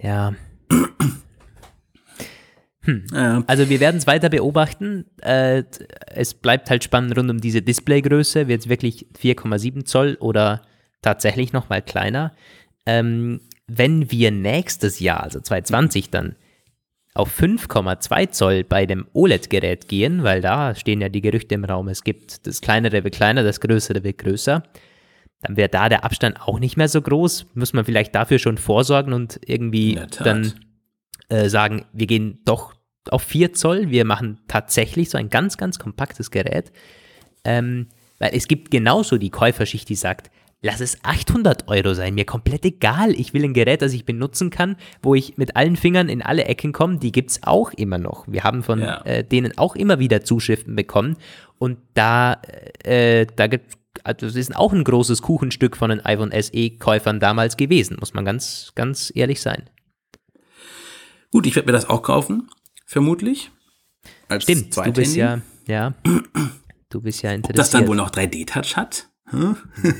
Ja. 0.00 0.34
Hm. 2.84 3.04
Ja. 3.12 3.44
Also 3.46 3.68
wir 3.68 3.80
werden 3.80 3.96
es 3.96 4.06
weiter 4.06 4.28
beobachten. 4.28 5.06
Äh, 5.20 5.64
es 6.06 6.34
bleibt 6.34 6.68
halt 6.70 6.84
spannend 6.84 7.16
rund 7.16 7.30
um 7.30 7.40
diese 7.40 7.62
Displaygröße. 7.62 8.48
Wird 8.48 8.62
es 8.62 8.68
wirklich 8.68 9.06
4,7 9.18 9.84
Zoll 9.84 10.16
oder 10.20 10.62
tatsächlich 11.00 11.52
noch 11.52 11.68
mal 11.68 11.82
kleiner? 11.82 12.32
Ähm, 12.86 13.40
wenn 13.68 14.10
wir 14.10 14.30
nächstes 14.30 15.00
Jahr, 15.00 15.22
also 15.22 15.40
2020 15.40 16.10
dann, 16.10 16.36
auf 17.14 17.38
5,2 17.38 18.30
Zoll 18.30 18.64
bei 18.64 18.86
dem 18.86 19.06
OLED-Gerät 19.12 19.86
gehen, 19.86 20.22
weil 20.22 20.40
da 20.40 20.74
stehen 20.74 21.00
ja 21.00 21.10
die 21.10 21.20
Gerüchte 21.20 21.54
im 21.54 21.64
Raum, 21.64 21.88
es 21.88 22.04
gibt 22.04 22.46
das 22.46 22.62
kleinere 22.62 23.04
wird 23.04 23.14
kleiner, 23.14 23.42
das 23.42 23.60
größere 23.60 24.02
wird 24.02 24.16
größer, 24.18 24.62
dann 25.42 25.56
wäre 25.56 25.68
da 25.68 25.88
der 25.90 26.04
Abstand 26.04 26.40
auch 26.40 26.58
nicht 26.58 26.76
mehr 26.76 26.88
so 26.88 27.02
groß. 27.02 27.46
Muss 27.54 27.72
man 27.74 27.84
vielleicht 27.84 28.14
dafür 28.14 28.38
schon 28.38 28.56
vorsorgen 28.58 29.12
und 29.12 29.40
irgendwie 29.44 30.00
dann 30.22 30.54
äh, 31.28 31.48
sagen, 31.48 31.84
wir 31.92 32.06
gehen 32.06 32.40
doch 32.44 32.74
auf 33.10 33.22
4 33.22 33.52
Zoll, 33.52 33.90
wir 33.90 34.04
machen 34.04 34.40
tatsächlich 34.48 35.10
so 35.10 35.18
ein 35.18 35.28
ganz, 35.28 35.56
ganz 35.56 35.78
kompaktes 35.78 36.30
Gerät. 36.30 36.72
Ähm, 37.44 37.88
weil 38.18 38.30
es 38.34 38.46
gibt 38.46 38.70
genauso 38.70 39.18
die 39.18 39.30
Käuferschicht, 39.30 39.88
die 39.88 39.96
sagt, 39.96 40.30
lass 40.60 40.80
es 40.80 40.98
800 41.02 41.68
Euro 41.68 41.92
sein, 41.92 42.14
mir 42.14 42.24
komplett 42.24 42.64
egal. 42.64 43.10
Ich 43.12 43.34
will 43.34 43.42
ein 43.44 43.52
Gerät, 43.52 43.82
das 43.82 43.92
ich 43.92 44.04
benutzen 44.04 44.50
kann, 44.50 44.76
wo 45.02 45.14
ich 45.14 45.36
mit 45.36 45.56
allen 45.56 45.76
Fingern 45.76 46.08
in 46.08 46.22
alle 46.22 46.44
Ecken 46.44 46.72
komme. 46.72 46.98
Die 46.98 47.10
gibt 47.10 47.32
es 47.32 47.40
auch 47.42 47.72
immer 47.72 47.98
noch. 47.98 48.26
Wir 48.28 48.44
haben 48.44 48.62
von 48.62 48.80
ja. 48.80 49.02
äh, 49.02 49.24
denen 49.24 49.58
auch 49.58 49.74
immer 49.74 49.98
wieder 49.98 50.22
Zuschriften 50.22 50.76
bekommen. 50.76 51.16
Und 51.58 51.78
da, 51.94 52.40
äh, 52.84 53.26
da 53.34 53.48
gibt 53.48 53.76
also 54.04 54.26
das 54.26 54.36
ist 54.36 54.56
auch 54.56 54.72
ein 54.72 54.84
großes 54.84 55.22
Kuchenstück 55.22 55.76
von 55.76 55.90
den 55.90 56.04
iPhone 56.04 56.32
SE-Käufern 56.32 57.20
damals 57.20 57.56
gewesen, 57.56 57.98
muss 58.00 58.14
man 58.14 58.24
ganz, 58.24 58.72
ganz 58.74 59.12
ehrlich 59.14 59.40
sein. 59.40 59.68
Gut, 61.32 61.46
ich 61.46 61.56
werde 61.56 61.66
mir 61.66 61.72
das 61.72 61.88
auch 61.88 62.02
kaufen, 62.02 62.48
vermutlich. 62.86 63.50
Als 64.28 64.44
Stimmt, 64.44 64.76
du 64.76 64.92
bist 64.92 65.16
ja, 65.16 65.40
ja, 65.66 65.94
du 66.90 67.00
bist 67.00 67.22
ja 67.22 67.32
interessiert. 67.32 67.50
Ob 67.50 67.56
das 67.56 67.70
dann 67.70 67.88
wohl 67.88 67.96
noch 67.96 68.10
3D-Touch 68.10 68.76
hat? 68.76 69.08
Hm? 69.30 69.56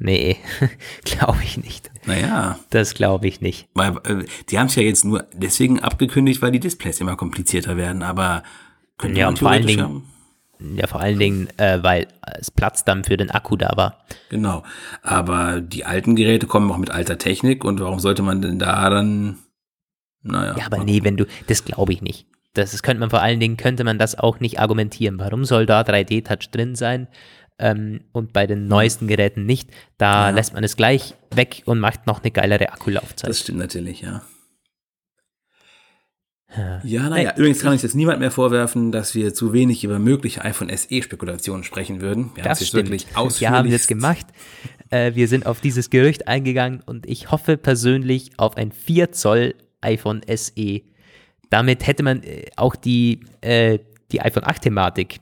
nee, 0.00 0.36
glaube 1.04 1.38
ich 1.44 1.56
nicht. 1.58 1.90
Naja. 2.06 2.58
Das 2.70 2.94
glaube 2.94 3.28
ich 3.28 3.40
nicht. 3.40 3.68
Weil, 3.74 3.96
äh, 4.04 4.24
die 4.48 4.58
haben 4.58 4.66
es 4.66 4.74
ja 4.74 4.82
jetzt 4.82 5.04
nur 5.04 5.26
deswegen 5.32 5.78
abgekündigt, 5.78 6.42
weil 6.42 6.50
die 6.50 6.60
Displays 6.60 7.00
immer 7.00 7.14
komplizierter 7.16 7.76
werden, 7.76 8.02
aber 8.02 8.42
können 8.98 9.14
ja, 9.14 9.28
und 9.28 9.38
vor 9.38 9.50
allen 9.50 9.66
Dingen, 9.66 9.82
haben. 9.82 10.08
Ja, 10.76 10.86
vor 10.86 11.00
allen 11.00 11.18
Dingen, 11.18 11.48
äh, 11.58 11.82
weil 11.82 12.08
es 12.38 12.50
Platz 12.50 12.84
dann 12.84 13.04
für 13.04 13.16
den 13.16 13.30
Akku 13.30 13.56
da 13.56 13.72
war. 13.76 14.04
Genau. 14.28 14.62
Aber 15.02 15.60
die 15.60 15.84
alten 15.84 16.16
Geräte 16.16 16.46
kommen 16.46 16.70
auch 16.70 16.78
mit 16.78 16.90
alter 16.90 17.18
Technik 17.18 17.64
und 17.64 17.80
warum 17.80 18.00
sollte 18.00 18.22
man 18.22 18.42
denn 18.42 18.58
da 18.58 18.88
dann, 18.90 19.38
naja. 20.22 20.56
Ja, 20.58 20.66
aber 20.66 20.84
nee, 20.84 21.00
wenn 21.02 21.16
du, 21.16 21.26
das 21.46 21.64
glaube 21.64 21.92
ich 21.92 22.02
nicht. 22.02 22.26
Das, 22.54 22.72
das 22.72 22.82
könnte 22.82 23.00
man 23.00 23.10
vor 23.10 23.22
allen 23.22 23.40
Dingen, 23.40 23.56
könnte 23.56 23.82
man 23.84 23.98
das 23.98 24.18
auch 24.18 24.40
nicht 24.40 24.60
argumentieren. 24.60 25.18
Warum 25.18 25.44
soll 25.44 25.64
da 25.66 25.80
3D-Touch 25.82 26.50
drin 26.50 26.74
sein? 26.74 27.08
Ähm, 27.58 28.00
und 28.12 28.32
bei 28.32 28.46
den 28.46 28.66
neuesten 28.66 29.06
Geräten 29.08 29.46
nicht. 29.46 29.70
Da 29.98 30.28
Ja. 30.30 30.34
lässt 30.34 30.52
man 30.54 30.64
es 30.64 30.76
gleich 30.76 31.14
weg 31.34 31.62
und 31.66 31.78
macht 31.80 32.06
noch 32.06 32.22
eine 32.22 32.30
geilere 32.30 32.70
Akkulaufzeit. 32.72 33.30
Das 33.30 33.40
stimmt 33.40 33.58
natürlich, 33.58 34.00
ja. 34.02 34.22
Ja. 36.56 36.80
Ja, 36.84 37.08
naja, 37.08 37.32
übrigens 37.36 37.60
kann 37.62 37.72
uns 37.72 37.82
jetzt 37.82 37.94
niemand 37.94 38.20
mehr 38.20 38.30
vorwerfen, 38.30 38.92
dass 38.92 39.14
wir 39.14 39.32
zu 39.32 39.54
wenig 39.54 39.84
über 39.84 39.98
mögliche 39.98 40.44
iPhone 40.44 40.68
SE-Spekulationen 40.76 41.64
sprechen 41.64 42.02
würden. 42.02 42.30
Wir 42.34 42.44
haben 42.44 42.50
es 42.52 42.58
Das 42.58 42.60
jetzt 42.60 42.68
stimmt. 42.68 42.90
wirklich 42.90 43.06
Wir 43.08 43.16
haben 43.16 43.26
es 43.28 43.34
ausführlich 43.42 43.72
jetzt 43.72 43.88
gemacht. 43.88 44.26
Äh, 44.90 45.14
wir 45.14 45.28
sind 45.28 45.46
auf 45.46 45.62
dieses 45.62 45.88
Gerücht 45.88 46.28
eingegangen 46.28 46.82
und 46.84 47.06
ich 47.06 47.30
hoffe 47.30 47.56
persönlich 47.56 48.32
auf 48.36 48.58
ein 48.58 48.70
4 48.72 49.12
Zoll 49.12 49.54
iPhone 49.82 50.22
SE. 50.34 50.80
Damit 51.50 51.86
hätte 51.86 52.02
man 52.02 52.22
äh, 52.22 52.46
auch 52.56 52.76
die, 52.76 53.20
äh, 53.40 53.78
die 54.10 54.20
iPhone 54.20 54.44
8 54.44 54.62
Thematik 54.62 55.20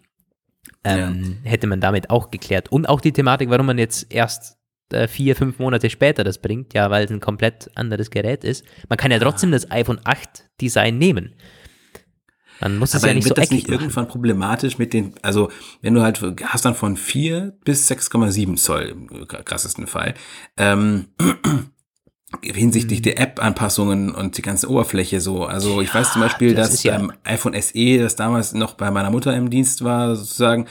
ähm, 0.85 1.39
hätte 1.45 1.67
man 1.67 1.81
damit 1.81 2.11
auch 2.11 2.31
geklärt. 2.31 2.71
Und 2.71 2.89
auch 2.89 3.01
die 3.01 3.13
Thematik, 3.13 3.51
warum 3.51 3.67
man 3.67 3.79
jetzt 3.79 4.13
erst 4.13 4.57
äh, 4.93 5.09
vier, 5.09 5.37
fünf 5.37 5.59
Monate 5.59 5.91
später 5.91 6.25
das 6.25 6.39
bringt, 6.39 6.75
ja, 6.75 6.91
weil 6.91 7.05
es 7.05 7.11
ein 7.11 7.21
komplett 7.21 7.71
anderes 7.75 8.11
Gerät 8.11 8.45
ist. 8.45 8.65
Man 8.89 8.97
kann 8.97 9.11
ja 9.11 9.19
trotzdem 9.19 9.53
das 9.53 9.71
iPhone 9.71 10.01
8 10.05 10.51
Design 10.61 10.99
nehmen. 10.99 11.35
Man 12.61 12.79
muss 12.79 12.95
es 12.95 13.03
Aber 13.03 13.09
ja 13.09 13.15
nicht 13.15 13.25
wird 13.25 13.37
so 13.37 13.41
das 13.41 13.51
nicht 13.51 13.69
machen. 13.69 13.81
irgendwann 13.81 14.09
problematisch 14.09 14.77
mit 14.77 14.93
den, 14.93 15.15
also 15.23 15.51
wenn 15.81 15.95
du 15.95 16.03
halt 16.03 16.21
hast 16.45 16.65
dann 16.65 16.75
von 16.75 16.97
4 16.97 17.57
bis 17.65 17.91
6,7 17.91 18.57
Zoll 18.57 18.83
im 18.83 19.27
krassesten 19.27 19.87
Fall, 19.87 20.15
ähm, 20.59 21.07
hinsichtlich 22.43 23.01
Mhm. 23.01 23.05
der 23.05 23.21
App-Anpassungen 23.21 24.15
und 24.15 24.37
die 24.39 24.43
ganze 24.43 24.71
Oberfläche 24.71 25.21
so. 25.21 25.45
Also 25.45 25.81
ich 25.81 25.93
weiß 25.95 26.13
zum 26.13 26.23
Beispiel, 26.23 26.55
das 26.55 26.69
dass 26.69 26.75
ist 26.77 26.85
ja- 26.85 26.97
beim 26.97 27.13
iPhone 27.25 27.55
SE, 27.61 27.99
das 27.99 28.17
damals 28.17 28.55
noch 28.55 28.75
bei 28.75 28.91
meiner 28.91 29.11
Mutter 29.11 29.35
im 29.37 29.51
Dienst 29.51 29.83
war, 29.85 30.15
sozusagen, 30.17 30.67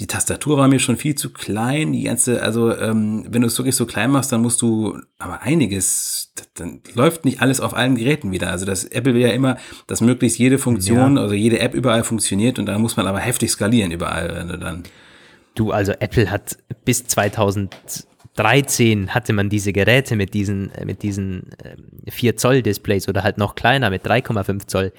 die 0.00 0.06
Tastatur 0.06 0.56
war 0.56 0.66
mir 0.66 0.78
schon 0.78 0.96
viel 0.96 1.14
zu 1.14 1.30
klein. 1.30 1.92
Die 1.92 2.04
ganze, 2.04 2.42
also 2.42 2.74
ähm, 2.74 3.26
wenn 3.28 3.42
du 3.42 3.46
es 3.48 3.58
wirklich 3.58 3.76
so 3.76 3.84
klein 3.84 4.10
machst, 4.10 4.32
dann 4.32 4.40
musst 4.40 4.62
du 4.62 4.98
aber 5.18 5.42
einiges, 5.42 6.32
dann 6.54 6.80
läuft 6.94 7.26
nicht 7.26 7.42
alles 7.42 7.60
auf 7.60 7.74
allen 7.74 7.96
Geräten 7.96 8.32
wieder. 8.32 8.50
Also 8.50 8.64
das 8.64 8.84
Apple 8.84 9.12
will 9.14 9.20
ja 9.20 9.28
immer, 9.28 9.58
dass 9.86 10.00
möglichst 10.00 10.38
jede 10.38 10.58
Funktion, 10.58 11.18
also 11.18 11.34
jede 11.34 11.58
App 11.60 11.74
überall 11.74 12.02
funktioniert 12.02 12.58
und 12.58 12.64
da 12.66 12.78
muss 12.78 12.96
man 12.96 13.06
aber 13.06 13.18
heftig 13.20 13.50
skalieren 13.50 13.92
überall, 13.92 14.34
wenn 14.34 14.48
du 14.48 14.58
dann. 14.58 14.82
Du, 15.54 15.70
also 15.70 15.92
Apple 15.92 16.30
hat 16.30 16.56
bis 16.86 17.04
2013 18.40 19.14
hatte 19.14 19.32
man 19.32 19.48
diese 19.48 19.72
Geräte 19.72 20.16
mit 20.16 20.34
diesen, 20.34 20.72
äh, 20.74 20.84
mit 20.84 21.02
diesen 21.02 21.50
ähm, 21.64 21.86
4 22.08 22.36
Zoll 22.36 22.62
Displays 22.62 23.08
oder 23.08 23.22
halt 23.22 23.38
noch 23.38 23.54
kleiner 23.54 23.90
mit 23.90 24.06
3,5 24.06 24.66
Zoll. 24.66 24.92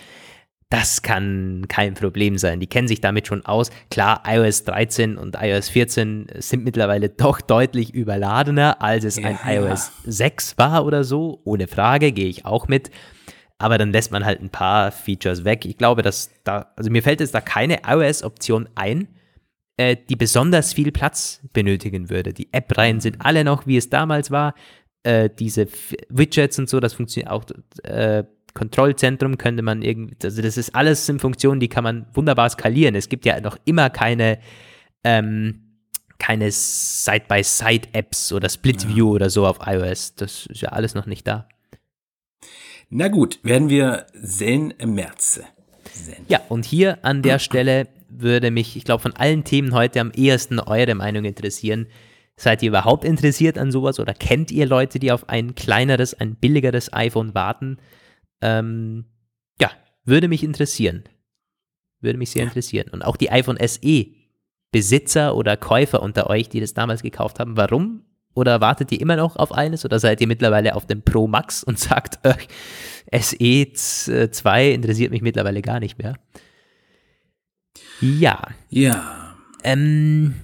Das 0.70 1.02
kann 1.02 1.66
kein 1.68 1.96
Problem 1.96 2.38
sein. 2.38 2.62
Die 2.62 2.68
kennen 2.68 2.88
sich 2.88 3.02
damit 3.02 3.28
schon 3.28 3.46
aus. 3.46 3.72
Klar, 3.90 4.24
iOS 4.26 4.64
13 4.64 5.18
und 5.18 5.36
iOS 5.40 5.68
14 5.68 6.28
sind 6.40 6.64
mittlerweile 6.64 7.10
doch 7.10 7.42
deutlich 7.42 7.94
überladener, 7.94 8.82
als 8.82 9.04
es 9.04 9.18
ein 9.18 9.38
Ja, 9.44 9.52
ja. 9.52 9.70
iOS 9.70 9.92
6 10.06 10.58
war 10.58 10.86
oder 10.86 11.04
so. 11.04 11.42
Ohne 11.44 11.68
Frage, 11.68 12.14
gehe 12.14 12.30
ich 12.30 12.46
auch 12.46 12.70
mit. 12.70 12.90
Aber 13.58 13.78
dann 13.78 13.92
lässt 13.92 14.12
man 14.12 14.24
halt 14.24 14.42
ein 14.42 14.50
paar 14.50 14.92
Features 14.92 15.44
weg. 15.44 15.66
Ich 15.66 15.78
glaube, 15.78 16.04
dass 16.04 16.32
da, 16.46 16.72
also 16.78 16.90
mir 16.90 17.04
fällt 17.04 17.20
jetzt 17.20 17.36
da 17.36 17.42
keine 17.42 17.80
iOS-Option 17.86 18.70
ein, 18.76 19.10
äh, 19.82 19.98
die 19.98 20.16
besonders 20.16 20.74
viel 20.74 20.92
Platz 20.92 21.42
benötigen 21.54 22.10
würde. 22.12 22.34
Die 22.34 22.54
App-Reihen 22.54 23.00
sind 23.00 23.18
alle 23.20 23.44
noch, 23.44 23.66
wie 23.66 23.78
es 23.78 23.90
damals 23.90 24.30
war. 24.30 24.54
Äh, 25.02 25.30
diese 25.40 25.64
F 25.64 25.96
Widgets 26.10 26.60
und 26.60 26.70
so, 26.70 26.80
das 26.80 26.94
funktioniert 26.94 27.32
auch. 27.32 27.44
Äh, 27.84 28.24
Kontrollzentrum 28.54 29.38
könnte 29.38 29.64
man 29.64 29.82
irgendwie, 29.82 30.16
also 30.24 30.42
das 30.42 30.58
ist 30.58 30.76
alles 30.76 31.08
in 31.10 31.20
Funktionen, 31.20 31.60
die 31.60 31.70
kann 31.70 31.84
man 31.84 32.06
wunderbar 32.14 32.50
skalieren. 32.50 32.94
Es 32.96 33.10
gibt 33.10 33.26
ja 33.26 33.40
noch 33.40 33.58
immer 33.66 33.90
keine, 33.90 34.40
ähm, 35.04 35.80
keine 36.20 36.52
Side-by-Side-Apps 36.52 38.34
oder 38.34 38.50
Split-View 38.50 39.10
oder 39.10 39.32
so 39.32 39.48
auf 39.48 39.60
iOS. 39.66 40.16
Das 40.16 40.46
ist 40.46 40.62
ja 40.62 40.70
alles 40.70 40.94
noch 40.94 41.08
nicht 41.08 41.26
da. 41.28 41.48
Na 42.90 43.08
gut, 43.08 43.40
werden 43.42 43.70
wir 43.70 44.06
sehen 44.14 44.74
im 44.78 44.94
März. 44.94 45.42
Sehen. 45.94 46.26
Ja, 46.28 46.42
und 46.50 46.66
hier 46.66 47.04
an 47.04 47.22
der 47.22 47.40
Stelle 47.40 47.88
würde 48.10 48.52
mich, 48.52 48.76
ich 48.76 48.84
glaube, 48.84 49.02
von 49.02 49.16
allen 49.16 49.44
Themen 49.44 49.74
heute 49.74 50.00
am 50.00 50.12
ehesten 50.12 50.60
eure 50.60 50.96
Meinung 50.96 51.26
interessieren. 51.26 51.88
Seid 52.36 52.64
ihr 52.64 52.70
überhaupt 52.70 53.06
interessiert 53.06 53.58
an 53.58 53.72
sowas 53.72 54.00
oder 54.00 54.14
kennt 54.14 54.52
ihr 54.52 54.66
Leute, 54.66 55.00
die 55.00 55.12
auf 55.12 55.30
ein 55.30 55.56
kleineres, 55.56 56.14
ein 56.14 56.36
billigeres 56.36 56.92
iPhone 56.94 57.36
warten? 57.36 57.78
Ähm, 58.42 59.06
ja, 59.60 59.72
würde 60.06 60.28
mich 60.28 60.44
interessieren. 60.44 61.04
Würde 62.00 62.18
mich 62.18 62.32
sehr 62.32 62.44
interessieren. 62.44 62.90
Und 62.92 63.04
auch 63.04 63.16
die 63.16 63.32
iPhone 63.32 63.58
SE 63.66 64.08
Besitzer 64.72 65.36
oder 65.36 65.58
Käufer 65.58 66.02
unter 66.02 66.30
euch, 66.30 66.50
die 66.50 66.62
das 66.62 66.74
damals 66.74 67.02
gekauft 67.02 67.40
haben, 67.40 67.58
warum? 67.58 68.06
Oder 68.34 68.62
wartet 68.62 68.92
ihr 68.92 69.02
immer 69.02 69.16
noch 69.18 69.36
auf 69.36 69.52
eines 69.52 69.84
oder 69.84 70.00
seid 70.00 70.22
ihr 70.22 70.28
mittlerweile 70.28 70.76
auf 70.76 70.86
dem 70.88 71.02
Pro 71.02 71.28
Max 71.28 71.64
und 71.64 71.78
sagt, 71.80 72.20
äh, 72.24 72.36
SE 73.20 73.72
2 74.32 74.72
interessiert 74.72 75.12
mich 75.12 75.22
mittlerweile 75.22 75.62
gar 75.62 75.80
nicht 75.80 75.98
mehr? 75.98 76.16
Ja, 78.00 78.48
Ja. 78.70 79.36
ähm, 79.64 80.36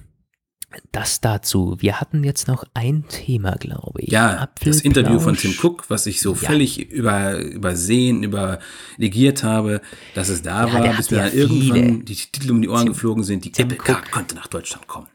das 0.92 1.20
dazu. 1.22 1.76
Wir 1.80 1.98
hatten 1.98 2.22
jetzt 2.24 2.46
noch 2.46 2.62
ein 2.74 3.04
Thema, 3.08 3.52
glaube 3.52 4.02
ich. 4.02 4.10
Ja, 4.12 4.48
das 4.62 4.82
Interview 4.82 5.18
von 5.18 5.34
Tim. 5.34 5.54
Cook, 5.60 5.88
was 5.88 6.04
ich 6.06 6.20
so 6.20 6.32
Ja. 6.32 6.36
völlig 6.36 6.90
über, 6.90 7.38
übersehen, 7.38 8.22
übernegiert 8.22 9.42
habe, 9.44 9.80
dass 10.14 10.28
es 10.28 10.42
da 10.42 10.66
Ja, 10.66 10.72
war, 10.74 10.96
bis 10.96 11.10
mir 11.10 11.18
dann 11.22 11.32
irgendwann 11.32 12.04
die 12.04 12.14
Titel 12.14 12.50
um 12.50 12.60
die 12.60 12.68
Ohren 12.68 12.86
geflogen 12.88 13.24
sind. 13.24 13.44
Die 13.46 13.50
Tim 13.52 13.70
Apple 13.70 13.78
Card 13.78 14.10
konnte 14.10 14.34
nach 14.34 14.46
Deutschland 14.46 14.86
kommen. 14.86 15.06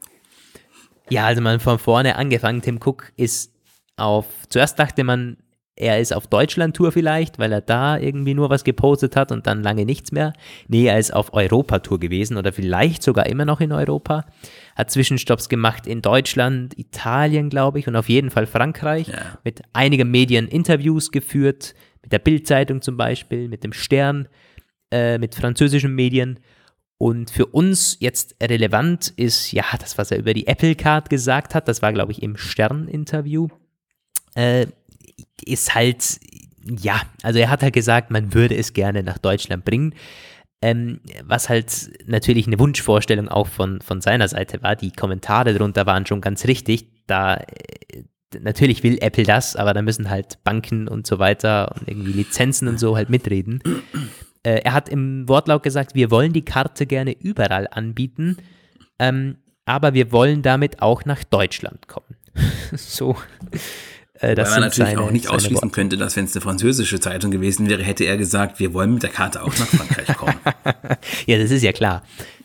Ja, 1.14 1.26
also 1.26 1.40
man 1.40 1.60
von 1.60 1.78
vorne 1.78 2.16
angefangen. 2.16 2.60
Tim 2.60 2.80
Cook 2.84 3.12
ist 3.16 3.52
auf, 3.96 4.26
zuerst 4.48 4.80
dachte 4.80 5.04
man, 5.04 5.36
er 5.76 6.00
ist 6.00 6.12
auf 6.12 6.26
Deutschland-Tour 6.26 6.90
vielleicht, 6.90 7.38
weil 7.38 7.52
er 7.52 7.60
da 7.60 7.96
irgendwie 7.98 8.34
nur 8.34 8.50
was 8.50 8.64
gepostet 8.64 9.14
hat 9.14 9.30
und 9.30 9.46
dann 9.46 9.62
lange 9.62 9.84
nichts 9.84 10.10
mehr. 10.10 10.32
Nee, 10.66 10.86
er 10.86 10.98
ist 10.98 11.14
auf 11.14 11.32
Europa-Tour 11.32 12.00
gewesen 12.00 12.36
oder 12.36 12.52
vielleicht 12.52 13.04
sogar 13.04 13.26
immer 13.26 13.44
noch 13.44 13.60
in 13.60 13.70
Europa. 13.70 14.26
Hat 14.74 14.90
Zwischenstopps 14.90 15.48
gemacht 15.48 15.86
in 15.86 16.02
Deutschland, 16.02 16.76
Italien, 16.76 17.48
glaube 17.48 17.78
ich, 17.78 17.86
und 17.86 17.94
auf 17.94 18.08
jeden 18.08 18.30
Fall 18.30 18.46
Frankreich. 18.46 19.06
Ja. 19.06 19.38
Mit 19.44 19.62
einigen 19.72 20.10
Medien 20.10 20.48
Interviews 20.48 21.12
geführt, 21.12 21.76
mit 22.02 22.10
der 22.10 22.18
Bild-Zeitung 22.18 22.82
zum 22.82 22.96
Beispiel, 22.96 23.46
mit 23.46 23.62
dem 23.62 23.72
Stern, 23.72 24.26
äh, 24.90 25.18
mit 25.18 25.36
französischen 25.36 25.94
Medien. 25.94 26.40
Und 26.98 27.30
für 27.30 27.46
uns 27.46 27.96
jetzt 28.00 28.36
relevant 28.42 29.12
ist, 29.16 29.52
ja, 29.52 29.64
das, 29.78 29.98
was 29.98 30.10
er 30.10 30.18
über 30.18 30.32
die 30.32 30.46
Apple 30.46 30.74
Card 30.74 31.10
gesagt 31.10 31.54
hat, 31.54 31.68
das 31.68 31.82
war, 31.82 31.92
glaube 31.92 32.12
ich, 32.12 32.22
im 32.22 32.36
Stern-Interview, 32.36 33.48
äh, 34.34 34.66
ist 35.44 35.74
halt, 35.74 36.20
ja, 36.64 37.02
also 37.22 37.38
er 37.38 37.50
hat 37.50 37.62
halt 37.62 37.74
gesagt, 37.74 38.10
man 38.10 38.32
würde 38.32 38.56
es 38.56 38.72
gerne 38.72 39.02
nach 39.02 39.18
Deutschland 39.18 39.64
bringen. 39.64 39.94
Ähm, 40.62 41.00
was 41.22 41.50
halt 41.50 41.90
natürlich 42.06 42.46
eine 42.46 42.58
Wunschvorstellung 42.58 43.28
auch 43.28 43.48
von, 43.48 43.82
von 43.82 44.00
seiner 44.00 44.28
Seite 44.28 44.62
war. 44.62 44.76
Die 44.76 44.92
Kommentare 44.92 45.52
darunter 45.52 45.84
waren 45.84 46.06
schon 46.06 46.22
ganz 46.22 46.46
richtig. 46.46 46.86
Da 47.06 47.34
äh, 47.34 48.04
natürlich 48.40 48.82
will 48.82 48.96
Apple 49.00 49.24
das, 49.24 49.56
aber 49.56 49.74
da 49.74 49.82
müssen 49.82 50.08
halt 50.08 50.42
Banken 50.42 50.88
und 50.88 51.06
so 51.06 51.18
weiter 51.18 51.74
und 51.78 51.86
irgendwie 51.86 52.12
Lizenzen 52.12 52.68
und 52.68 52.78
so 52.78 52.96
halt 52.96 53.10
mitreden. 53.10 53.62
Äh, 54.44 54.60
er 54.62 54.72
hat 54.72 54.88
im 54.88 55.28
Wortlaut 55.28 55.62
gesagt, 55.62 55.94
wir 55.94 56.10
wollen 56.10 56.32
die 56.32 56.44
Karte 56.44 56.86
gerne 56.86 57.12
überall 57.18 57.66
anbieten, 57.70 58.36
ähm, 58.98 59.38
aber 59.64 59.94
wir 59.94 60.12
wollen 60.12 60.42
damit 60.42 60.82
auch 60.82 61.04
nach 61.04 61.24
Deutschland 61.24 61.88
kommen. 61.88 62.14
so. 62.76 63.16
Äh, 64.20 64.36
Weil 64.36 64.44
man 64.44 64.60
natürlich 64.60 64.90
seine, 64.90 65.00
auch 65.00 65.10
nicht 65.10 65.28
ausschließen 65.28 65.56
Worte. 65.56 65.74
könnte, 65.74 65.96
dass 65.96 66.14
wenn 66.16 66.26
es 66.26 66.36
eine 66.36 66.42
französische 66.42 67.00
Zeitung 67.00 67.30
gewesen 67.30 67.68
wäre, 67.68 67.82
hätte 67.82 68.04
er 68.04 68.16
gesagt, 68.16 68.60
wir 68.60 68.72
wollen 68.72 68.94
mit 68.94 69.02
der 69.02 69.10
Karte 69.10 69.42
auch 69.42 69.58
nach 69.58 69.66
Frankreich 69.66 70.16
kommen. 70.16 70.36
Ja, 71.26 71.38
das 71.38 71.50
ist 71.50 71.62
ja 71.62 71.72
klar. 71.72 72.04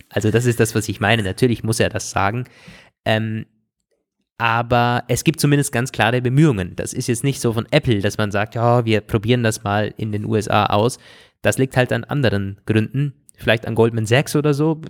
Also 0.10 0.32
das 0.32 0.46
ist 0.46 0.60
das, 0.60 0.74
was 0.74 0.90
ich 0.90 1.00
meine. 1.00 1.22
Natürlich 1.22 1.64
muss 1.64 1.80
er 1.80 1.90
das 1.90 2.10
sagen. 2.10 2.46
Ähm, 3.06 3.46
aber 4.40 5.04
es 5.10 5.24
gibt 5.24 5.40
zumindest 5.40 5.72
ganz 5.72 5.92
klare 5.92 6.22
Bemühungen. 6.22 6.76
Das 6.76 6.94
ist 6.94 7.08
jetzt 7.08 7.24
nicht 7.24 7.42
so 7.42 7.54
von 7.54 7.68
Apple, 7.72 8.00
dass 8.00 8.18
man 8.18 8.32
sagt, 8.32 8.56
ja, 8.56 8.86
wir 8.86 9.02
probieren 9.02 9.44
das 9.44 9.64
mal 9.64 9.94
in 9.98 10.12
den 10.12 10.26
USA 10.26 10.68
aus. 10.68 10.98
Das 11.42 11.58
liegt 11.58 11.78
halt 11.78 11.92
an 11.92 12.06
anderen 12.06 12.58
Gründen. 12.66 13.14
Vielleicht 13.38 13.68
an 13.68 13.76
Goldman 13.76 14.06
Sachs 14.06 14.36
oder 14.36 14.54
so. 14.54 14.82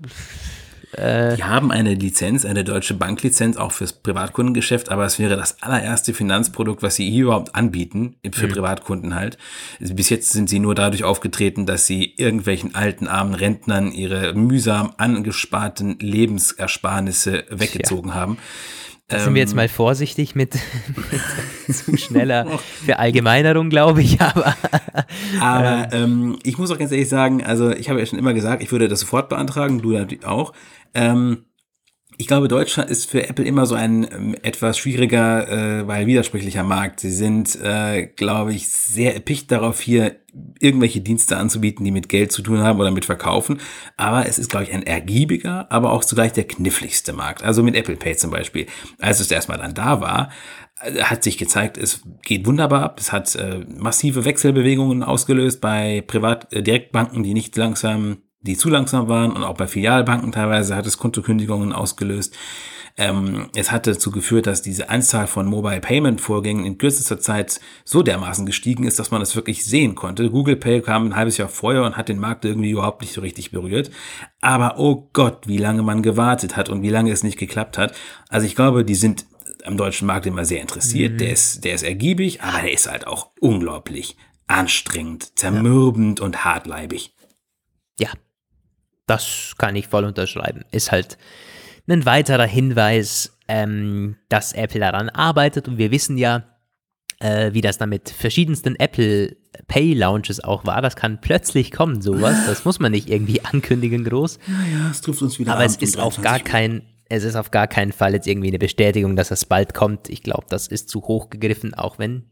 Äh, 0.91 1.35
die 1.35 1.43
haben 1.43 1.71
eine 1.71 1.93
Lizenz, 1.95 2.45
eine 2.45 2.63
deutsche 2.63 2.93
Banklizenz, 2.93 3.57
auch 3.57 3.71
fürs 3.71 3.93
Privatkundengeschäft, 3.93 4.89
aber 4.89 5.05
es 5.05 5.19
wäre 5.19 5.35
das 5.35 5.61
allererste 5.61 6.13
Finanzprodukt, 6.13 6.81
was 6.81 6.95
sie 6.95 7.09
hier 7.09 7.25
überhaupt 7.25 7.55
anbieten, 7.55 8.15
für 8.31 8.47
mhm. 8.47 8.51
Privatkunden 8.51 9.15
halt. 9.15 9.37
Bis 9.79 10.09
jetzt 10.09 10.31
sind 10.31 10.49
sie 10.49 10.59
nur 10.59 10.75
dadurch 10.75 11.03
aufgetreten, 11.03 11.65
dass 11.65 11.87
sie 11.87 12.13
irgendwelchen 12.17 12.75
alten, 12.75 13.07
armen 13.07 13.33
Rentnern 13.33 13.91
ihre 13.91 14.33
mühsam 14.33 14.93
angesparten 14.97 15.97
Lebensersparnisse 15.99 17.45
weggezogen 17.49 18.09
ja. 18.09 18.15
haben. 18.15 18.37
Da 19.09 19.19
sind 19.19 19.33
wir 19.33 19.41
jetzt 19.41 19.51
ähm. 19.51 19.57
mal 19.57 19.67
vorsichtig 19.67 20.35
mit, 20.35 20.55
mit 21.67 21.75
zu 21.75 21.97
schneller 21.97 22.45
Verallgemeinerung, 22.85 23.69
glaube 23.69 24.03
ich, 24.03 24.21
aber. 24.21 24.55
aber 25.41 25.93
ähm, 25.93 26.37
ich 26.43 26.59
muss 26.59 26.69
auch 26.69 26.77
ganz 26.77 26.91
ehrlich 26.91 27.09
sagen, 27.09 27.43
also 27.43 27.71
ich 27.71 27.89
habe 27.89 27.99
ja 27.99 28.05
schon 28.05 28.19
immer 28.19 28.33
gesagt, 28.35 28.61
ich 28.61 28.71
würde 28.71 28.87
das 28.87 28.99
sofort 28.99 29.27
beantragen, 29.27 29.81
du 29.81 29.91
natürlich 29.91 30.25
auch. 30.25 30.53
Ähm, 30.93 31.45
ich 32.19 32.27
glaube, 32.27 32.49
Deutschland 32.49 32.89
ist 32.89 33.09
für 33.09 33.29
Apple 33.29 33.45
immer 33.45 33.65
so 33.65 33.75
ein 33.75 34.03
ähm, 34.11 34.35
etwas 34.43 34.77
schwieriger, 34.77 35.47
äh, 35.79 35.87
weil 35.87 36.05
widersprüchlicher 36.05 36.63
Markt. 36.63 36.99
Sie 36.99 37.11
sind, 37.11 37.55
äh, 37.63 38.07
glaube 38.07 38.53
ich, 38.53 38.67
sehr 38.67 39.13
erpicht 39.13 39.49
darauf, 39.49 39.79
hier 39.79 40.17
irgendwelche 40.59 40.99
Dienste 40.99 41.37
anzubieten, 41.37 41.85
die 41.85 41.91
mit 41.91 42.09
Geld 42.09 42.33
zu 42.33 42.41
tun 42.41 42.59
haben 42.59 42.81
oder 42.81 42.91
mit 42.91 43.05
Verkaufen. 43.05 43.61
Aber 43.95 44.27
es 44.27 44.37
ist, 44.37 44.49
glaube 44.49 44.65
ich, 44.65 44.73
ein 44.73 44.83
ergiebiger, 44.83 45.71
aber 45.71 45.93
auch 45.93 46.03
zugleich 46.03 46.33
der 46.33 46.43
kniffligste 46.43 47.13
Markt. 47.13 47.41
Also 47.41 47.63
mit 47.63 47.73
Apple 47.73 47.95
Pay 47.95 48.17
zum 48.17 48.31
Beispiel. 48.31 48.65
Als 48.99 49.21
es 49.21 49.31
erstmal 49.31 49.57
dann 49.57 49.73
da 49.73 50.01
war, 50.01 50.29
äh, 50.81 51.01
hat 51.03 51.23
sich 51.23 51.37
gezeigt, 51.37 51.77
es 51.77 52.01
geht 52.21 52.45
wunderbar 52.45 52.83
ab. 52.83 52.99
Es 52.99 53.13
hat 53.13 53.33
äh, 53.35 53.65
massive 53.77 54.25
Wechselbewegungen 54.25 55.03
ausgelöst 55.03 55.61
bei 55.61 56.03
Privat 56.05 56.51
äh, 56.51 56.63
die 56.63 57.33
nicht 57.33 57.55
langsam 57.55 58.17
die 58.41 58.57
zu 58.57 58.69
langsam 58.69 59.07
waren 59.07 59.31
und 59.31 59.43
auch 59.43 59.55
bei 59.55 59.67
Filialbanken 59.67 60.31
teilweise 60.31 60.75
hat 60.75 60.85
es 60.85 60.97
Kontokündigungen 60.97 61.73
ausgelöst. 61.73 62.35
Ähm, 62.97 63.47
es 63.55 63.71
hat 63.71 63.87
dazu 63.87 64.11
geführt, 64.11 64.45
dass 64.45 64.61
diese 64.61 64.89
Anzahl 64.89 65.27
von 65.27 65.45
Mobile 65.45 65.79
Payment 65.79 66.19
Vorgängen 66.19 66.65
in 66.65 66.77
kürzester 66.77 67.19
Zeit 67.19 67.61
so 67.85 68.03
dermaßen 68.03 68.45
gestiegen 68.45 68.83
ist, 68.83 68.99
dass 68.99 69.11
man 69.11 69.21
es 69.21 69.35
wirklich 69.35 69.63
sehen 69.63 69.95
konnte. 69.95 70.29
Google 70.29 70.57
Pay 70.57 70.81
kam 70.81 71.05
ein 71.05 71.15
halbes 71.15 71.37
Jahr 71.37 71.47
vorher 71.47 71.83
und 71.83 71.95
hat 71.95 72.09
den 72.09 72.19
Markt 72.19 72.43
irgendwie 72.43 72.71
überhaupt 72.71 73.01
nicht 73.01 73.13
so 73.13 73.21
richtig 73.21 73.51
berührt. 73.51 73.89
Aber 74.41 74.79
oh 74.79 75.09
Gott, 75.13 75.47
wie 75.47 75.57
lange 75.57 75.81
man 75.81 76.03
gewartet 76.03 76.57
hat 76.57 76.67
und 76.67 76.81
wie 76.81 76.89
lange 76.89 77.11
es 77.11 77.23
nicht 77.23 77.37
geklappt 77.37 77.77
hat. 77.77 77.95
Also 78.27 78.45
ich 78.45 78.55
glaube, 78.55 78.83
die 78.83 78.95
sind 78.95 79.25
am 79.63 79.77
deutschen 79.77 80.07
Markt 80.07 80.25
immer 80.25 80.43
sehr 80.43 80.61
interessiert. 80.61 81.13
Mhm. 81.13 81.17
Der 81.19 81.31
ist, 81.31 81.63
der 81.63 81.75
ist 81.75 81.83
ergiebig, 81.83 82.41
aber 82.41 82.61
der 82.61 82.73
ist 82.73 82.89
halt 82.89 83.07
auch 83.07 83.29
unglaublich 83.39 84.17
anstrengend, 84.47 85.37
zermürbend 85.37 86.19
ja. 86.19 86.25
und 86.25 86.43
hartleibig. 86.43 87.13
Ja, 89.09 89.15
das 89.15 89.55
kann 89.57 89.75
ich 89.75 89.87
voll 89.87 90.05
unterschreiben. 90.05 90.63
Ist 90.71 90.91
halt 90.91 91.17
ein 91.87 92.05
weiterer 92.05 92.45
Hinweis, 92.45 93.37
ähm, 93.47 94.17
dass 94.29 94.53
Apple 94.53 94.79
daran 94.79 95.09
arbeitet 95.09 95.67
und 95.67 95.77
wir 95.77 95.91
wissen 95.91 96.17
ja, 96.17 96.43
äh, 97.19 97.53
wie 97.53 97.61
das 97.61 97.77
dann 97.77 97.89
mit 97.89 98.09
verschiedensten 98.09 98.75
Apple 98.75 99.35
Pay 99.67 99.93
Launches 99.93 100.43
auch 100.43 100.65
war. 100.65 100.81
Das 100.81 100.95
kann 100.95 101.19
plötzlich 101.21 101.71
kommen, 101.71 102.01
sowas. 102.01 102.45
Das 102.45 102.65
muss 102.65 102.79
man 102.79 102.91
nicht 102.91 103.09
irgendwie 103.09 103.41
ankündigen 103.43 104.03
groß. 104.03 104.39
Ja, 104.47 104.91
es 104.91 105.01
trifft 105.01 105.21
uns 105.21 105.39
wieder. 105.39 105.53
Aber 105.53 105.65
es 105.65 105.75
ist 105.77 105.97
auf 105.97 106.21
gar 106.21 106.39
kein, 106.39 106.83
es 107.09 107.23
ist 107.23 107.35
auf 107.35 107.51
gar 107.51 107.67
keinen 107.67 107.91
Fall 107.91 108.13
jetzt 108.13 108.27
irgendwie 108.27 108.49
eine 108.49 108.59
Bestätigung, 108.59 109.15
dass 109.15 109.29
das 109.29 109.45
bald 109.45 109.73
kommt. 109.73 110.09
Ich 110.09 110.23
glaube, 110.23 110.45
das 110.49 110.67
ist 110.67 110.89
zu 110.89 111.01
hoch 111.01 111.29
gegriffen, 111.29 111.73
auch 111.73 111.99
wenn 111.99 112.23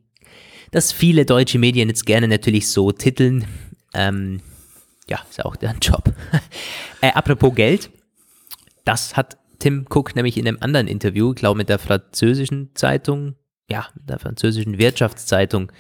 das 0.71 0.91
viele 0.91 1.25
deutsche 1.25 1.59
Medien 1.59 1.89
jetzt 1.89 2.05
gerne 2.05 2.27
natürlich 2.27 2.69
so 2.69 2.91
titeln. 2.91 3.45
Ähm, 3.93 4.41
ja, 5.09 5.19
ist 5.29 5.37
ja 5.37 5.45
auch 5.45 5.55
deren 5.55 5.79
Job. 5.79 6.13
äh, 7.01 7.11
apropos 7.11 7.53
Geld, 7.55 7.89
das 8.85 9.15
hat 9.15 9.37
Tim 9.59 9.85
Cook 9.89 10.15
nämlich 10.15 10.37
in 10.37 10.47
einem 10.47 10.57
anderen 10.61 10.87
Interview, 10.87 11.33
glaube 11.33 11.57
mit 11.57 11.69
der 11.69 11.79
französischen 11.79 12.71
Zeitung, 12.75 13.35
ja, 13.69 13.87
der 13.95 14.19
französischen 14.19 14.77
Wirtschaftszeitung 14.77 15.71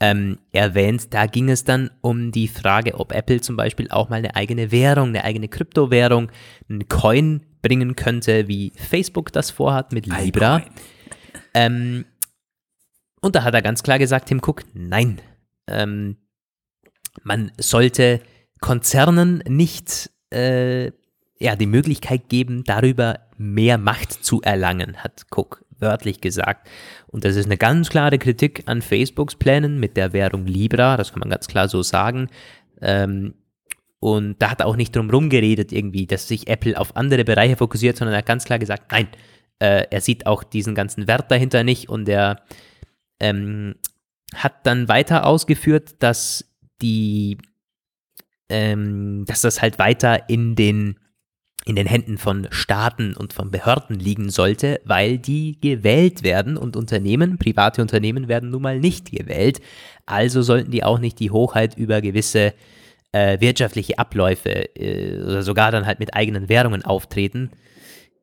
ähm, 0.00 0.38
erwähnt. 0.50 1.14
Da 1.14 1.26
ging 1.26 1.48
es 1.48 1.64
dann 1.64 1.90
um 2.00 2.32
die 2.32 2.48
Frage, 2.48 2.94
ob 2.98 3.12
Apple 3.12 3.40
zum 3.40 3.56
Beispiel 3.56 3.88
auch 3.90 4.08
mal 4.08 4.16
eine 4.16 4.34
eigene 4.34 4.72
Währung, 4.72 5.10
eine 5.10 5.24
eigene 5.24 5.48
Kryptowährung, 5.48 6.30
einen 6.68 6.88
Coin 6.88 7.46
bringen 7.62 7.94
könnte, 7.94 8.48
wie 8.48 8.72
Facebook 8.76 9.32
das 9.32 9.50
vorhat 9.50 9.92
mit 9.92 10.06
Libra. 10.06 10.62
Ähm, 11.54 12.04
und 13.20 13.36
da 13.36 13.44
hat 13.44 13.54
er 13.54 13.62
ganz 13.62 13.84
klar 13.84 14.00
gesagt, 14.00 14.28
Tim 14.28 14.40
Cook, 14.44 14.64
nein. 14.74 15.20
Ähm, 15.68 16.16
man 17.22 17.52
sollte 17.58 18.20
Konzernen 18.62 19.42
nicht 19.46 20.10
äh, 20.32 20.86
ja, 21.38 21.56
die 21.56 21.66
Möglichkeit 21.66 22.30
geben, 22.30 22.64
darüber 22.64 23.18
mehr 23.36 23.76
Macht 23.76 24.12
zu 24.24 24.40
erlangen, 24.40 24.96
hat 24.96 25.26
Cook 25.30 25.62
wörtlich 25.78 26.20
gesagt. 26.20 26.68
Und 27.08 27.24
das 27.24 27.36
ist 27.36 27.46
eine 27.46 27.58
ganz 27.58 27.90
klare 27.90 28.18
Kritik 28.18 28.62
an 28.66 28.80
Facebooks 28.80 29.34
Plänen 29.34 29.80
mit 29.80 29.96
der 29.96 30.12
Währung 30.12 30.46
Libra, 30.46 30.96
das 30.96 31.12
kann 31.12 31.20
man 31.20 31.30
ganz 31.30 31.48
klar 31.48 31.68
so 31.68 31.82
sagen. 31.82 32.30
Ähm, 32.80 33.34
und 33.98 34.40
da 34.40 34.50
hat 34.50 34.60
er 34.60 34.66
auch 34.66 34.76
nicht 34.76 34.96
drum 34.96 35.10
rumgeredet 35.10 35.72
irgendwie, 35.72 36.06
dass 36.06 36.28
sich 36.28 36.48
Apple 36.48 36.78
auf 36.78 36.96
andere 36.96 37.24
Bereiche 37.24 37.56
fokussiert, 37.56 37.96
sondern 37.96 38.14
er 38.14 38.18
hat 38.18 38.26
ganz 38.26 38.44
klar 38.44 38.58
gesagt, 38.58 38.90
nein, 38.92 39.08
äh, 39.58 39.86
er 39.90 40.00
sieht 40.00 40.26
auch 40.26 40.44
diesen 40.44 40.74
ganzen 40.74 41.06
Wert 41.06 41.30
dahinter 41.30 41.64
nicht 41.64 41.88
und 41.88 42.08
er 42.08 42.42
ähm, 43.20 43.74
hat 44.34 44.66
dann 44.66 44.88
weiter 44.88 45.26
ausgeführt, 45.26 45.96
dass 45.98 46.44
die 46.80 47.38
ähm, 48.52 49.24
dass 49.26 49.40
das 49.40 49.62
halt 49.62 49.78
weiter 49.78 50.28
in 50.28 50.54
den 50.54 50.96
in 51.64 51.76
den 51.76 51.86
Händen 51.86 52.18
von 52.18 52.48
Staaten 52.50 53.14
und 53.14 53.32
von 53.32 53.52
Behörden 53.52 53.96
liegen 53.96 54.30
sollte, 54.30 54.80
weil 54.84 55.18
die 55.18 55.60
gewählt 55.60 56.24
werden 56.24 56.56
und 56.56 56.76
Unternehmen, 56.76 57.38
private 57.38 57.80
Unternehmen 57.80 58.26
werden 58.26 58.50
nun 58.50 58.62
mal 58.62 58.80
nicht 58.80 59.12
gewählt. 59.12 59.60
Also 60.04 60.42
sollten 60.42 60.72
die 60.72 60.82
auch 60.82 60.98
nicht 60.98 61.20
die 61.20 61.30
Hochheit 61.30 61.76
über 61.76 62.00
gewisse 62.00 62.52
äh, 63.12 63.40
wirtschaftliche 63.40 63.98
Abläufe 63.98 64.74
äh, 64.74 65.22
oder 65.22 65.44
sogar 65.44 65.70
dann 65.70 65.86
halt 65.86 66.00
mit 66.00 66.14
eigenen 66.14 66.48
Währungen 66.48 66.84
auftreten. 66.84 67.52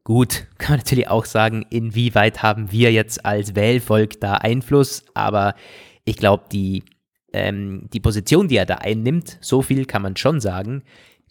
Gut, 0.04 0.48
kann 0.58 0.72
man 0.72 0.80
natürlich 0.80 1.08
auch 1.08 1.24
sagen, 1.26 1.66
inwieweit 1.70 2.44
haben 2.44 2.74
wir 2.74 2.92
jetzt 2.92 3.26
als 3.26 3.56
Wählvolk 3.56 4.20
da 4.20 4.34
Einfluss, 4.34 5.06
aber 5.14 5.56
ich 6.04 6.18
glaube, 6.18 6.44
die 6.52 6.84
ähm, 7.34 7.90
die 7.94 8.00
Position, 8.00 8.48
die 8.48 8.58
er 8.58 8.66
da 8.66 8.76
einnimmt, 8.76 9.38
so 9.42 9.62
viel 9.62 9.86
kann 9.86 10.02
man 10.02 10.18
schon 10.18 10.40
sagen, 10.40 10.84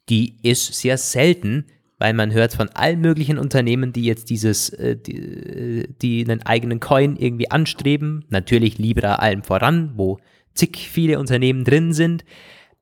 die 0.08 0.36
ist 0.42 0.74
sehr 0.74 0.98
selten, 0.98 1.66
weil 1.98 2.14
man 2.14 2.32
hört 2.32 2.54
von 2.54 2.68
allen 2.70 3.00
möglichen 3.00 3.38
Unternehmen, 3.38 3.92
die 3.92 4.04
jetzt 4.04 4.30
dieses, 4.30 4.70
äh, 4.70 4.96
die, 4.96 5.88
die 6.00 6.24
einen 6.24 6.42
eigenen 6.42 6.80
Coin 6.80 7.16
irgendwie 7.16 7.50
anstreben, 7.50 8.24
natürlich 8.28 8.78
Libra 8.78 9.16
allem 9.16 9.42
voran, 9.42 9.92
wo 9.96 10.18
zig 10.54 10.88
viele 10.90 11.18
Unternehmen 11.18 11.64
drin 11.64 11.92
sind. 11.92 12.24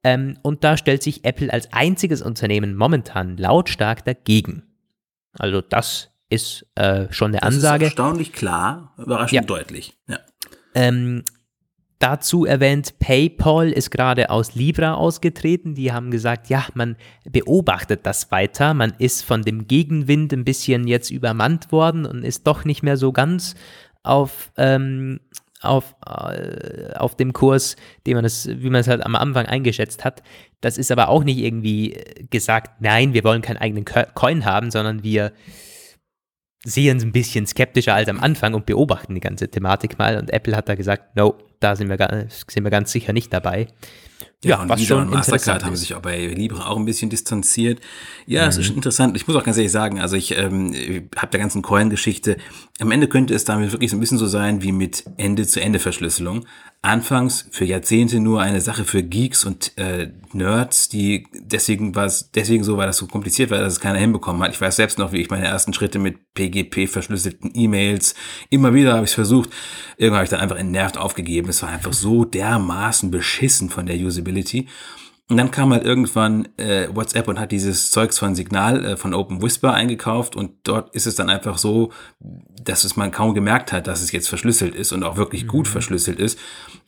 Ähm, 0.04 0.38
und 0.42 0.64
da 0.64 0.76
stellt 0.76 1.02
sich 1.02 1.24
Apple 1.24 1.52
als 1.52 1.72
einziges 1.72 2.22
Unternehmen 2.22 2.76
momentan 2.76 3.36
lautstark 3.36 4.04
dagegen. 4.04 4.62
Also 5.32 5.60
das 5.60 6.10
ist 6.28 6.66
äh, 6.74 7.06
schon 7.10 7.28
eine 7.28 7.38
das 7.38 7.54
Ansage. 7.54 7.84
Ist 7.84 7.90
erstaunlich 7.90 8.32
klar, 8.32 8.94
überraschend 8.98 9.32
ja. 9.32 9.42
deutlich. 9.42 9.96
Ja. 10.08 10.18
Ähm, 10.74 11.24
Dazu 11.98 12.44
erwähnt, 12.44 12.98
PayPal 12.98 13.72
ist 13.72 13.90
gerade 13.90 14.28
aus 14.28 14.54
Libra 14.54 14.94
ausgetreten. 14.94 15.74
Die 15.74 15.92
haben 15.92 16.10
gesagt, 16.10 16.50
ja, 16.50 16.66
man 16.74 16.96
beobachtet 17.24 18.04
das 18.04 18.30
weiter. 18.30 18.74
Man 18.74 18.92
ist 18.98 19.24
von 19.24 19.42
dem 19.42 19.66
Gegenwind 19.66 20.34
ein 20.34 20.44
bisschen 20.44 20.86
jetzt 20.86 21.10
übermannt 21.10 21.72
worden 21.72 22.04
und 22.04 22.22
ist 22.22 22.46
doch 22.46 22.66
nicht 22.66 22.82
mehr 22.82 22.98
so 22.98 23.12
ganz 23.12 23.54
auf, 24.02 24.52
ähm, 24.58 25.20
auf, 25.62 25.96
äh, 26.06 26.92
auf 26.96 27.16
dem 27.16 27.32
Kurs, 27.32 27.76
den 28.06 28.16
man 28.16 28.26
es, 28.26 28.46
wie 28.46 28.68
man 28.68 28.82
es 28.82 28.88
halt 28.88 29.04
am 29.04 29.14
Anfang 29.14 29.46
eingeschätzt 29.46 30.04
hat. 30.04 30.22
Das 30.60 30.76
ist 30.76 30.92
aber 30.92 31.08
auch 31.08 31.24
nicht 31.24 31.38
irgendwie 31.38 31.98
gesagt, 32.28 32.82
nein, 32.82 33.14
wir 33.14 33.24
wollen 33.24 33.40
keinen 33.40 33.56
eigenen 33.56 33.86
Coin 33.86 34.44
haben, 34.44 34.70
sondern 34.70 35.02
wir 35.02 35.32
sehen 36.62 36.98
es 36.98 37.04
ein 37.04 37.12
bisschen 37.12 37.46
skeptischer 37.46 37.94
als 37.94 38.08
am 38.08 38.20
Anfang 38.20 38.52
und 38.52 38.66
beobachten 38.66 39.14
die 39.14 39.20
ganze 39.20 39.48
Thematik 39.48 39.98
mal. 39.98 40.18
Und 40.18 40.30
Apple 40.30 40.56
hat 40.56 40.68
da 40.68 40.74
gesagt, 40.74 41.16
no, 41.16 41.38
da 41.60 41.76
sind 41.76 41.88
wir, 41.88 42.26
sind 42.28 42.64
wir 42.64 42.70
ganz 42.70 42.92
sicher 42.92 43.12
nicht 43.12 43.32
dabei. 43.32 43.68
Ja, 44.44 44.50
ja 44.50 44.62
und 44.62 44.68
was 44.68 44.80
Visa 44.80 44.94
schon 44.94 45.04
und 45.04 45.14
Mastercard 45.14 45.64
haben 45.64 45.76
sich 45.76 45.94
auch 45.94 46.00
bei 46.00 46.26
Libra 46.26 46.68
auch 46.68 46.76
ein 46.76 46.84
bisschen 46.84 47.10
distanziert. 47.10 47.80
Ja, 48.26 48.42
mhm. 48.42 48.48
es 48.48 48.56
ist 48.58 48.70
interessant. 48.70 49.16
Ich 49.16 49.26
muss 49.26 49.36
auch 49.36 49.44
ganz 49.44 49.56
ehrlich 49.56 49.72
sagen, 49.72 50.00
also 50.00 50.16
ich 50.16 50.36
ähm, 50.36 50.74
habe 51.16 51.30
der 51.30 51.40
ganzen 51.40 51.62
Coin-Geschichte, 51.62 52.36
am 52.78 52.90
Ende 52.90 53.08
könnte 53.08 53.34
es 53.34 53.44
damit 53.44 53.72
wirklich 53.72 53.90
so 53.90 53.96
ein 53.96 54.00
bisschen 54.00 54.18
so 54.18 54.26
sein 54.26 54.62
wie 54.62 54.72
mit 54.72 55.04
Ende-zu-Ende-Verschlüsselung 55.16 56.44
anfangs 56.86 57.48
für 57.50 57.64
Jahrzehnte 57.64 58.20
nur 58.20 58.40
eine 58.40 58.60
Sache 58.60 58.84
für 58.84 59.02
Geeks 59.02 59.44
und 59.44 59.76
äh, 59.76 60.10
Nerds, 60.32 60.88
die 60.88 61.26
deswegen 61.32 61.94
war 61.94 62.04
es 62.04 62.30
deswegen 62.30 62.62
so, 62.62 62.76
weil 62.76 62.86
das 62.86 62.98
so 62.98 63.06
kompliziert 63.06 63.50
war, 63.50 63.58
dass 63.58 63.74
es 63.74 63.80
keiner 63.80 63.98
hinbekommen 63.98 64.42
hat. 64.42 64.52
Ich 64.52 64.60
weiß 64.60 64.76
selbst 64.76 64.98
noch, 64.98 65.12
wie 65.12 65.20
ich 65.20 65.30
meine 65.30 65.46
ersten 65.46 65.72
Schritte 65.72 65.98
mit 65.98 66.34
PGP 66.34 66.88
verschlüsselten 66.88 67.50
E-Mails 67.54 68.14
immer 68.50 68.74
wieder 68.74 68.94
habe 68.94 69.04
ich 69.04 69.10
es 69.10 69.14
versucht. 69.14 69.50
Irgendwann 69.96 70.18
habe 70.18 70.24
ich 70.24 70.30
dann 70.30 70.40
einfach 70.40 70.56
entnervt 70.56 70.98
aufgegeben. 70.98 71.48
Es 71.48 71.62
war 71.62 71.70
einfach 71.70 71.92
so 71.92 72.24
dermaßen 72.24 73.10
beschissen 73.10 73.70
von 73.70 73.86
der 73.86 73.96
Usability. 73.96 74.25
Und 75.28 75.38
dann 75.38 75.50
kam 75.50 75.72
halt 75.72 75.84
irgendwann 75.84 76.46
äh, 76.56 76.88
WhatsApp 76.94 77.26
und 77.26 77.40
hat 77.40 77.50
dieses 77.50 77.90
Zeugs 77.90 78.16
von 78.16 78.36
Signal 78.36 78.84
äh, 78.84 78.96
von 78.96 79.12
Open 79.12 79.42
Whisper 79.42 79.74
eingekauft 79.74 80.36
und 80.36 80.52
dort 80.62 80.94
ist 80.94 81.06
es 81.06 81.16
dann 81.16 81.30
einfach 81.30 81.58
so, 81.58 81.90
dass 82.62 82.84
es 82.84 82.94
man 82.94 83.10
kaum 83.10 83.34
gemerkt 83.34 83.72
hat, 83.72 83.88
dass 83.88 84.02
es 84.02 84.12
jetzt 84.12 84.28
verschlüsselt 84.28 84.76
ist 84.76 84.92
und 84.92 85.02
auch 85.02 85.16
wirklich 85.16 85.42
mhm. 85.44 85.48
gut 85.48 85.68
verschlüsselt 85.68 86.20
ist. 86.20 86.38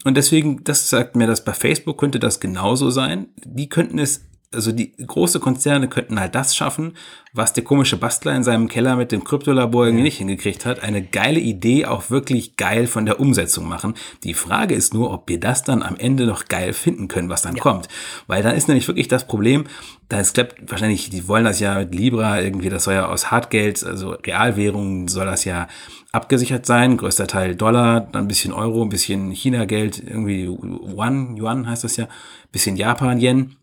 Und 0.04 0.16
deswegen, 0.16 0.62
das 0.62 0.88
sagt 0.88 1.16
mir, 1.16 1.26
dass 1.26 1.44
bei 1.44 1.52
Facebook 1.52 1.98
könnte 1.98 2.20
das 2.20 2.38
genauso 2.38 2.90
sein. 2.90 3.26
Die 3.44 3.68
könnten 3.68 3.98
es 3.98 4.27
also 4.52 4.72
die 4.72 4.92
große 4.92 5.40
Konzerne 5.40 5.88
könnten 5.88 6.18
halt 6.18 6.34
das 6.34 6.56
schaffen, 6.56 6.94
was 7.34 7.52
der 7.52 7.64
komische 7.64 7.98
Bastler 7.98 8.34
in 8.34 8.44
seinem 8.44 8.68
Keller 8.68 8.96
mit 8.96 9.12
dem 9.12 9.22
Kryptolabor 9.22 9.84
irgendwie 9.84 10.04
nicht 10.04 10.18
hingekriegt 10.18 10.64
hat. 10.64 10.82
Eine 10.82 11.02
geile 11.02 11.38
Idee 11.38 11.84
auch 11.84 12.08
wirklich 12.08 12.56
geil 12.56 12.86
von 12.86 13.04
der 13.04 13.20
Umsetzung 13.20 13.68
machen. 13.68 13.94
Die 14.24 14.32
Frage 14.32 14.74
ist 14.74 14.94
nur, 14.94 15.12
ob 15.12 15.28
wir 15.28 15.38
das 15.38 15.64
dann 15.64 15.82
am 15.82 15.96
Ende 15.96 16.26
noch 16.26 16.46
geil 16.46 16.72
finden 16.72 17.08
können, 17.08 17.28
was 17.28 17.42
dann 17.42 17.56
ja. 17.56 17.62
kommt. 17.62 17.88
Weil 18.26 18.42
dann 18.42 18.56
ist 18.56 18.68
nämlich 18.68 18.88
wirklich 18.88 19.08
das 19.08 19.26
Problem, 19.26 19.64
da 20.08 20.18
ist 20.18 20.32
klappt 20.32 20.70
wahrscheinlich, 20.70 21.10
die 21.10 21.28
wollen 21.28 21.44
das 21.44 21.60
ja 21.60 21.78
mit 21.80 21.94
Libra 21.94 22.40
irgendwie, 22.40 22.70
das 22.70 22.84
soll 22.84 22.94
ja 22.94 23.06
aus 23.06 23.30
Hartgeld, 23.30 23.84
also 23.84 24.12
Realwährungen 24.12 25.08
soll 25.08 25.26
das 25.26 25.44
ja 25.44 25.68
abgesichert 26.12 26.64
sein. 26.64 26.96
Größter 26.96 27.26
Teil 27.26 27.54
Dollar, 27.54 28.00
dann 28.00 28.24
ein 28.24 28.28
bisschen 28.28 28.54
Euro, 28.54 28.82
ein 28.82 28.88
bisschen 28.88 29.30
China-Geld, 29.30 30.02
irgendwie 30.02 30.46
Yuan, 30.46 31.36
Yuan 31.36 31.68
heißt 31.68 31.84
das 31.84 31.98
ja, 31.98 32.08
bisschen 32.50 32.76
Japan-Yen. 32.76 33.56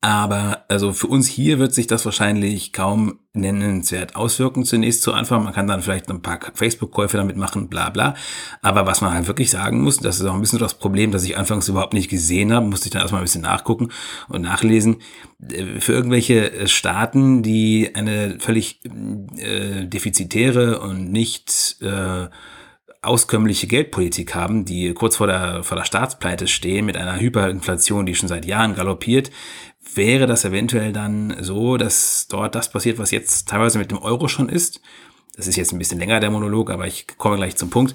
Aber 0.00 0.64
also 0.68 0.92
für 0.92 1.08
uns 1.08 1.26
hier 1.26 1.58
wird 1.58 1.74
sich 1.74 1.88
das 1.88 2.04
wahrscheinlich 2.04 2.72
kaum 2.72 3.18
nennenswert 3.32 4.14
auswirken 4.14 4.64
zunächst 4.64 5.02
zu 5.02 5.12
Anfang. 5.12 5.42
Man 5.42 5.52
kann 5.52 5.66
dann 5.66 5.82
vielleicht 5.82 6.08
ein 6.08 6.22
paar 6.22 6.38
Facebook-Käufe 6.54 7.16
damit 7.16 7.36
machen, 7.36 7.68
bla 7.68 7.90
bla. 7.90 8.14
Aber 8.62 8.86
was 8.86 9.00
man 9.00 9.12
halt 9.12 9.26
wirklich 9.26 9.50
sagen 9.50 9.80
muss, 9.80 9.98
das 9.98 10.20
ist 10.20 10.26
auch 10.26 10.34
ein 10.34 10.40
bisschen 10.40 10.60
das 10.60 10.74
Problem, 10.74 11.10
das 11.10 11.24
ich 11.24 11.36
anfangs 11.36 11.68
überhaupt 11.68 11.94
nicht 11.94 12.10
gesehen 12.10 12.52
habe, 12.52 12.66
musste 12.66 12.86
ich 12.86 12.92
dann 12.92 13.02
erstmal 13.02 13.22
ein 13.22 13.24
bisschen 13.24 13.42
nachgucken 13.42 13.88
und 14.28 14.42
nachlesen. 14.42 14.98
Äh, 15.50 15.80
für 15.80 15.92
irgendwelche 15.92 16.52
äh, 16.52 16.68
Staaten, 16.68 17.42
die 17.42 17.90
eine 17.94 18.38
völlig 18.38 18.80
äh, 18.84 19.84
defizitäre 19.86 20.78
und 20.80 21.10
nicht 21.10 21.76
äh, 21.80 22.28
auskömmliche 23.02 23.66
Geldpolitik 23.66 24.36
haben, 24.36 24.64
die 24.64 24.94
kurz 24.94 25.16
vor 25.16 25.26
der, 25.26 25.64
vor 25.64 25.76
der 25.76 25.84
Staatspleite 25.84 26.46
stehen, 26.46 26.86
mit 26.86 26.96
einer 26.96 27.18
Hyperinflation, 27.18 28.06
die 28.06 28.14
schon 28.14 28.28
seit 28.28 28.46
Jahren 28.46 28.76
galoppiert, 28.76 29.32
wäre 29.96 30.26
das 30.26 30.44
eventuell 30.44 30.92
dann 30.92 31.36
so, 31.40 31.76
dass 31.76 32.26
dort 32.28 32.54
das 32.54 32.70
passiert, 32.70 32.98
was 32.98 33.10
jetzt 33.10 33.48
teilweise 33.48 33.78
mit 33.78 33.90
dem 33.90 33.98
Euro 33.98 34.28
schon 34.28 34.48
ist. 34.48 34.80
Das 35.36 35.46
ist 35.46 35.56
jetzt 35.56 35.72
ein 35.72 35.78
bisschen 35.78 35.98
länger 35.98 36.20
der 36.20 36.30
Monolog, 36.30 36.70
aber 36.70 36.86
ich 36.86 37.06
komme 37.18 37.36
gleich 37.36 37.56
zum 37.56 37.70
Punkt, 37.70 37.94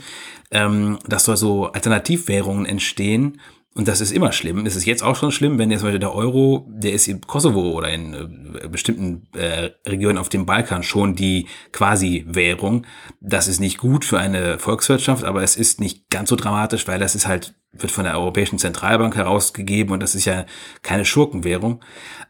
ähm, 0.52 0.98
dass 1.08 1.26
dort 1.26 1.38
so 1.38 1.72
Alternativwährungen 1.72 2.66
entstehen, 2.66 3.40
und 3.78 3.88
das 3.88 4.02
ist 4.02 4.12
immer 4.12 4.32
schlimm. 4.32 4.66
Es 4.66 4.76
ist 4.76 4.88
jetzt 4.88 5.04
auch 5.04 5.16
schon 5.16 5.32
schlimm, 5.32 5.60
wenn 5.60 5.70
jetzt 5.70 5.82
zum 5.82 5.90
Beispiel 5.90 6.00
der 6.00 6.16
Euro, 6.16 6.66
der 6.68 6.94
ist 6.94 7.08
in 7.08 7.22
Kosovo 7.22 7.74
oder 7.74 7.90
in 7.90 8.56
äh, 8.60 8.68
bestimmten 8.70 9.28
äh, 9.36 9.70
Regionen 9.88 10.18
auf 10.18 10.30
dem 10.30 10.48
Balkan 10.48 10.82
schon 10.82 11.14
die 11.14 11.46
quasi 11.72 12.26
Währung. 12.28 12.88
Das 13.22 13.48
ist 13.48 13.60
nicht 13.60 13.78
gut 13.78 14.04
für 14.04 14.18
eine 14.18 14.58
Volkswirtschaft, 14.58 15.24
aber 15.24 15.44
es 15.44 15.56
ist 15.56 15.80
nicht 15.80 16.10
ganz 16.10 16.30
so 16.30 16.36
dramatisch, 16.36 16.88
weil 16.88 16.98
das 16.98 17.14
ist 17.14 17.28
halt 17.28 17.54
wird 17.74 17.92
von 17.92 18.06
der 18.06 18.18
Europäischen 18.18 18.58
Zentralbank 18.58 19.16
herausgegeben 19.16 19.94
und 19.94 20.02
das 20.02 20.16
ist 20.16 20.26
ja 20.26 20.46
keine 20.82 21.06
Schurkenwährung. 21.06 21.82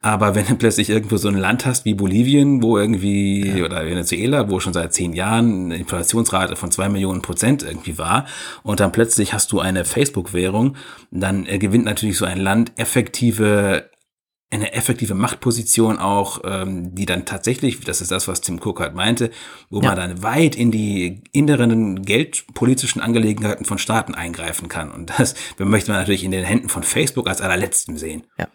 Aber 0.02 0.36
wenn 0.36 0.46
du 0.46 0.56
plötzlich 0.58 0.90
irgendwo 0.90 1.18
so 1.18 1.28
ein 1.28 1.38
Land 1.38 1.66
hast 1.66 1.86
wie 1.86 1.94
Bolivien, 1.94 2.62
wo 2.62 2.78
irgendwie, 2.78 3.48
ja. 3.48 3.66
oder 3.66 3.86
Venezuela, 3.86 4.50
wo 4.50 4.60
schon 4.60 4.74
seit 4.74 4.94
zehn 4.94 5.14
Jahren 5.14 5.66
eine 5.66 5.78
Inflationsrate 5.78 6.56
von 6.56 6.72
zwei 6.72 6.90
Millionen 6.90 7.22
Prozent 7.22 7.64
irgendwie 7.64 7.98
war, 7.98 8.26
und 8.64 8.80
dann 8.80 8.92
plötzlich 8.92 9.34
hast 9.34 9.52
du 9.52 9.60
eine 9.60 9.86
Facebook-Währung, 9.86 10.76
dann 11.12 11.46
gewinnt 11.46 11.86
natürlich 11.86 12.18
so 12.18 12.26
ein 12.26 12.40
Land 12.40 12.74
effektive 12.78 13.90
eine 14.50 14.74
effektive 14.74 15.14
Machtposition 15.14 16.00
auch, 16.00 16.42
ähm, 16.46 16.96
die 16.96 17.06
dann 17.06 17.26
tatsächlich, 17.26 17.82
das 17.82 18.00
ist 18.00 18.12
das, 18.12 18.28
was 18.30 18.40
Tim 18.40 18.60
Cook 18.64 18.80
halt 18.80 18.96
meinte, 18.96 19.30
wo 19.70 19.82
ja. 19.82 19.90
man 19.90 19.98
dann 19.98 20.24
weit 20.24 20.56
in 20.56 20.72
die 20.72 21.22
inneren 21.34 22.04
geldpolitischen 22.04 23.02
Angelegenheiten 23.02 23.66
von 23.66 23.78
Staaten 23.78 24.16
eingreifen 24.16 24.70
kann. 24.70 24.92
Und 24.92 25.20
das 25.20 25.36
möchte 25.58 25.92
man 25.92 26.00
natürlich 26.00 26.24
in 26.24 26.32
den 26.32 26.46
Händen 26.46 26.70
von 26.70 26.84
Facebook 26.84 27.28
als 27.28 27.42
allerletztem 27.42 27.98
sehen. 27.98 28.24
Ja. 28.38 28.48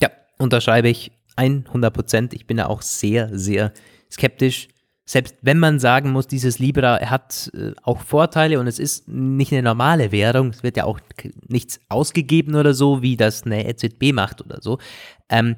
Ja, 0.00 0.10
unterschreibe 0.38 0.88
ich 0.88 1.10
100 1.34 1.92
Prozent. 1.92 2.32
Ich 2.32 2.46
bin 2.46 2.56
da 2.56 2.66
auch 2.66 2.82
sehr, 2.82 3.36
sehr 3.36 3.72
skeptisch 4.12 4.68
selbst 5.08 5.36
wenn 5.40 5.58
man 5.58 5.78
sagen 5.78 6.10
muss, 6.10 6.26
dieses 6.26 6.58
Libra 6.58 7.00
hat 7.00 7.50
äh, 7.54 7.72
auch 7.84 8.00
Vorteile 8.00 8.58
und 8.58 8.66
es 8.66 8.80
ist 8.80 9.06
nicht 9.06 9.52
eine 9.52 9.62
normale 9.62 10.10
Währung, 10.10 10.50
es 10.50 10.64
wird 10.64 10.76
ja 10.76 10.84
auch 10.84 10.98
nichts 11.46 11.80
ausgegeben 11.88 12.56
oder 12.56 12.74
so, 12.74 13.02
wie 13.02 13.16
das 13.16 13.44
eine 13.44 13.68
EZB 13.68 14.12
macht 14.12 14.44
oder 14.44 14.60
so. 14.60 14.78
Ähm, 15.28 15.54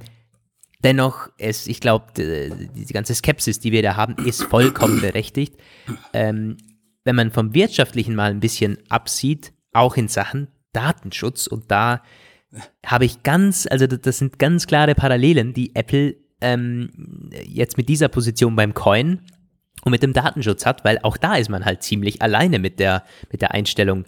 dennoch, 0.85 1.31
es, 1.39 1.67
ich 1.67 1.81
glaube, 1.81 2.13
die 2.15 2.93
ganze 2.93 3.15
Skepsis, 3.15 3.59
die 3.59 3.73
wir 3.73 3.83
da 3.83 3.97
haben, 3.97 4.17
ist 4.27 4.43
vollkommen 4.43 5.01
berechtigt. 5.01 5.57
Ähm, 6.13 6.59
wenn 7.05 7.17
man 7.17 7.31
vom 7.31 7.55
Wirtschaftlichen 7.55 8.15
mal 8.15 8.31
ein 8.31 8.41
bisschen 8.41 8.77
absieht, 8.91 9.55
auch 9.73 9.97
in 9.97 10.09
Sachen 10.09 10.49
Datenschutz 10.75 11.47
und 11.47 11.71
da 11.71 12.03
habe 12.85 13.07
ich 13.07 13.23
ganz, 13.23 13.67
also 13.71 13.87
das 13.87 14.19
sind 14.19 14.39
ganz 14.39 14.67
klare 14.67 14.95
Parallelen, 14.95 15.55
die 15.55 15.75
Apple 15.75 16.17
ähm, 16.41 17.31
jetzt 17.47 17.77
mit 17.77 17.89
dieser 17.89 18.09
Position 18.09 18.57
beim 18.57 18.75
Coin 18.75 19.23
und 19.89 19.93
mit 19.93 20.03
dem 20.03 20.13
Datenschutz 20.13 20.67
hat, 20.67 20.85
weil 20.85 20.99
auch 21.03 21.17
da 21.17 21.37
ist 21.37 21.49
man 21.49 21.65
halt 21.65 21.83
ziemlich 21.83 22.23
alleine 22.23 22.59
mit 22.59 22.79
der, 22.79 23.05
mit 23.33 23.41
der 23.41 23.53
Einstellung, 23.53 24.05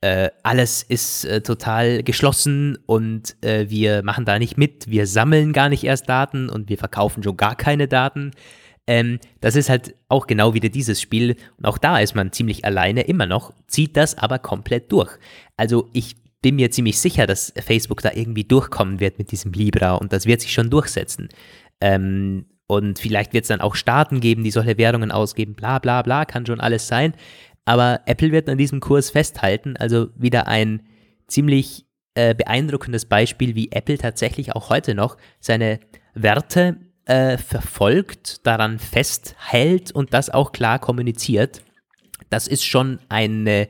äh, 0.00 0.30
alles 0.42 0.82
ist 0.82 1.24
äh, 1.24 1.40
total 1.40 2.02
geschlossen 2.02 2.78
und 2.86 3.34
äh, 3.42 3.68
wir 3.70 4.02
machen 4.02 4.24
da 4.24 4.38
nicht 4.38 4.56
mit, 4.56 4.88
wir 4.88 5.06
sammeln 5.06 5.52
gar 5.52 5.68
nicht 5.68 5.84
erst 5.84 6.08
Daten 6.08 6.48
und 6.48 6.68
wir 6.68 6.78
verkaufen 6.78 7.22
schon 7.22 7.36
gar 7.36 7.56
keine 7.56 7.88
Daten. 7.88 8.30
Ähm, 8.86 9.18
das 9.40 9.56
ist 9.56 9.68
halt 9.68 9.96
auch 10.08 10.26
genau 10.26 10.54
wieder 10.54 10.68
dieses 10.68 11.00
Spiel 11.00 11.36
und 11.56 11.64
auch 11.64 11.78
da 11.78 11.98
ist 11.98 12.14
man 12.14 12.30
ziemlich 12.30 12.64
alleine 12.64 13.02
immer 13.02 13.26
noch, 13.26 13.52
zieht 13.66 13.96
das 13.96 14.16
aber 14.16 14.38
komplett 14.38 14.92
durch. 14.92 15.10
Also 15.56 15.88
ich 15.92 16.14
bin 16.40 16.56
mir 16.56 16.70
ziemlich 16.70 17.00
sicher, 17.00 17.26
dass 17.26 17.52
Facebook 17.56 18.02
da 18.02 18.12
irgendwie 18.12 18.44
durchkommen 18.44 19.00
wird 19.00 19.18
mit 19.18 19.32
diesem 19.32 19.52
Libra 19.52 19.94
und 19.94 20.12
das 20.12 20.26
wird 20.26 20.40
sich 20.40 20.52
schon 20.52 20.70
durchsetzen. 20.70 21.30
Ähm, 21.80 22.46
und 22.66 22.98
vielleicht 22.98 23.32
wird 23.32 23.44
es 23.44 23.48
dann 23.48 23.60
auch 23.60 23.74
Staaten 23.74 24.20
geben, 24.20 24.42
die 24.42 24.50
solche 24.50 24.78
Währungen 24.78 25.12
ausgeben, 25.12 25.54
bla 25.54 25.78
bla 25.78 26.02
bla, 26.02 26.24
kann 26.24 26.46
schon 26.46 26.60
alles 26.60 26.88
sein. 26.88 27.14
Aber 27.64 28.00
Apple 28.06 28.32
wird 28.32 28.48
an 28.48 28.58
diesem 28.58 28.80
Kurs 28.80 29.10
festhalten. 29.10 29.76
Also 29.76 30.08
wieder 30.16 30.46
ein 30.46 30.82
ziemlich 31.28 31.86
äh, 32.14 32.34
beeindruckendes 32.34 33.06
Beispiel, 33.06 33.54
wie 33.54 33.70
Apple 33.72 33.98
tatsächlich 33.98 34.54
auch 34.54 34.70
heute 34.70 34.94
noch 34.94 35.16
seine 35.40 35.80
Werte 36.14 36.76
äh, 37.04 37.38
verfolgt, 37.38 38.46
daran 38.46 38.78
festhält 38.78 39.92
und 39.92 40.12
das 40.12 40.30
auch 40.30 40.52
klar 40.52 40.78
kommuniziert. 40.78 41.62
Das 42.30 42.48
ist 42.48 42.64
schon 42.64 42.98
eine, 43.08 43.68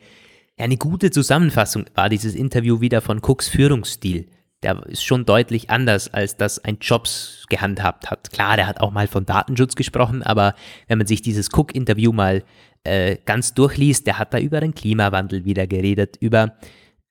eine 0.56 0.76
gute 0.78 1.10
Zusammenfassung, 1.10 1.84
war 1.94 2.08
dieses 2.08 2.34
Interview 2.34 2.80
wieder 2.80 3.02
von 3.02 3.20
Cooks 3.22 3.48
Führungsstil 3.48 4.26
der 4.62 4.84
ist 4.86 5.04
schon 5.04 5.24
deutlich 5.26 5.70
anders, 5.70 6.12
als 6.12 6.36
das 6.36 6.64
ein 6.64 6.78
Jobs 6.80 7.44
gehandhabt 7.48 8.10
hat. 8.10 8.30
Klar, 8.30 8.56
der 8.56 8.66
hat 8.66 8.80
auch 8.80 8.90
mal 8.90 9.06
von 9.06 9.26
Datenschutz 9.26 9.74
gesprochen, 9.74 10.22
aber 10.22 10.54
wenn 10.88 10.98
man 10.98 11.06
sich 11.06 11.22
dieses 11.22 11.48
Cook-Interview 11.52 12.12
mal 12.12 12.42
äh, 12.84 13.18
ganz 13.24 13.52
durchliest, 13.54 14.06
der 14.06 14.18
hat 14.18 14.32
da 14.32 14.38
über 14.38 14.60
den 14.60 14.74
Klimawandel 14.74 15.44
wieder 15.44 15.66
geredet, 15.66 16.16
über, 16.20 16.56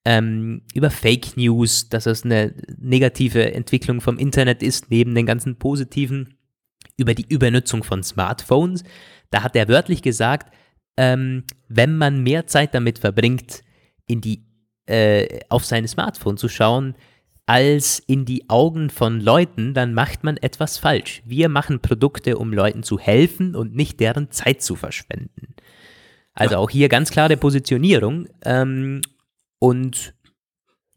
ähm, 0.06 0.64
über 0.74 0.90
Fake 0.90 1.38
News, 1.38 1.90
dass 1.90 2.06
es 2.08 2.24
eine 2.26 2.56
negative 2.78 3.54
Entwicklung 3.54 4.02
vom 4.02 4.18
Internet 4.18 4.64
ist, 4.64 4.90
neben 4.90 5.14
den 5.14 5.26
ganzen 5.26 5.58
positiven, 5.58 6.38
über 6.98 7.14
die 7.14 7.28
Übernutzung 7.28 7.84
von 7.84 8.04
Smartphones. 8.04 8.84
Da 9.30 9.44
hat 9.44 9.56
er 9.56 9.68
wörtlich 9.68 10.02
gesagt, 10.02 10.54
ähm, 10.98 11.44
wenn 11.68 11.98
man 11.98 12.24
mehr 12.24 12.48
Zeit 12.48 12.74
damit 12.74 13.00
verbringt, 13.00 13.64
in 14.08 14.22
die, 14.22 14.46
äh, 14.88 15.42
auf 15.50 15.66
sein 15.66 15.88
Smartphone 15.88 16.38
zu 16.38 16.48
schauen, 16.48 16.96
als 17.46 18.00
in 18.00 18.26
die 18.26 18.50
Augen 18.50 18.90
von 18.90 19.22
Leuten, 19.22 19.74
dann 19.74 19.94
macht 19.94 20.24
man 20.24 20.38
etwas 20.38 20.78
falsch. 20.78 21.22
Wir 21.26 21.48
machen 21.48 21.80
Produkte, 21.80 22.38
um 22.38 22.52
Leuten 22.52 22.84
zu 22.84 22.98
helfen 22.98 23.56
und 23.56 23.76
nicht 23.76 24.00
deren 24.00 24.32
Zeit 24.32 24.62
zu 24.62 24.76
verschwenden. 24.76 25.56
Also 26.34 26.58
auch 26.58 26.70
hier 26.70 26.90
ganz 26.90 27.12
klare 27.12 27.38
Positionierung. 27.38 28.28
Ähm, 28.44 29.02
und 29.60 30.14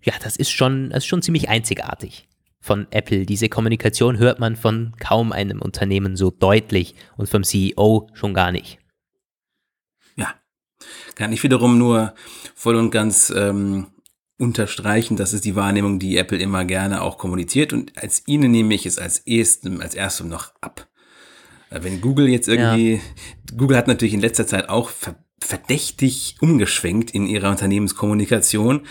ja, 0.02 0.14
das 0.22 0.36
ist 0.36 0.50
schon, 0.50 0.90
das 0.90 0.98
ist 0.98 1.06
schon 1.06 1.22
ziemlich 1.22 1.48
einzigartig 1.48 2.28
von 2.60 2.86
Apple. 2.90 3.24
Diese 3.24 3.48
Kommunikation 3.48 4.18
hört 4.18 4.40
man 4.40 4.56
von 4.56 4.94
kaum 4.98 5.32
einem 5.32 5.62
Unternehmen 5.62 6.16
so 6.16 6.30
deutlich 6.30 6.94
und 7.16 7.28
vom 7.28 7.44
CEO 7.44 8.08
schon 8.14 8.34
gar 8.34 8.52
nicht. 8.52 8.78
Ja, 10.16 10.34
kann 11.14 11.32
ich 11.32 11.42
wiederum 11.42 11.78
nur 11.78 12.14
voll 12.54 12.76
und 12.76 12.90
ganz 12.90 13.30
ähm, 13.30 13.88
unterstreichen. 14.38 15.16
Das 15.16 15.32
ist 15.32 15.44
die 15.44 15.56
Wahrnehmung, 15.56 15.98
die 15.98 16.16
Apple 16.16 16.38
immer 16.38 16.64
gerne 16.64 17.02
auch 17.02 17.18
kommuniziert. 17.18 17.72
Und 17.72 17.92
als 18.00 18.22
ihnen 18.26 18.50
nehme 18.50 18.74
ich 18.74 18.86
es 18.86 18.98
als 18.98 19.18
erstem, 19.20 19.80
als 19.80 19.94
erstem 19.94 20.28
noch 20.28 20.52
ab. 20.60 20.88
Äh, 21.70 21.80
wenn 21.82 22.00
Google 22.00 22.28
jetzt 22.28 22.48
irgendwie, 22.48 22.94
ja. 22.94 23.00
Google 23.56 23.76
hat 23.76 23.88
natürlich 23.88 24.14
in 24.14 24.20
letzter 24.20 24.46
Zeit 24.46 24.68
auch 24.68 24.90
verdächtig 25.40 26.36
umgeschwenkt 26.40 27.10
in 27.10 27.26
ihrer 27.26 27.50
Unternehmenskommunikation. 27.50 28.82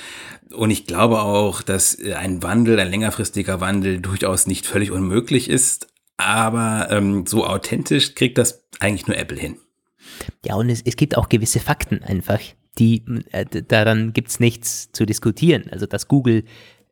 Und 0.53 0.71
ich 0.71 0.85
glaube 0.85 1.19
auch, 1.21 1.61
dass 1.61 1.95
äh, 1.95 2.13
ein 2.13 2.43
Wandel, 2.43 2.79
ein 2.79 2.89
längerfristiger 2.89 3.61
Wandel 3.61 3.99
durchaus 3.99 4.47
nicht 4.47 4.65
völlig 4.65 4.91
unmöglich 4.91 5.49
ist. 5.49 5.87
Aber 6.17 6.87
ähm, 6.89 7.25
so 7.25 7.45
authentisch 7.45 8.15
kriegt 8.15 8.37
das 8.37 8.63
eigentlich 8.79 9.07
nur 9.07 9.17
Apple 9.17 9.37
hin. 9.37 9.57
Ja, 10.43 10.55
und 10.55 10.69
es, 10.69 10.81
es 10.81 10.95
gibt 10.95 11.17
auch 11.17 11.29
gewisse 11.29 11.59
Fakten 11.59 12.03
einfach, 12.03 12.39
die 12.77 13.03
äh, 13.31 13.45
daran 13.45 14.13
gibt's 14.13 14.39
nichts 14.39 14.91
zu 14.91 15.05
diskutieren. 15.05 15.65
Also 15.71 15.85
dass 15.85 16.07
Google 16.07 16.43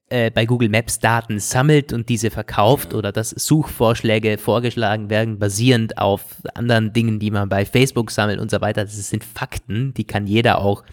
äh, 0.10 0.30
bei 0.30 0.46
Google 0.46 0.70
Maps 0.70 1.00
Daten 1.00 1.40
sammelt 1.40 1.92
und 1.92 2.10
diese 2.10 2.30
verkauft 2.30 2.94
oder 2.94 3.12
dass 3.12 3.32
Suchvorschläge 3.32 4.38
vorgeschlagen 4.38 5.10
werden, 5.10 5.40
basierend 5.40 5.98
auf 5.98 6.42
anderen 6.54 6.94
Dingen, 6.94 7.18
die 7.18 7.32
man 7.32 7.50
bei 7.50 7.66
Facebook 7.66 8.12
sammelt 8.12 8.40
und 8.40 8.52
so 8.52 8.62
weiter. 8.62 8.84
Das 8.84 9.10
sind 9.10 9.24
Fakten, 9.24 9.96
die 9.96 10.04
kann 10.04 10.28
jeder 10.28 10.60
auch 10.60 10.84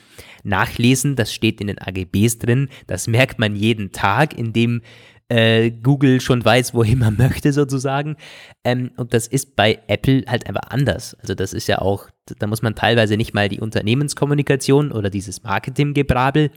nachlesen. 0.45 1.15
Das 1.15 1.33
steht 1.33 1.61
in 1.61 1.67
den 1.67 1.79
AGBs 1.79 2.39
drin. 2.39 2.69
Das 2.87 3.07
merkt 3.07 3.39
man 3.39 3.55
jeden 3.55 3.93
Tag, 3.93 4.37
indem 4.37 4.81
äh, 5.29 5.71
Google 5.71 6.21
schon 6.21 6.45
weiß, 6.45 6.75
wohin 6.75 6.99
man 6.99 7.17
möchte 7.19 7.53
sozusagen. 7.53 8.17
Ähm, 8.65 8.91
und 8.97 9.15
das 9.15 9.27
ist 9.27 9.57
bei 9.57 9.81
Apple 9.87 10.25
halt 10.27 10.47
einfach 10.47 10.71
anders. 10.71 11.17
Also 11.21 11.35
das 11.35 11.53
ist 11.53 11.69
ja 11.69 11.81
auch, 11.81 12.09
da 12.39 12.47
muss 12.47 12.63
man 12.63 12.75
teilweise 12.75 13.17
nicht 13.17 13.35
mal 13.35 13.49
die 13.49 13.61
Unternehmenskommunikation 13.61 14.93
oder 14.93 15.11
dieses 15.11 15.43
Marketinggebrabel 15.43 16.51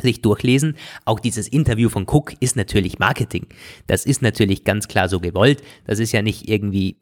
sich 0.00 0.22
durchlesen. 0.22 0.76
Auch 1.04 1.20
dieses 1.20 1.48
Interview 1.48 1.88
von 1.88 2.06
Cook 2.08 2.34
ist 2.40 2.56
natürlich 2.56 2.98
Marketing. 2.98 3.46
Das 3.86 4.06
ist 4.06 4.22
natürlich 4.22 4.64
ganz 4.64 4.88
klar 4.88 5.08
so 5.08 5.20
gewollt. 5.20 5.62
Das 5.86 5.98
ist 5.98 6.12
ja 6.12 6.22
nicht 6.22 6.48
irgendwie, 6.48 6.96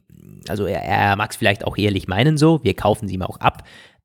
also 0.49 0.67
er, 0.67 0.83
er 0.83 1.17
mag 1.17 1.31
es 1.31 1.37
vielleicht 1.37 1.65
auch 1.65 1.77
ehrlich 1.77 2.09
meinen 2.09 2.37
so, 2.37 2.63
wir 2.65 2.75
kaufen 2.75 3.09
sie 3.09 3.15
ihm 3.15 3.23
auch 3.23 3.41
ab. 3.41 3.65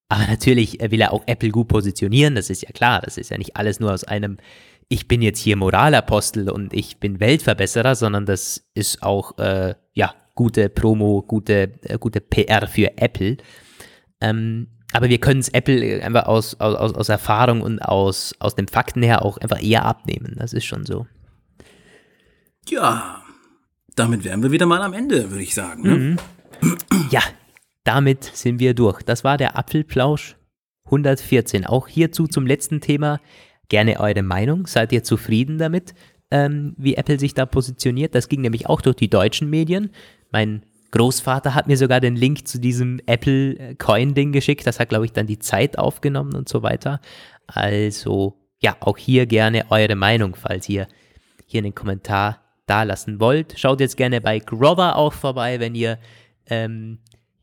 Aber 0.09 0.27
natürlich 0.29 0.79
will 0.81 1.01
er 1.01 1.13
auch 1.13 1.23
Apple 1.25 1.49
gut 1.49 1.69
positionieren, 1.69 2.35
das 2.35 2.49
ist 2.49 2.63
ja 2.63 2.71
klar. 2.71 3.01
Das 3.01 3.17
ist 3.17 3.31
ja 3.31 3.37
nicht 3.37 3.55
alles 3.55 3.79
nur 3.79 3.93
aus 3.93 4.03
einem, 4.03 4.37
ich 4.91 5.07
bin 5.07 5.21
jetzt 5.21 5.39
hier 5.39 5.55
Moralapostel 5.55 6.49
und 6.49 6.73
ich 6.73 6.99
bin 6.99 7.21
Weltverbesserer, 7.21 7.95
sondern 7.95 8.25
das 8.25 8.69
ist 8.73 9.01
auch, 9.01 9.37
äh, 9.37 9.73
ja, 9.93 10.13
gute 10.35 10.67
Promo, 10.67 11.21
gute, 11.21 11.79
äh, 11.83 11.97
gute 11.97 12.19
PR 12.19 12.67
für 12.67 12.97
Apple. 12.97 13.37
Ähm, 14.19 14.67
aber 14.91 15.07
wir 15.07 15.19
können 15.19 15.39
es 15.39 15.47
Apple 15.47 16.03
einfach 16.03 16.25
aus, 16.25 16.59
aus, 16.59 16.93
aus 16.93 17.07
Erfahrung 17.07 17.61
und 17.61 17.79
aus, 17.79 18.35
aus 18.39 18.55
den 18.55 18.67
Fakten 18.67 19.01
her 19.01 19.23
auch 19.23 19.37
einfach 19.37 19.63
eher 19.63 19.85
abnehmen. 19.85 20.35
Das 20.37 20.51
ist 20.51 20.65
schon 20.65 20.85
so. 20.85 21.07
Ja, 22.67 23.23
damit 23.95 24.25
wären 24.25 24.43
wir 24.43 24.51
wieder 24.51 24.65
mal 24.65 24.81
am 24.81 24.91
Ende, 24.91 25.31
würde 25.31 25.43
ich 25.43 25.55
sagen. 25.55 25.83
Ne? 25.83 25.95
Mhm. 25.95 26.77
Ja, 27.11 27.21
damit 27.85 28.25
sind 28.25 28.59
wir 28.59 28.73
durch. 28.73 29.03
Das 29.03 29.23
war 29.23 29.37
der 29.37 29.57
Apfelplausch 29.57 30.35
114. 30.83 31.65
Auch 31.65 31.87
hierzu 31.87 32.27
zum 32.27 32.45
letzten 32.45 32.81
Thema 32.81 33.21
gerne 33.71 33.99
eure 33.99 34.21
Meinung. 34.21 34.67
Seid 34.67 34.91
ihr 34.91 35.03
zufrieden 35.03 35.57
damit, 35.57 35.95
ähm, 36.29 36.75
wie 36.77 36.95
Apple 36.95 37.17
sich 37.17 37.33
da 37.33 37.45
positioniert? 37.45 38.13
Das 38.13 38.29
ging 38.29 38.41
nämlich 38.41 38.67
auch 38.67 38.81
durch 38.81 38.97
die 38.97 39.09
deutschen 39.09 39.49
Medien. 39.49 39.91
Mein 40.29 40.63
Großvater 40.91 41.55
hat 41.55 41.67
mir 41.67 41.77
sogar 41.77 42.01
den 42.01 42.17
Link 42.17 42.47
zu 42.47 42.59
diesem 42.59 42.99
Apple 43.05 43.75
Coin 43.77 44.13
Ding 44.13 44.33
geschickt. 44.33 44.67
Das 44.67 44.79
hat, 44.79 44.89
glaube 44.89 45.05
ich, 45.05 45.13
dann 45.13 45.25
die 45.25 45.39
Zeit 45.39 45.79
aufgenommen 45.79 46.35
und 46.35 46.49
so 46.49 46.63
weiter. 46.63 46.99
Also, 47.47 48.37
ja, 48.59 48.75
auch 48.81 48.97
hier 48.97 49.25
gerne 49.25 49.71
eure 49.71 49.95
Meinung, 49.95 50.35
falls 50.35 50.67
ihr 50.67 50.87
hier 51.45 51.63
einen 51.63 51.73
Kommentar 51.73 52.41
da 52.67 52.83
lassen 52.83 53.21
wollt. 53.21 53.57
Schaut 53.57 53.79
jetzt 53.79 53.95
gerne 53.95 54.19
bei 54.19 54.39
Grover 54.39 54.97
auch 54.97 55.13
vorbei, 55.13 55.61
wenn 55.61 55.75
ihr 55.75 55.97
ähm, 56.47 56.99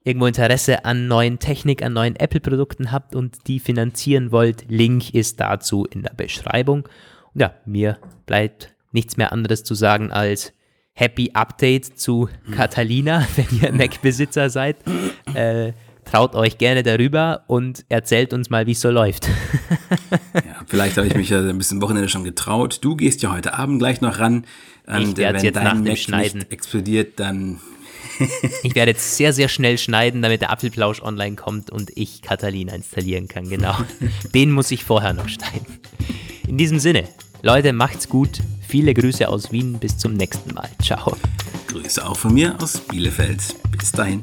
irgendwo 0.09 0.27
Interesse 0.27 0.87
an 0.87 1.07
neuen 1.07 1.39
Technik, 1.39 1.83
an 1.83 1.93
neuen 1.93 2.17
Apple-Produkten 2.17 2.91
habt 2.91 3.15
und 3.15 3.47
die 3.47 3.61
finanzieren 3.61 4.33
wollt. 4.33 4.65
Link 4.69 5.13
ist 5.15 5.39
dazu 5.39 5.85
in 5.85 6.03
der 6.03 6.15
Beschreibung. 6.17 6.89
Und 7.35 7.41
ja, 7.43 7.55
mir 7.67 7.99
bleibt 8.25 8.75
nichts 8.91 9.19
mehr 9.19 9.33
anderes 9.33 9.65
zu 9.65 9.75
sagen 9.75 10.11
als 10.11 10.55
Happy 10.95 11.33
Update 11.35 11.99
zu 11.99 12.31
Catalina, 12.51 13.29
wenn 13.37 13.61
ihr 13.61 13.73
Mac-Besitzer 13.73 14.49
seid. 14.49 14.79
Äh, 15.35 15.75
traut 16.07 16.35
euch 16.35 16.57
gerne 16.57 16.83
darüber 16.83 17.45
und 17.47 17.85
erzählt 17.91 18.33
uns 18.33 18.49
mal, 18.49 18.67
wie 18.67 18.73
es 18.73 18.81
so 18.81 18.91
läuft. 18.91 19.29
ja, 20.35 20.63
vielleicht 20.67 20.97
habe 20.97 21.07
ich 21.07 21.15
mich 21.15 21.29
ja 21.29 21.41
ein 21.41 21.59
bisschen 21.59 21.83
Wochenende 21.83 22.09
schon 22.09 22.25
getraut. 22.25 22.79
Du 22.81 22.97
gehst 22.97 23.21
ja 23.23 23.31
heute 23.31 23.59
Abend 23.59 23.79
gleich 23.79 24.01
noch 24.01 24.19
ran. 24.19 24.47
Und 24.87 25.11
ich 25.11 25.17
werde 25.19 25.41
jetzt 25.41 25.55
nach 25.55 25.75
dem 25.75 25.85
Mac 25.85 25.99
Schneiden 25.99 26.51
explodiert, 26.51 27.21
dann 27.21 27.61
ich 28.63 28.75
werde 28.75 28.93
jetzt 28.93 29.17
sehr, 29.17 29.33
sehr 29.33 29.49
schnell 29.49 29.79
schneiden, 29.79 30.23
damit 30.23 30.41
der 30.41 30.51
Apfelplausch 30.51 31.03
online 31.03 31.37
kommt 31.37 31.71
und 31.71 31.91
ich 31.97 32.23
Catalina 32.23 32.75
installieren 32.75 33.29
kann. 33.29 33.49
Genau. 33.49 33.77
Den 34.35 34.51
muss 34.51 34.71
ich 34.71 34.85
vorher 34.85 35.13
noch 35.13 35.29
schneiden. 35.29 35.67
In 36.47 36.57
diesem 36.59 36.79
Sinne, 36.79 37.05
Leute, 37.43 37.73
macht's 37.73 38.09
gut. 38.09 38.41
Viele 38.67 38.95
Grüße 38.95 39.29
aus 39.29 39.53
Wien. 39.53 39.79
Bis 39.79 39.97
zum 39.97 40.15
nächsten 40.15 40.55
Mal. 40.55 40.69
Ciao. 40.83 41.17
Grüße 41.69 42.07
auch 42.07 42.17
von 42.17 42.35
mir 42.35 42.57
aus 42.61 42.79
Bielefeld. 42.81 43.41
Bis 43.77 43.93
dahin. 43.93 44.23